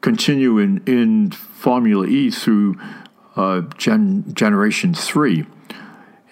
continue 0.00 0.58
in, 0.58 0.82
in 0.86 1.30
Formula 1.30 2.06
E 2.06 2.30
through 2.30 2.78
uh, 3.36 3.62
gen- 3.76 4.24
Generation 4.34 4.94
3. 4.94 5.46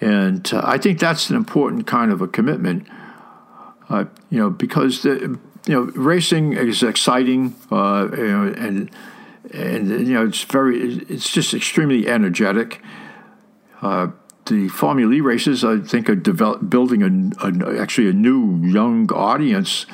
And 0.01 0.51
I 0.53 0.79
think 0.79 0.99
that's 0.99 1.31
an 1.31 1.37
important 1.37 1.87
kind 1.87 2.13
of 2.13 2.21
a 2.21 2.29
commitment 2.29 2.87
uh, 3.89 4.05
you 4.31 4.39
know, 4.39 4.51
because 4.51 5.03
the, 5.03 5.39
you 5.67 5.75
know 5.75 5.83
racing 5.95 6.53
is 6.53 6.83
exciting, 6.83 7.55
uh, 7.71 8.09
and 8.09 8.91
and 9.53 9.89
you 9.89 10.15
know 10.15 10.27
it's 10.27 10.43
very 10.43 10.99
it's 11.09 11.31
just 11.31 11.55
extremely 11.55 12.09
energetic. 12.09 12.83
Uh, 13.83 14.09
the 14.47 14.69
Formula 14.69 15.13
E 15.13 15.21
races, 15.21 15.65
I 15.65 15.79
think, 15.79 16.09
are 16.09 16.15
develop, 16.15 16.71
building 16.71 17.03
a, 17.03 17.47
a, 17.47 17.81
actually 17.81 18.09
a 18.09 18.13
new 18.13 18.65
young 18.65 19.11
audience 19.13 19.87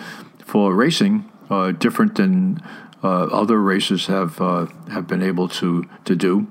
for 0.45 0.75
racing, 0.75 1.31
uh, 1.49 1.73
different 1.73 2.17
than 2.17 2.61
uh, 2.61 2.92
other 3.03 3.61
races 3.61 4.07
have 4.07 4.41
uh, 4.41 4.67
have 4.91 5.07
been 5.07 5.23
able 5.23 5.49
to 5.49 5.85
to 6.05 6.15
do. 6.17 6.47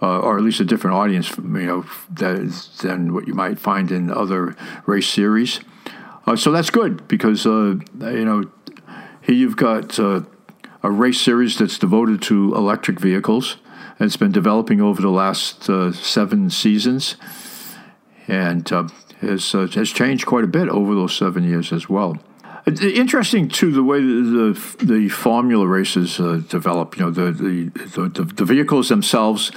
or 0.00 0.38
at 0.38 0.42
least 0.42 0.60
a 0.60 0.64
different 0.64 0.96
audience, 0.96 1.36
you 1.36 1.66
know, 1.66 1.84
than 2.10 3.12
what 3.12 3.26
you 3.26 3.34
might 3.34 3.58
find 3.58 3.90
in 3.90 4.10
other 4.10 4.56
race 4.86 5.08
series. 5.08 5.60
Uh, 6.26 6.36
so 6.36 6.52
that's 6.52 6.70
good 6.70 7.06
because 7.08 7.46
uh, 7.46 7.74
you 8.00 8.24
know 8.24 8.44
here 9.22 9.34
you've 9.34 9.56
got 9.56 9.98
uh, 9.98 10.22
a 10.82 10.90
race 10.90 11.20
series 11.20 11.58
that's 11.58 11.78
devoted 11.78 12.22
to 12.22 12.54
electric 12.54 13.00
vehicles. 13.00 13.56
And 13.98 14.06
it's 14.06 14.16
been 14.16 14.32
developing 14.32 14.80
over 14.80 15.02
the 15.02 15.10
last 15.10 15.68
uh, 15.68 15.92
seven 15.92 16.48
seasons, 16.48 17.16
and 18.26 18.70
uh, 18.72 18.88
has 19.20 19.54
uh, 19.54 19.66
has 19.74 19.90
changed 19.90 20.24
quite 20.24 20.44
a 20.44 20.46
bit 20.46 20.68
over 20.68 20.94
those 20.94 21.14
seven 21.14 21.44
years 21.44 21.72
as 21.72 21.88
well. 21.88 22.16
Interesting 22.66 23.48
too 23.48 23.72
the 23.72 23.82
way 23.82 24.00
the 24.00 24.76
the, 24.82 25.08
formula 25.08 25.66
races 25.66 26.20
uh, 26.20 26.42
develop. 26.48 26.96
You 26.98 27.06
know 27.06 27.10
the 27.10 27.32
the, 27.32 28.08
the, 28.08 28.24
the 28.24 28.44
vehicles 28.44 28.88
themselves. 28.88 29.50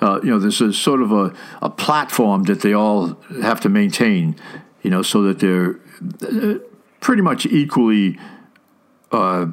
Uh, 0.00 0.20
you 0.22 0.30
know, 0.30 0.38
there's 0.38 0.60
a 0.60 0.72
sort 0.72 1.02
of 1.02 1.10
a, 1.10 1.34
a 1.60 1.70
platform 1.70 2.44
that 2.44 2.60
they 2.60 2.72
all 2.72 3.14
have 3.42 3.60
to 3.60 3.68
maintain. 3.68 4.36
You 4.82 4.90
know, 4.90 5.02
so 5.02 5.22
that 5.22 5.38
they're 5.40 5.78
uh, 6.22 6.58
pretty 7.00 7.22
much 7.22 7.46
equally 7.46 8.18
uh, 9.12 9.46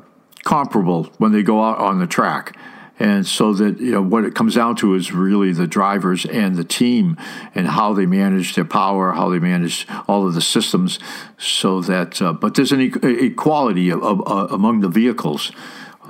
comparable 0.43 1.05
when 1.17 1.31
they 1.31 1.43
go 1.43 1.63
out 1.63 1.77
on 1.77 1.99
the 1.99 2.07
track. 2.07 2.57
And 2.97 3.25
so 3.25 3.53
that 3.53 3.79
you 3.79 3.91
know 3.91 4.01
what 4.01 4.23
it 4.23 4.35
comes 4.35 4.55
down 4.55 4.75
to 4.77 4.95
is 4.95 5.11
really 5.11 5.51
the 5.51 5.67
drivers 5.67 6.25
and 6.25 6.55
the 6.55 6.63
team 6.63 7.17
and 7.53 7.67
how 7.67 7.93
they 7.93 8.05
manage 8.05 8.55
their 8.55 8.65
power, 8.65 9.11
how 9.11 9.29
they 9.29 9.39
manage 9.39 9.85
all 10.07 10.25
of 10.25 10.33
the 10.33 10.41
systems, 10.41 10.99
so 11.37 11.81
that. 11.81 12.21
Uh, 12.21 12.33
but 12.33 12.55
there's 12.55 12.71
an 12.71 12.81
e- 12.81 13.25
equality 13.25 13.89
of, 13.89 14.01
of, 14.03 14.21
uh, 14.27 14.53
among 14.53 14.79
the 14.79 14.89
vehicles. 14.89 15.51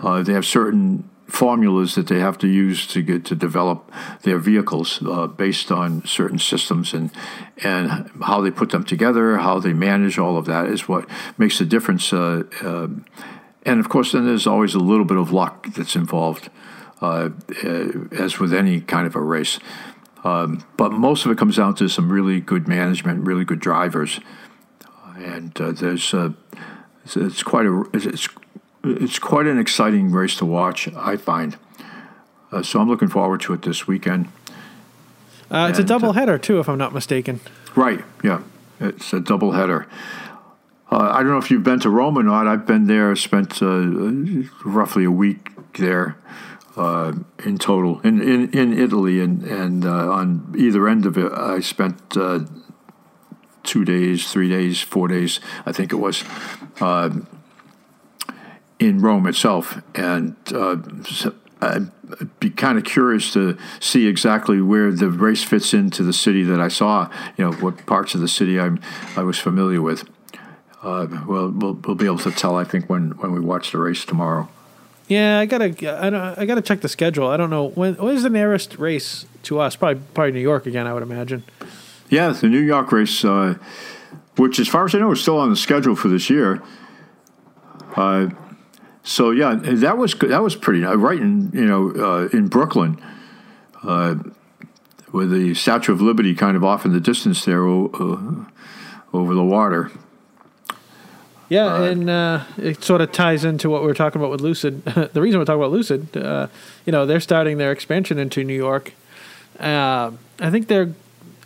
Uh, 0.04 0.22
they 0.22 0.34
have 0.34 0.46
certain 0.46 1.10
formulas 1.28 1.96
that 1.96 2.08
they 2.08 2.20
have 2.20 2.38
to 2.38 2.48
use 2.48 2.86
to 2.86 3.02
get 3.02 3.26
to 3.26 3.36
develop 3.36 3.92
their 4.22 4.38
vehicles 4.38 5.02
uh, 5.06 5.28
based 5.28 5.72
on 5.72 6.06
certain 6.06 6.38
systems 6.38 6.94
and 6.94 7.10
and 7.64 8.12
how 8.22 8.42
they 8.42 8.52
put 8.52 8.70
them 8.70 8.84
together, 8.84 9.38
how 9.38 9.60
they 9.60 9.74
manage 9.74 10.20
all 10.20 10.38
of 10.38 10.46
that 10.46 10.68
is 10.68 10.88
what 10.88 11.10
makes 11.38 11.58
the 11.58 11.66
difference. 11.66 12.14
Uh, 12.14 12.44
uh, 12.62 12.88
and 13.66 13.80
of 13.80 13.90
course, 13.90 14.12
then 14.12 14.26
there's 14.26 14.46
always 14.46 14.76
a 14.76 14.80
little 14.80 15.06
bit 15.06 15.18
of 15.18 15.32
luck 15.32 15.68
that's 15.74 15.96
involved, 15.96 16.50
as 18.18 18.40
with 18.40 18.54
any 18.54 18.82
kind 18.82 19.08
of 19.08 19.16
a 19.16 19.22
race. 19.22 19.60
Um, 20.24 20.66
but 20.78 20.92
most 20.92 21.26
of 21.26 21.32
it 21.32 21.38
comes 21.38 21.58
down 21.58 21.76
to 21.76 21.88
some 21.88 22.12
really 22.12 22.40
good 22.40 22.68
management, 22.68 23.26
really 23.26 23.46
good 23.46 23.60
drivers, 23.60 24.20
and 25.18 25.60
uh, 25.62 25.72
there's 25.72 26.14
it's 27.16 27.44
quite 27.44 27.66
a 27.66 27.84
it's 27.94 28.28
it's 28.84 29.20
quite 29.20 29.46
an 29.48 29.60
exciting 29.60 30.12
race 30.12 30.36
to 30.38 30.46
watch. 30.46 30.88
I 30.96 31.18
find. 31.18 31.58
Uh, 32.52 32.64
so 32.64 32.80
I'm 32.80 32.88
looking 32.88 33.08
forward 33.08 33.42
to 33.42 33.54
it 33.54 33.64
this 33.64 33.88
weekend. 33.88 34.28
Uh, 35.52 35.68
it's 35.70 35.80
And, 35.80 35.90
a 35.90 35.94
uh, 35.94 36.00
double 36.00 36.14
header 36.14 36.38
too, 36.38 36.60
if 36.60 36.70
I'm 36.70 36.78
not 36.78 36.94
mistaken. 36.94 37.40
Right. 37.76 38.04
Yeah. 38.24 38.42
It's 38.80 39.14
a 39.14 39.20
double 39.20 39.52
header. 39.54 39.88
Uh, 40.92 41.10
I 41.12 41.24
don't 41.24 41.32
know 41.32 41.38
if 41.38 41.50
you've 41.50 41.64
been 41.64 41.80
to 41.82 41.90
Rome 41.90 42.18
or 42.18 42.24
not. 42.24 42.48
I've 42.48 42.66
been 42.66 42.88
there. 42.88 43.16
Spent 43.16 43.62
uh, 43.62 43.82
roughly 44.64 45.04
a 45.04 45.12
week 45.12 45.52
there 45.78 46.16
uh, 46.76 47.14
in 47.44 47.58
total 47.58 48.02
in, 48.02 48.22
in, 48.22 48.52
in 48.52 48.78
Italy, 48.78 49.22
and 49.22 49.44
and 49.44 49.86
uh, 49.86 50.12
on 50.12 50.54
either 50.58 50.88
end 50.88 51.06
of 51.06 51.18
it, 51.18 51.32
I 51.32 51.60
spent 51.60 52.18
uh, 52.18 52.42
two 53.64 53.86
days, 53.86 54.32
three 54.32 54.50
days, 54.50 54.82
four 54.82 55.08
days. 55.08 55.40
I 55.66 55.72
think 55.72 55.92
it 55.92 55.98
was. 55.98 56.24
Uh, 56.80 57.10
in 58.78 59.00
Rome 59.00 59.26
itself, 59.26 59.82
and 59.96 60.36
uh, 60.54 60.76
I'd 61.62 62.40
be 62.40 62.50
kind 62.50 62.78
of 62.78 62.84
curious 62.84 63.32
to 63.34 63.58
see 63.80 64.08
exactly 64.08 64.62
where 64.62 64.92
the 64.92 65.10
race 65.10 65.44
fits 65.44 65.74
into 65.74 66.04
the 66.04 66.14
city 66.14 66.44
that 66.44 66.60
I 66.60 66.68
saw. 66.68 67.10
You 67.38 67.46
know, 67.46 67.52
what 67.54 67.86
parts 67.86 68.16
of 68.16 68.22
the 68.22 68.28
city 68.28 68.60
I'm 68.60 68.80
I 69.16 69.24
was 69.24 69.40
familiar 69.40 69.82
with. 69.82 70.04
Uh, 70.84 71.08
well, 71.26 71.50
we'll 71.50 71.74
we'll 71.74 71.96
be 71.96 72.06
able 72.06 72.20
to 72.20 72.32
tell. 72.32 72.58
I 72.58 72.64
think 72.64 72.90
when 72.90 73.12
when 73.12 73.32
we 73.32 73.40
watch 73.40 73.72
the 73.72 73.78
race 73.78 74.06
tomorrow. 74.06 74.50
Yeah, 75.08 75.40
I 75.40 75.46
gotta, 75.46 75.66
I, 75.66 76.10
don't, 76.10 76.40
I 76.40 76.46
gotta 76.46 76.62
check 76.62 76.82
the 76.82 76.90
schedule. 76.90 77.28
I 77.28 77.38
don't 77.38 77.52
know 77.52 77.70
when. 77.70 77.96
When 77.96 78.16
is 78.16 78.24
the 78.24 78.30
nearest 78.30 78.78
race 78.80 79.26
to 79.44 79.60
us? 79.60 79.76
Probably, 79.76 80.02
probably 80.14 80.32
New 80.32 80.40
York 80.40 80.66
again. 80.66 80.88
I 80.88 80.94
would 80.94 81.04
imagine. 81.04 81.44
Yeah, 82.10 82.30
the 82.30 82.48
New 82.48 82.60
York 82.60 82.92
race, 82.92 83.24
uh, 83.24 83.56
which 84.38 84.60
as 84.60 84.68
far 84.68 84.86
as 84.86 84.96
I 84.96 85.00
know 85.00 85.12
is 85.12 85.22
still 85.22 85.38
on 85.38 85.50
the 85.50 85.56
schedule 85.56 85.96
for 85.96 86.08
this 86.08 86.30
year. 86.30 86.62
Uh, 87.96 88.30
so 89.04 89.30
yeah, 89.30 89.56
that 89.62 89.98
was 89.98 90.16
that 90.16 90.42
was 90.42 90.56
pretty 90.56 90.84
uh, 90.84 90.96
right 90.96 91.20
in 91.20 91.52
you 91.52 91.66
know 91.66 91.92
uh, 91.92 92.28
in 92.34 92.48
Brooklyn, 92.48 93.00
uh, 93.84 94.16
with 95.12 95.32
the 95.32 95.54
Statue 95.54 95.94
of 95.94 96.02
Liberty 96.02 96.34
kind 96.34 96.58
of 96.58 96.64
off 96.64 96.86
in 96.86 96.94
the 96.94 97.00
distance 97.00 97.46
there 97.46 97.68
uh, 97.68 98.46
over 99.14 99.36
the 99.36 99.44
water. 99.44 99.92
Yeah, 101.48 101.84
and 101.84 102.10
uh, 102.10 102.44
it 102.58 102.84
sort 102.84 103.02
of 103.02 103.12
ties 103.12 103.46
into 103.46 103.70
what 103.70 103.84
we 103.84 103.90
are 103.90 103.96
talking 103.96 104.20
about 104.20 104.32
with 104.32 104.42
Lucid. 104.42 104.84
the 105.14 105.22
reason 105.22 105.40
we're 105.40 105.46
talking 105.46 105.62
about 105.62 105.72
Lucid, 105.72 106.16
uh, 106.18 106.48
you 106.86 106.92
know, 106.92 107.06
they're 107.06 107.20
starting 107.20 107.58
their 107.58 107.72
expansion 107.72 108.18
into 108.18 108.44
New 108.44 108.56
York. 108.56 108.94
Uh, 109.60 110.12
I 110.40 110.50
think 110.50 110.68
they're 110.68 110.94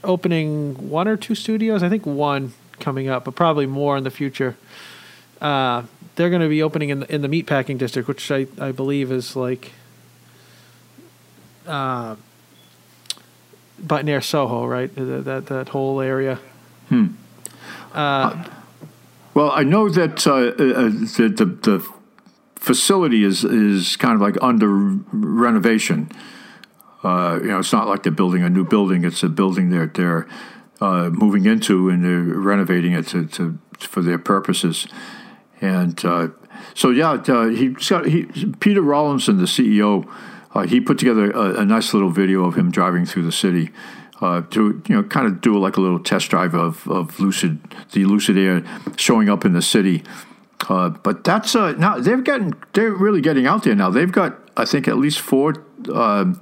opening 0.04 0.90
one 0.90 1.08
or 1.08 1.18
two 1.18 1.36
studios. 1.36 1.84
I 1.84 1.90
think 1.90 2.06
one 2.06 2.54
coming 2.80 3.10
up, 3.10 3.26
but 3.26 3.36
probably 3.36 3.66
more 3.66 3.98
in 3.98 4.04
the 4.04 4.12
future. 4.12 4.56
Uh, 5.42 5.84
they're 6.16 6.30
going 6.30 6.42
to 6.42 6.50
be 6.50 6.64
opening 6.64 6.90
in 6.90 7.02
the, 7.02 7.14
in 7.14 7.22
the 7.22 7.28
meatpacking 7.28 7.78
district, 7.78 8.08
which 8.08 8.32
I, 8.32 8.48
I 8.60 8.72
believe 8.72 9.12
is 9.12 9.36
like, 9.36 9.72
uh, 11.68 12.16
but 13.78 14.04
near 14.06 14.22
Soho, 14.22 14.66
right? 14.66 14.94
That 14.96 15.26
that, 15.26 15.46
that 15.48 15.70
whole 15.70 16.02
area. 16.02 16.40
Well, 19.34 19.52
I 19.52 19.64
know 19.64 19.90
that 19.90 20.26
uh, 20.26 20.34
uh, 20.34 20.90
the, 21.18 21.34
the 21.36 21.46
the 21.46 21.90
facility 22.56 23.24
is 23.24 23.44
is 23.44 23.96
kind 23.96 24.16
of 24.16 24.22
like 24.22 24.38
under 24.42 24.68
renovation. 24.68 26.12
Uh, 27.04 27.40
you 27.42 27.48
know, 27.48 27.60
it's 27.60 27.72
not 27.72 27.88
like 27.88 28.04
they're 28.04 28.12
building 28.12 28.44
a 28.44 28.50
new 28.50 28.66
building; 28.66 29.06
it's 29.06 29.24
a 29.24 29.30
building 29.30 29.70
they're 29.70 29.88
they're 29.88 30.28
uh, 30.82 31.10
moving 31.12 31.46
into 31.46 31.90
and 31.90 32.04
they're 32.04 32.40
renovating 32.40 32.94
it 32.94 33.08
to, 33.08 33.26
to 33.28 33.58
for 33.80 34.02
their 34.02 34.20
purposes. 34.20 34.88
And 35.62 36.04
uh, 36.06 36.30
so, 36.74 36.90
yeah, 36.90 37.12
uh, 37.12 37.48
he's 37.48 37.90
got 37.90 38.06
he 38.06 38.26
Peter 38.60 38.82
Rawlinson, 38.82 39.38
the 39.38 39.44
CEO. 39.44 40.10
Uh, 40.54 40.64
he 40.64 40.82
put 40.82 40.98
together 40.98 41.32
a, 41.32 41.60
a 41.60 41.66
nice 41.66 41.94
little 41.94 42.10
video 42.10 42.46
of 42.46 42.56
him 42.56 42.72
driving 42.72 43.06
through 43.06 43.24
the 43.24 43.32
city 43.32 43.70
uh, 44.22 44.42
to 44.52 44.82
you 44.88 44.96
know 44.96 45.04
kind 45.04 45.28
of 45.28 45.42
do 45.42 45.58
like 45.58 45.78
a 45.78 45.82
little 45.82 46.00
test 46.00 46.30
drive 46.30 46.54
of, 46.54 46.88
of 46.88 47.20
Lucid, 47.20 47.60
the 47.92 48.06
Lucid 48.06 48.38
Air 48.38 48.64
showing 48.98 49.30
up 49.30 49.46
in 49.46 49.54
the 49.54 49.62
city. 49.62 50.04
Uh, 50.68 50.90
but 50.90 51.24
that's 51.24 51.56
uh, 51.56 51.72
now 51.74 52.00
they're 52.00 52.22
getting 52.22 52.54
they're 52.74 52.92
really 52.92 53.22
getting 53.22 53.48
out 53.48 53.64
there 53.64 53.76
now. 53.76 53.90
They've 53.90 54.12
got 54.12 54.38
I 54.58 54.66
think 54.66 54.88
at 54.88 54.98
least 54.98 55.20
four 55.20 55.54
um 55.94 56.42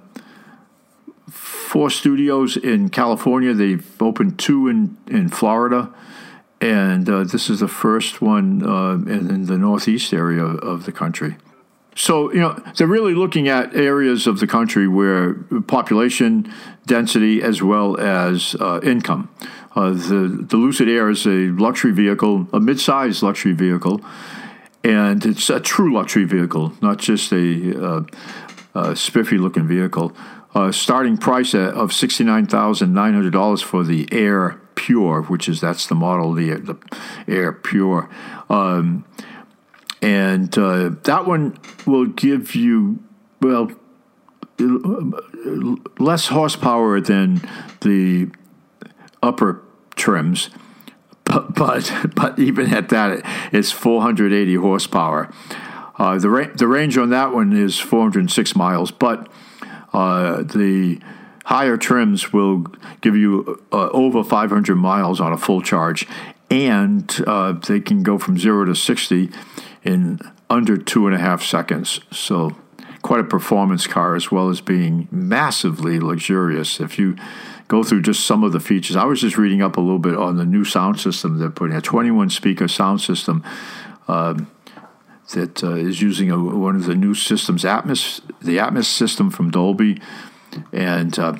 four 1.29 1.89
studios 1.89 2.57
in 2.57 2.89
California. 2.89 3.53
They've 3.53 4.01
opened 4.01 4.39
two 4.39 4.67
in 4.67 4.97
in 5.07 5.29
Florida, 5.29 5.93
and 6.59 7.07
uh, 7.07 7.23
this 7.25 7.49
is 7.49 7.59
the 7.59 7.67
first 7.67 8.21
one 8.21 8.65
uh, 8.65 8.93
in, 8.93 9.29
in 9.29 9.45
the 9.45 9.57
northeast 9.57 10.13
area 10.13 10.43
of 10.43 10.85
the 10.85 10.91
country. 10.91 11.35
So, 11.97 12.31
you 12.31 12.39
know, 12.39 12.53
they're 12.77 12.85
really 12.85 13.15
looking 13.15 13.47
at 13.47 13.75
areas 13.75 14.27
of 14.27 14.39
the 14.39 14.45
country 14.45 14.87
where 14.87 15.33
population 15.65 16.53
density 16.85 17.41
as 17.41 17.63
well 17.63 17.99
as 17.99 18.55
uh, 18.59 18.79
income. 18.83 19.29
Uh, 19.75 19.89
the, 19.89 20.45
the 20.47 20.57
Lucid 20.57 20.87
Air 20.89 21.09
is 21.09 21.25
a 21.25 21.49
luxury 21.57 21.91
vehicle, 21.91 22.47
a 22.53 22.59
mid 22.59 22.79
sized 22.79 23.23
luxury 23.23 23.53
vehicle, 23.53 23.99
and 24.83 25.25
it's 25.25 25.49
a 25.49 25.59
true 25.59 25.91
luxury 25.91 26.25
vehicle, 26.25 26.71
not 26.83 26.99
just 26.99 27.31
a, 27.33 28.05
uh, 28.75 28.93
spiffy 28.93 29.39
looking 29.39 29.67
vehicle. 29.67 30.15
Uh, 30.53 30.71
starting 30.71 31.17
price 31.17 31.55
of 31.55 31.89
$69,900 31.89 33.63
for 33.63 33.83
the 33.83 34.07
Air 34.11 34.61
Pure, 34.75 35.23
which 35.23 35.49
is 35.49 35.61
that's 35.61 35.87
the 35.87 35.95
model, 35.95 36.33
the, 36.33 36.53
the 36.55 36.77
Air 37.27 37.53
Pure. 37.53 38.07
Um, 38.51 39.03
and 40.01 40.57
uh, 40.57 40.89
that 41.03 41.25
one 41.25 41.57
will 41.85 42.05
give 42.05 42.55
you 42.55 43.03
well 43.41 43.71
less 45.99 46.27
horsepower 46.27 46.99
than 46.99 47.41
the 47.81 48.29
upper 49.21 49.61
trims 49.95 50.49
but 51.23 51.53
but, 51.55 51.91
but 52.15 52.39
even 52.39 52.73
at 52.73 52.89
that 52.89 53.21
it's 53.51 53.71
480 53.71 54.55
horsepower. 54.55 55.31
Uh, 55.99 56.17
the, 56.19 56.29
ra- 56.29 56.53
the 56.53 56.67
range 56.67 56.95
on 56.97 57.09
that 57.09 57.33
one 57.33 57.53
is 57.53 57.79
406 57.79 58.55
miles 58.55 58.91
but 58.91 59.27
uh, 59.93 60.43
the 60.43 60.99
higher 61.47 61.77
trims 61.77 62.33
will 62.33 62.65
give 62.99 63.15
you 63.15 63.63
uh, 63.71 63.89
over 63.91 64.21
500 64.21 64.75
miles 64.75 65.21
on 65.21 65.31
a 65.31 65.37
full 65.37 65.61
charge. 65.61 66.05
And 66.51 67.09
uh, 67.25 67.53
they 67.53 67.79
can 67.79 68.03
go 68.03 68.17
from 68.17 68.37
0 68.37 68.65
to 68.65 68.75
60 68.75 69.29
in 69.87 70.19
under 70.49 70.77
two 70.77 71.07
and 71.07 71.15
a 71.15 71.19
half 71.19 71.43
seconds. 71.43 71.99
So, 72.11 72.55
quite 73.01 73.19
a 73.19 73.23
performance 73.23 73.87
car 73.87 74.15
as 74.15 74.31
well 74.31 74.49
as 74.49 74.59
being 74.59 75.07
massively 75.11 75.99
luxurious. 75.99 76.79
If 76.79 76.99
you 76.99 77.15
go 77.67 77.83
through 77.83 78.01
just 78.01 78.25
some 78.25 78.43
of 78.43 78.51
the 78.51 78.59
features, 78.59 78.95
I 78.95 79.05
was 79.05 79.21
just 79.21 79.37
reading 79.37 79.61
up 79.61 79.77
a 79.77 79.81
little 79.81 79.99
bit 79.99 80.15
on 80.15 80.37
the 80.37 80.45
new 80.45 80.65
sound 80.65 80.99
system 80.99 81.37
they're 81.37 81.49
putting 81.49 81.75
a 81.75 81.81
21 81.81 82.29
speaker 82.29 82.67
sound 82.67 83.01
system. 83.01 83.43
Um, 84.07 84.51
that 85.33 85.61
uh, 85.61 85.75
is 85.75 86.01
using 86.01 86.31
a, 86.31 86.41
one 86.41 86.77
of 86.77 86.85
the 86.85 86.95
new 86.95 87.13
systems, 87.13 87.65
Atmos, 87.65 88.21
the 88.41 88.57
Atmos 88.57 88.85
system 88.85 89.29
from 89.29 89.51
Dolby, 89.51 89.99
and 90.71 91.19
uh, 91.19 91.35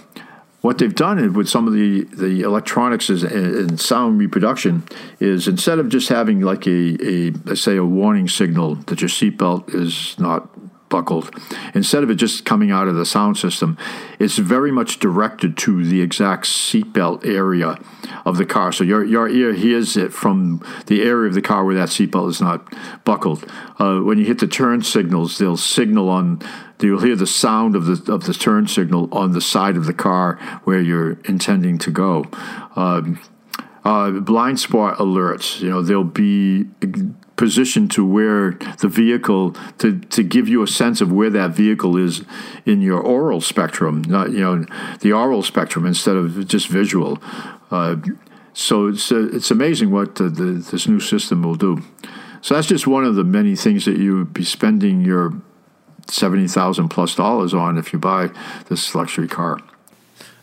what 0.67 0.79
they've 0.79 0.95
done 0.95 1.31
with 1.31 1.47
some 1.47 1.65
of 1.65 1.71
the, 1.73 2.03
the 2.11 2.41
electronics 2.41 3.09
is, 3.09 3.23
and 3.23 3.79
sound 3.79 4.19
reproduction 4.19 4.83
is 5.21 5.47
instead 5.47 5.79
of 5.79 5.87
just 5.87 6.09
having 6.09 6.41
like 6.41 6.67
a, 6.67 6.97
a 7.01 7.31
let's 7.45 7.61
say 7.61 7.77
a 7.77 7.85
warning 7.85 8.27
signal 8.27 8.75
that 8.75 8.99
your 8.99 9.07
seatbelt 9.07 9.73
is 9.73 10.19
not 10.19 10.49
buckled, 10.89 11.33
instead 11.73 12.03
of 12.03 12.09
it 12.09 12.15
just 12.15 12.45
coming 12.45 12.71
out 12.71 12.87
of 12.87 12.95
the 12.95 13.05
sound 13.05 13.37
system, 13.37 13.77
it's 14.19 14.37
very 14.37 14.71
much 14.71 14.99
directed 14.99 15.57
to 15.57 15.83
the 15.83 16.01
exact 16.01 16.45
seatbelt 16.45 17.25
area 17.25 17.79
of 18.25 18.37
the 18.37 18.45
car. 18.45 18.71
So 18.71 18.83
your 18.83 19.03
your 19.03 19.27
ear 19.27 19.53
hears 19.53 19.97
it 19.97 20.13
from 20.13 20.65
the 20.87 21.01
area 21.01 21.27
of 21.27 21.33
the 21.33 21.41
car 21.41 21.65
where 21.65 21.75
that 21.75 21.89
seatbelt 21.89 22.29
is 22.29 22.41
not 22.41 22.73
buckled. 23.03 23.45
Uh, 23.79 23.99
when 23.99 24.17
you 24.17 24.25
hit 24.25 24.39
the 24.39 24.47
turn 24.47 24.81
signals, 24.81 25.37
they'll 25.37 25.57
signal 25.57 26.09
on 26.09 26.41
you'll 26.79 27.01
hear 27.01 27.15
the 27.15 27.27
sound 27.27 27.75
of 27.75 27.85
the 27.85 28.13
of 28.13 28.25
the 28.25 28.33
turn 28.33 28.67
signal 28.67 29.09
on 29.11 29.31
the 29.31 29.41
side 29.41 29.75
of 29.77 29.85
the 29.85 29.93
car 29.93 30.35
where 30.63 30.79
you're 30.79 31.13
intending 31.25 31.77
to 31.79 31.91
go. 31.91 32.25
Um, 32.75 33.19
uh, 33.83 34.11
blind 34.11 34.59
spot 34.59 34.97
alerts, 34.97 35.61
you 35.61 35.69
know, 35.69 35.81
they'll 35.81 36.03
be 36.03 36.65
positioned 37.37 37.91
to 37.91 38.05
where 38.05 38.51
the 38.79 38.87
vehicle 38.87 39.55
to, 39.77 39.99
to 39.99 40.23
give 40.23 40.49
you 40.49 40.63
a 40.63 40.67
sense 40.67 40.99
of 40.99 41.11
where 41.11 41.29
that 41.29 41.51
vehicle 41.51 41.95
is 41.95 42.23
in 42.65 42.81
your 42.81 42.99
aural 42.99 43.39
spectrum, 43.39 44.01
not 44.01 44.31
you 44.31 44.39
know 44.39 44.65
the 44.99 45.13
aural 45.13 45.43
spectrum 45.43 45.85
instead 45.85 46.15
of 46.15 46.47
just 46.47 46.67
visual. 46.67 47.19
Uh, 47.71 47.95
so 48.53 48.87
it's 48.87 49.11
uh, 49.11 49.29
it's 49.31 49.51
amazing 49.51 49.91
what 49.91 50.15
the, 50.15 50.29
the, 50.29 50.53
this 50.71 50.87
new 50.87 50.99
system 50.99 51.43
will 51.43 51.55
do. 51.55 51.83
So 52.41 52.55
that's 52.55 52.67
just 52.67 52.87
one 52.87 53.05
of 53.05 53.15
the 53.15 53.23
many 53.23 53.55
things 53.55 53.85
that 53.85 53.97
you 53.97 54.17
would 54.17 54.33
be 54.33 54.43
spending 54.43 55.01
your 55.01 55.33
seventy 56.07 56.47
thousand 56.47 56.89
plus 56.89 57.15
dollars 57.15 57.53
on 57.53 57.77
if 57.77 57.93
you 57.93 57.99
buy 57.99 58.29
this 58.67 58.95
luxury 58.95 59.27
car. 59.27 59.59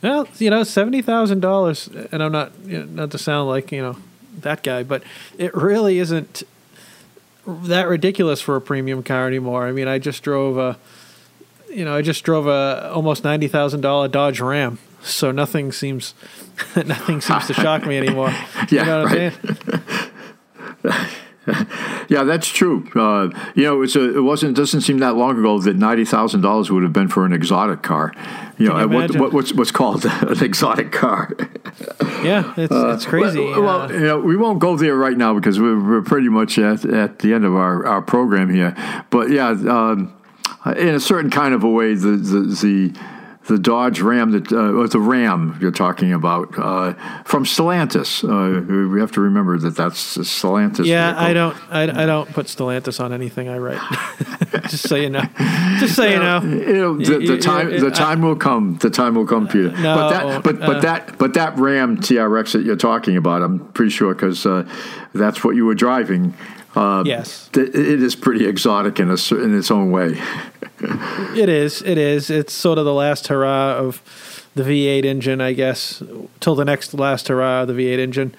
Well, 0.01 0.29
you 0.39 0.51
know, 0.51 0.63
seventy 0.63 1.03
thousand 1.03 1.41
dollars, 1.41 1.89
and 2.13 2.23
I'm 2.23 2.33
not 2.33 2.53
you 2.65 2.79
know, 2.79 2.85
not 2.85 3.11
to 3.11 3.19
sound 3.19 3.49
like 3.49 3.73
you 3.73 3.83
know 3.83 3.97
that 4.41 4.63
guy, 4.63 4.83
but 4.83 5.03
it 5.39 5.55
really 5.55 5.99
isn't 5.99 6.45
that 7.47 7.89
ridiculous 7.89 8.41
for 8.41 8.57
a 8.57 8.61
premium 8.61 9.03
car 9.03 9.27
anymore. 9.27 9.67
I 9.67 9.73
mean, 9.73 9.89
I 9.89 9.99
just 9.99 10.23
drove 10.23 10.57
a 10.59 10.79
you 11.75 11.85
know, 11.85 11.97
I 11.97 12.03
just 12.03 12.25
drove 12.25 12.47
a 12.47 12.91
almost 12.93 13.25
ninety 13.25 13.49
thousand 13.49 13.81
dollar 13.81 14.09
Dodge 14.09 14.41
Ram, 14.41 14.79
so 15.03 15.33
nothing 15.33 15.73
seems 15.73 16.15
nothing 16.77 17.21
seems 17.21 17.47
to 17.49 17.55
shock 17.55 17.85
me 17.87 17.97
anymore. 17.99 18.33
Yeah, 18.71 18.81
you 18.81 18.87
know 18.87 19.03
what 19.03 19.13
right. 19.13 19.33
I'm 20.85 20.93
saying? 20.93 21.77
Yeah, 22.15 22.23
that's 22.23 22.49
true. 22.49 22.89
Uh, 22.95 23.31
you 23.57 23.65
know, 23.65 23.83
it's 23.83 23.97
a, 23.97 24.17
it 24.17 24.21
wasn't. 24.21 24.57
It 24.57 24.61
doesn't 24.61 24.83
seem 24.83 24.99
that 24.99 25.17
long 25.17 25.37
ago 25.37 25.59
that 25.59 25.75
ninety 25.75 26.05
thousand 26.05 26.43
dollars 26.43 26.71
would 26.71 26.85
have 26.85 26.93
been 26.93 27.09
for 27.09 27.27
an 27.27 27.33
exotic 27.33 27.83
car. 27.83 28.15
You 28.57 28.69
know, 28.69 28.79
you 28.79 28.89
what, 28.89 29.19
what, 29.19 29.33
what's 29.33 29.53
what's 29.53 29.73
called 29.73 30.05
an 30.33 30.43
exotic 30.45 30.93
car. 30.93 31.33
Yeah, 32.23 32.55
it's 32.57 32.73
it's 32.73 33.07
crazy. 33.07 33.41
Well, 33.41 33.63
well, 33.63 33.81
Uh, 33.83 33.89
you 33.89 34.01
know, 34.01 34.21
we 34.21 34.37
won't 34.37 34.61
go 34.61 34.77
there 34.77 34.95
right 34.97 35.17
now 35.17 35.35
because 35.35 35.59
we're, 35.59 35.83
we're 35.83 36.03
pretty 36.03 36.29
much 36.29 36.57
at, 36.57 36.85
at 36.85 37.19
the 37.19 37.35
end 37.35 37.45
of 37.45 37.55
our, 37.57 37.85
our 37.85 38.01
program 38.01 38.49
here. 38.49 38.77
But 39.11 39.31
yeah, 39.31 39.49
um, 39.49 40.15
in 40.77 40.95
a 40.95 41.01
certain 41.01 41.31
kind 41.31 41.53
of 41.53 41.65
a 41.65 41.69
way, 41.69 41.95
the 41.95 42.17
the 42.17 42.41
the, 42.63 42.95
the 43.47 43.59
Dodge 43.59 44.01
Ram 44.01 44.31
that 44.33 44.51
uh, 44.53 44.73
or 44.73 44.89
the 44.89 44.99
Ram 44.99 45.59
you're 45.61 45.71
talking 45.71 46.13
about 46.13 46.59
uh, 46.59 46.95
from 47.25 47.45
Stellantis. 47.45 48.25
Uh, 48.25 48.91
we 48.93 49.01
have 49.01 49.13
to 49.13 49.21
remember 49.21 49.59
that 49.59 49.77
that's 49.77 50.17
Stellantis. 50.17 50.87
yeah, 50.87 51.13
vehicle. 51.13 51.25
I 51.27 51.33
don't 51.33 51.57
I, 51.71 52.03
I 52.03 52.07
don't 52.07 52.29
put 52.33 52.47
Stellantis 52.47 53.01
on 53.01 53.13
anything 53.13 53.49
I 53.49 53.59
write. 53.59 53.81
just 54.69 54.89
so 54.89 54.97
you 54.97 55.11
know. 55.11 55.25
Just 55.79 55.97
so 55.97 56.05
you 56.05 56.19
know. 56.19 56.41
You 56.43 56.73
know, 56.77 56.97
the, 56.99 57.19
the 57.19 57.21
you- 57.35 57.41
time 57.41 57.71
you- 57.71 57.81
the 57.81 57.91
time 57.91 58.23
will 58.23 58.37
come. 58.37 58.79
The 58.79 58.91
time 58.91 59.15
will 59.15 59.27
come, 59.27 59.47
Peter. 59.47 59.71
No, 59.73 59.95
but 59.95 60.09
that 60.11 60.43
but 60.43 60.59
but 60.61 60.77
uh, 60.77 60.81
that 60.81 61.19
but 61.19 61.35
that 61.35 61.59
Ram 61.59 61.99
TRX 61.99 62.53
that 62.53 62.63
you're 62.65 62.77
talking 62.77 63.17
about, 63.17 63.43
I'm 63.43 63.61
pretty 63.73 63.91
sure 63.91 64.15
because 64.15 64.47
uh, 64.47 64.67
that's 65.13 65.45
what 65.45 65.55
you 65.57 65.67
were 65.67 65.75
driving. 65.75 66.35
Uh, 66.75 67.03
Yes. 67.07 67.49
th- 67.53 67.69
it 67.69 68.03
is 68.03 68.17
pretty 68.17 68.47
exotic 68.47 68.99
in 69.01 69.11
a 69.11 69.17
in 69.35 69.57
its 69.57 69.71
own 69.71 69.91
way. 69.91 70.21
It 71.37 71.49
is. 71.49 71.81
It 71.83 71.97
is. 71.99 72.29
It's 72.31 72.53
sort 72.53 72.79
of 72.79 72.85
the 72.85 72.93
last 72.93 73.29
hurrah 73.29 73.75
of 73.77 74.03
the 74.55 74.63
V8 74.63 75.05
engine, 75.05 75.41
I 75.41 75.53
guess, 75.53 76.03
till 76.41 76.55
the 76.55 76.65
next 76.65 76.93
last 76.95 77.29
hurrah 77.29 77.63
of 77.63 77.69
the 77.69 77.75
V8 77.75 77.99
engine. 77.99 78.35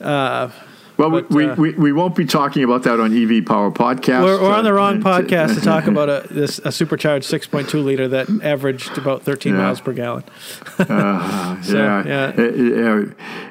Uh, 0.00 0.50
Well, 1.00 1.10
But, 1.10 1.30
we, 1.30 1.46
uh, 1.48 1.54
we, 1.54 1.72
we 1.72 1.92
won't 1.92 2.14
be 2.14 2.26
talking 2.26 2.62
about 2.62 2.82
that 2.82 3.00
on 3.00 3.16
EV 3.16 3.46
Power 3.46 3.70
Podcast. 3.70 4.22
we're, 4.22 4.38
we're 4.42 4.52
on 4.52 4.64
the 4.64 4.70
Uh, 4.70 4.74
wrong 4.74 5.02
podcast 5.02 5.54
to 5.54 5.62
talk 5.62 5.86
about 5.94 6.10
a 6.10 6.26
this 6.30 6.58
a 6.58 6.70
supercharged 6.70 7.26
6.2 7.30 7.82
liter 7.82 8.06
that 8.08 8.28
averaged 8.42 8.98
about 8.98 9.22
13 9.22 9.54
Yeah. 9.54 9.58
miles 9.62 9.80
per 9.80 9.94
gallon. 9.94 10.24
Uh, 10.78 11.56
So, 11.62 11.76
yeah, 11.78 12.04
yeah. 12.06 12.32
yeah, 12.38 13.04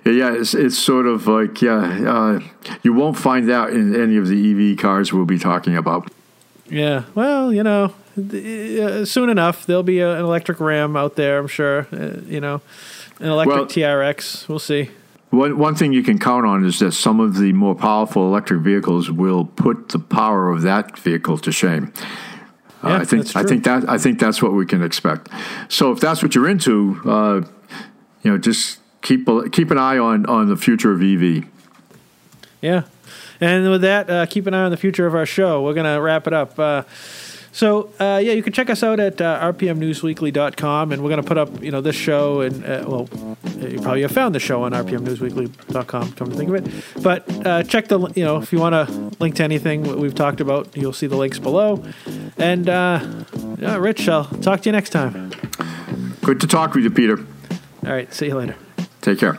yeah, 0.06 0.12
yeah. 0.12 0.34
It's, 0.40 0.54
it's 0.54 0.78
sort 0.78 1.08
of 1.08 1.26
like 1.26 1.60
yeah. 1.60 1.80
Uh, 2.08 2.40
you 2.84 2.94
won't 2.94 3.18
find 3.18 3.50
that 3.50 3.72
in 3.72 3.96
any 4.00 4.18
of 4.18 4.28
the 4.28 4.38
EV 4.72 4.78
cars 4.78 5.12
we'll 5.12 5.26
be 5.26 5.40
talking 5.40 5.76
about. 5.76 6.12
Yeah. 6.70 7.06
Well, 7.16 7.52
you 7.52 7.64
know, 7.64 7.94
uh, 8.16 9.06
soon 9.06 9.30
enough 9.30 9.66
there'll 9.66 9.82
be 9.82 10.02
an 10.02 10.20
electric 10.20 10.60
Ram 10.60 10.96
out 10.96 11.16
there. 11.16 11.40
I'm 11.40 11.48
sure. 11.48 11.88
Uh, 11.92 12.22
you 12.28 12.40
know, 12.40 12.62
an 13.20 13.30
electric 13.32 13.56
Well- 13.58 13.66
TRX. 13.66 14.48
We'll 14.48 14.60
see. 14.60 14.92
One, 15.30 15.60
one 15.60 15.76
thing 15.76 15.94
you 15.94 16.02
can 16.02 16.18
count 16.18 16.46
on 16.46 16.66
is 16.66 16.80
that 16.80 16.94
some 16.94 17.20
of 17.20 17.38
the 17.38 17.54
more 17.54 17.76
powerful 17.76 18.26
electric 18.26 18.62
vehicles 18.62 19.12
will 19.12 19.46
put 19.46 19.90
the 19.90 20.00
power 20.00 20.50
of 20.50 20.64
that 20.64 20.98
vehicle 20.98 21.38
to 21.40 21.52
shame. 21.52 21.94
Uh, 22.84 22.90
Yeah, 22.90 22.98
I 22.98 23.06
think 23.06 23.24
that's 23.24 23.36
I 23.36 23.44
think 23.44 23.64
that 23.66 23.90
I 23.90 23.98
think 23.98 24.20
that's 24.20 24.42
what 24.42 24.54
we 24.54 24.66
can 24.66 24.82
expect. 24.82 25.30
So 25.68 25.92
if 25.92 26.00
that's 26.00 26.24
what 26.24 26.34
you're 26.34 26.50
into, 26.50 27.00
uh, 27.06 27.42
you 28.24 28.32
know, 28.32 28.38
just 28.38 28.80
keep 29.02 29.28
keep 29.52 29.70
an 29.70 29.78
eye 29.78 29.98
on 29.98 30.26
on 30.26 30.48
the 30.48 30.56
future 30.56 30.92
of 30.92 31.02
EV. 31.02 31.46
Yeah. 32.62 32.84
And 33.42 33.70
with 33.70 33.82
that, 33.82 34.10
uh, 34.10 34.26
keep 34.26 34.48
an 34.48 34.54
eye 34.54 34.64
on 34.64 34.72
the 34.72 34.78
future 34.78 35.06
of 35.06 35.16
our 35.16 35.26
show. 35.26 35.62
We're 35.64 35.74
going 35.74 35.86
to 35.86 36.02
wrap 36.02 36.28
it 36.28 36.34
up. 36.34 36.60
So, 37.60 37.92
uh, 38.00 38.22
yeah, 38.24 38.32
you 38.32 38.42
can 38.42 38.54
check 38.54 38.70
us 38.70 38.84
out 38.84 39.02
at 39.02 39.20
uh, 39.20 39.52
rpmnewsweekly.com, 39.52 40.94
and 40.94 41.04
we're 41.04 41.10
going 41.10 41.22
to 41.22 41.28
put 41.28 41.38
up, 41.38 41.62
you 41.62 41.72
know, 41.72 41.82
this 41.82 41.98
show, 41.98 42.40
and, 42.40 42.64
uh, 42.64 42.86
well, 42.88 43.10
you 43.60 43.82
probably 43.82 44.04
have 44.04 44.14
found 44.14 44.34
the 44.34 44.40
show 44.40 44.64
on 44.64 44.72
rpmnewsweekly.com, 44.72 46.14
come 46.14 46.32
to 46.32 46.38
think 46.38 46.48
of 46.48 46.56
it. 46.56 47.04
But 47.04 47.46
uh, 47.46 47.64
check 47.64 47.90
the, 47.90 48.00
you 48.16 48.24
know, 48.24 48.38
if 48.38 48.54
you 48.54 48.60
want 48.60 48.76
to 48.76 49.12
link 49.20 49.36
to 49.36 49.44
anything 49.44 49.84
we've 50.00 50.16
talked 50.16 50.40
about, 50.40 50.70
you'll 50.78 50.94
see 50.94 51.08
the 51.08 51.18
links 51.18 51.38
below. 51.38 51.84
And, 52.38 52.70
uh, 52.70 53.06
yeah, 53.58 53.76
Rich, 53.76 54.08
I'll 54.08 54.24
talk 54.24 54.62
to 54.62 54.70
you 54.70 54.72
next 54.72 54.92
time. 54.92 55.34
Good 56.22 56.40
to 56.40 56.48
talk 56.48 56.74
with 56.76 56.86
you, 56.86 56.92
Peter. 56.92 57.18
All 57.86 57.92
right, 57.92 58.14
see 58.14 58.28
you 58.28 58.36
later. 58.36 58.56
Take 59.02 59.20
care. 59.20 59.38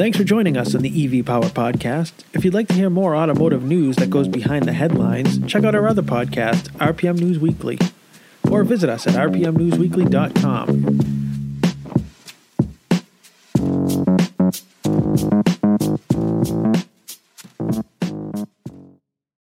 Thanks 0.00 0.16
for 0.16 0.24
joining 0.24 0.56
us 0.56 0.74
on 0.74 0.80
the 0.80 1.18
EV 1.18 1.26
Power 1.26 1.42
Podcast. 1.42 2.12
If 2.32 2.42
you'd 2.42 2.54
like 2.54 2.68
to 2.68 2.74
hear 2.74 2.88
more 2.88 3.14
automotive 3.14 3.64
news 3.64 3.96
that 3.96 4.08
goes 4.08 4.28
behind 4.28 4.64
the 4.64 4.72
headlines, 4.72 5.46
check 5.46 5.62
out 5.62 5.74
our 5.74 5.86
other 5.86 6.00
podcast, 6.00 6.70
RPM 6.78 7.20
News 7.20 7.38
Weekly, 7.38 7.78
or 8.50 8.64
visit 8.64 8.88
us 8.88 9.06
at 9.06 9.12
rpmnewsweekly.com. 9.12 11.19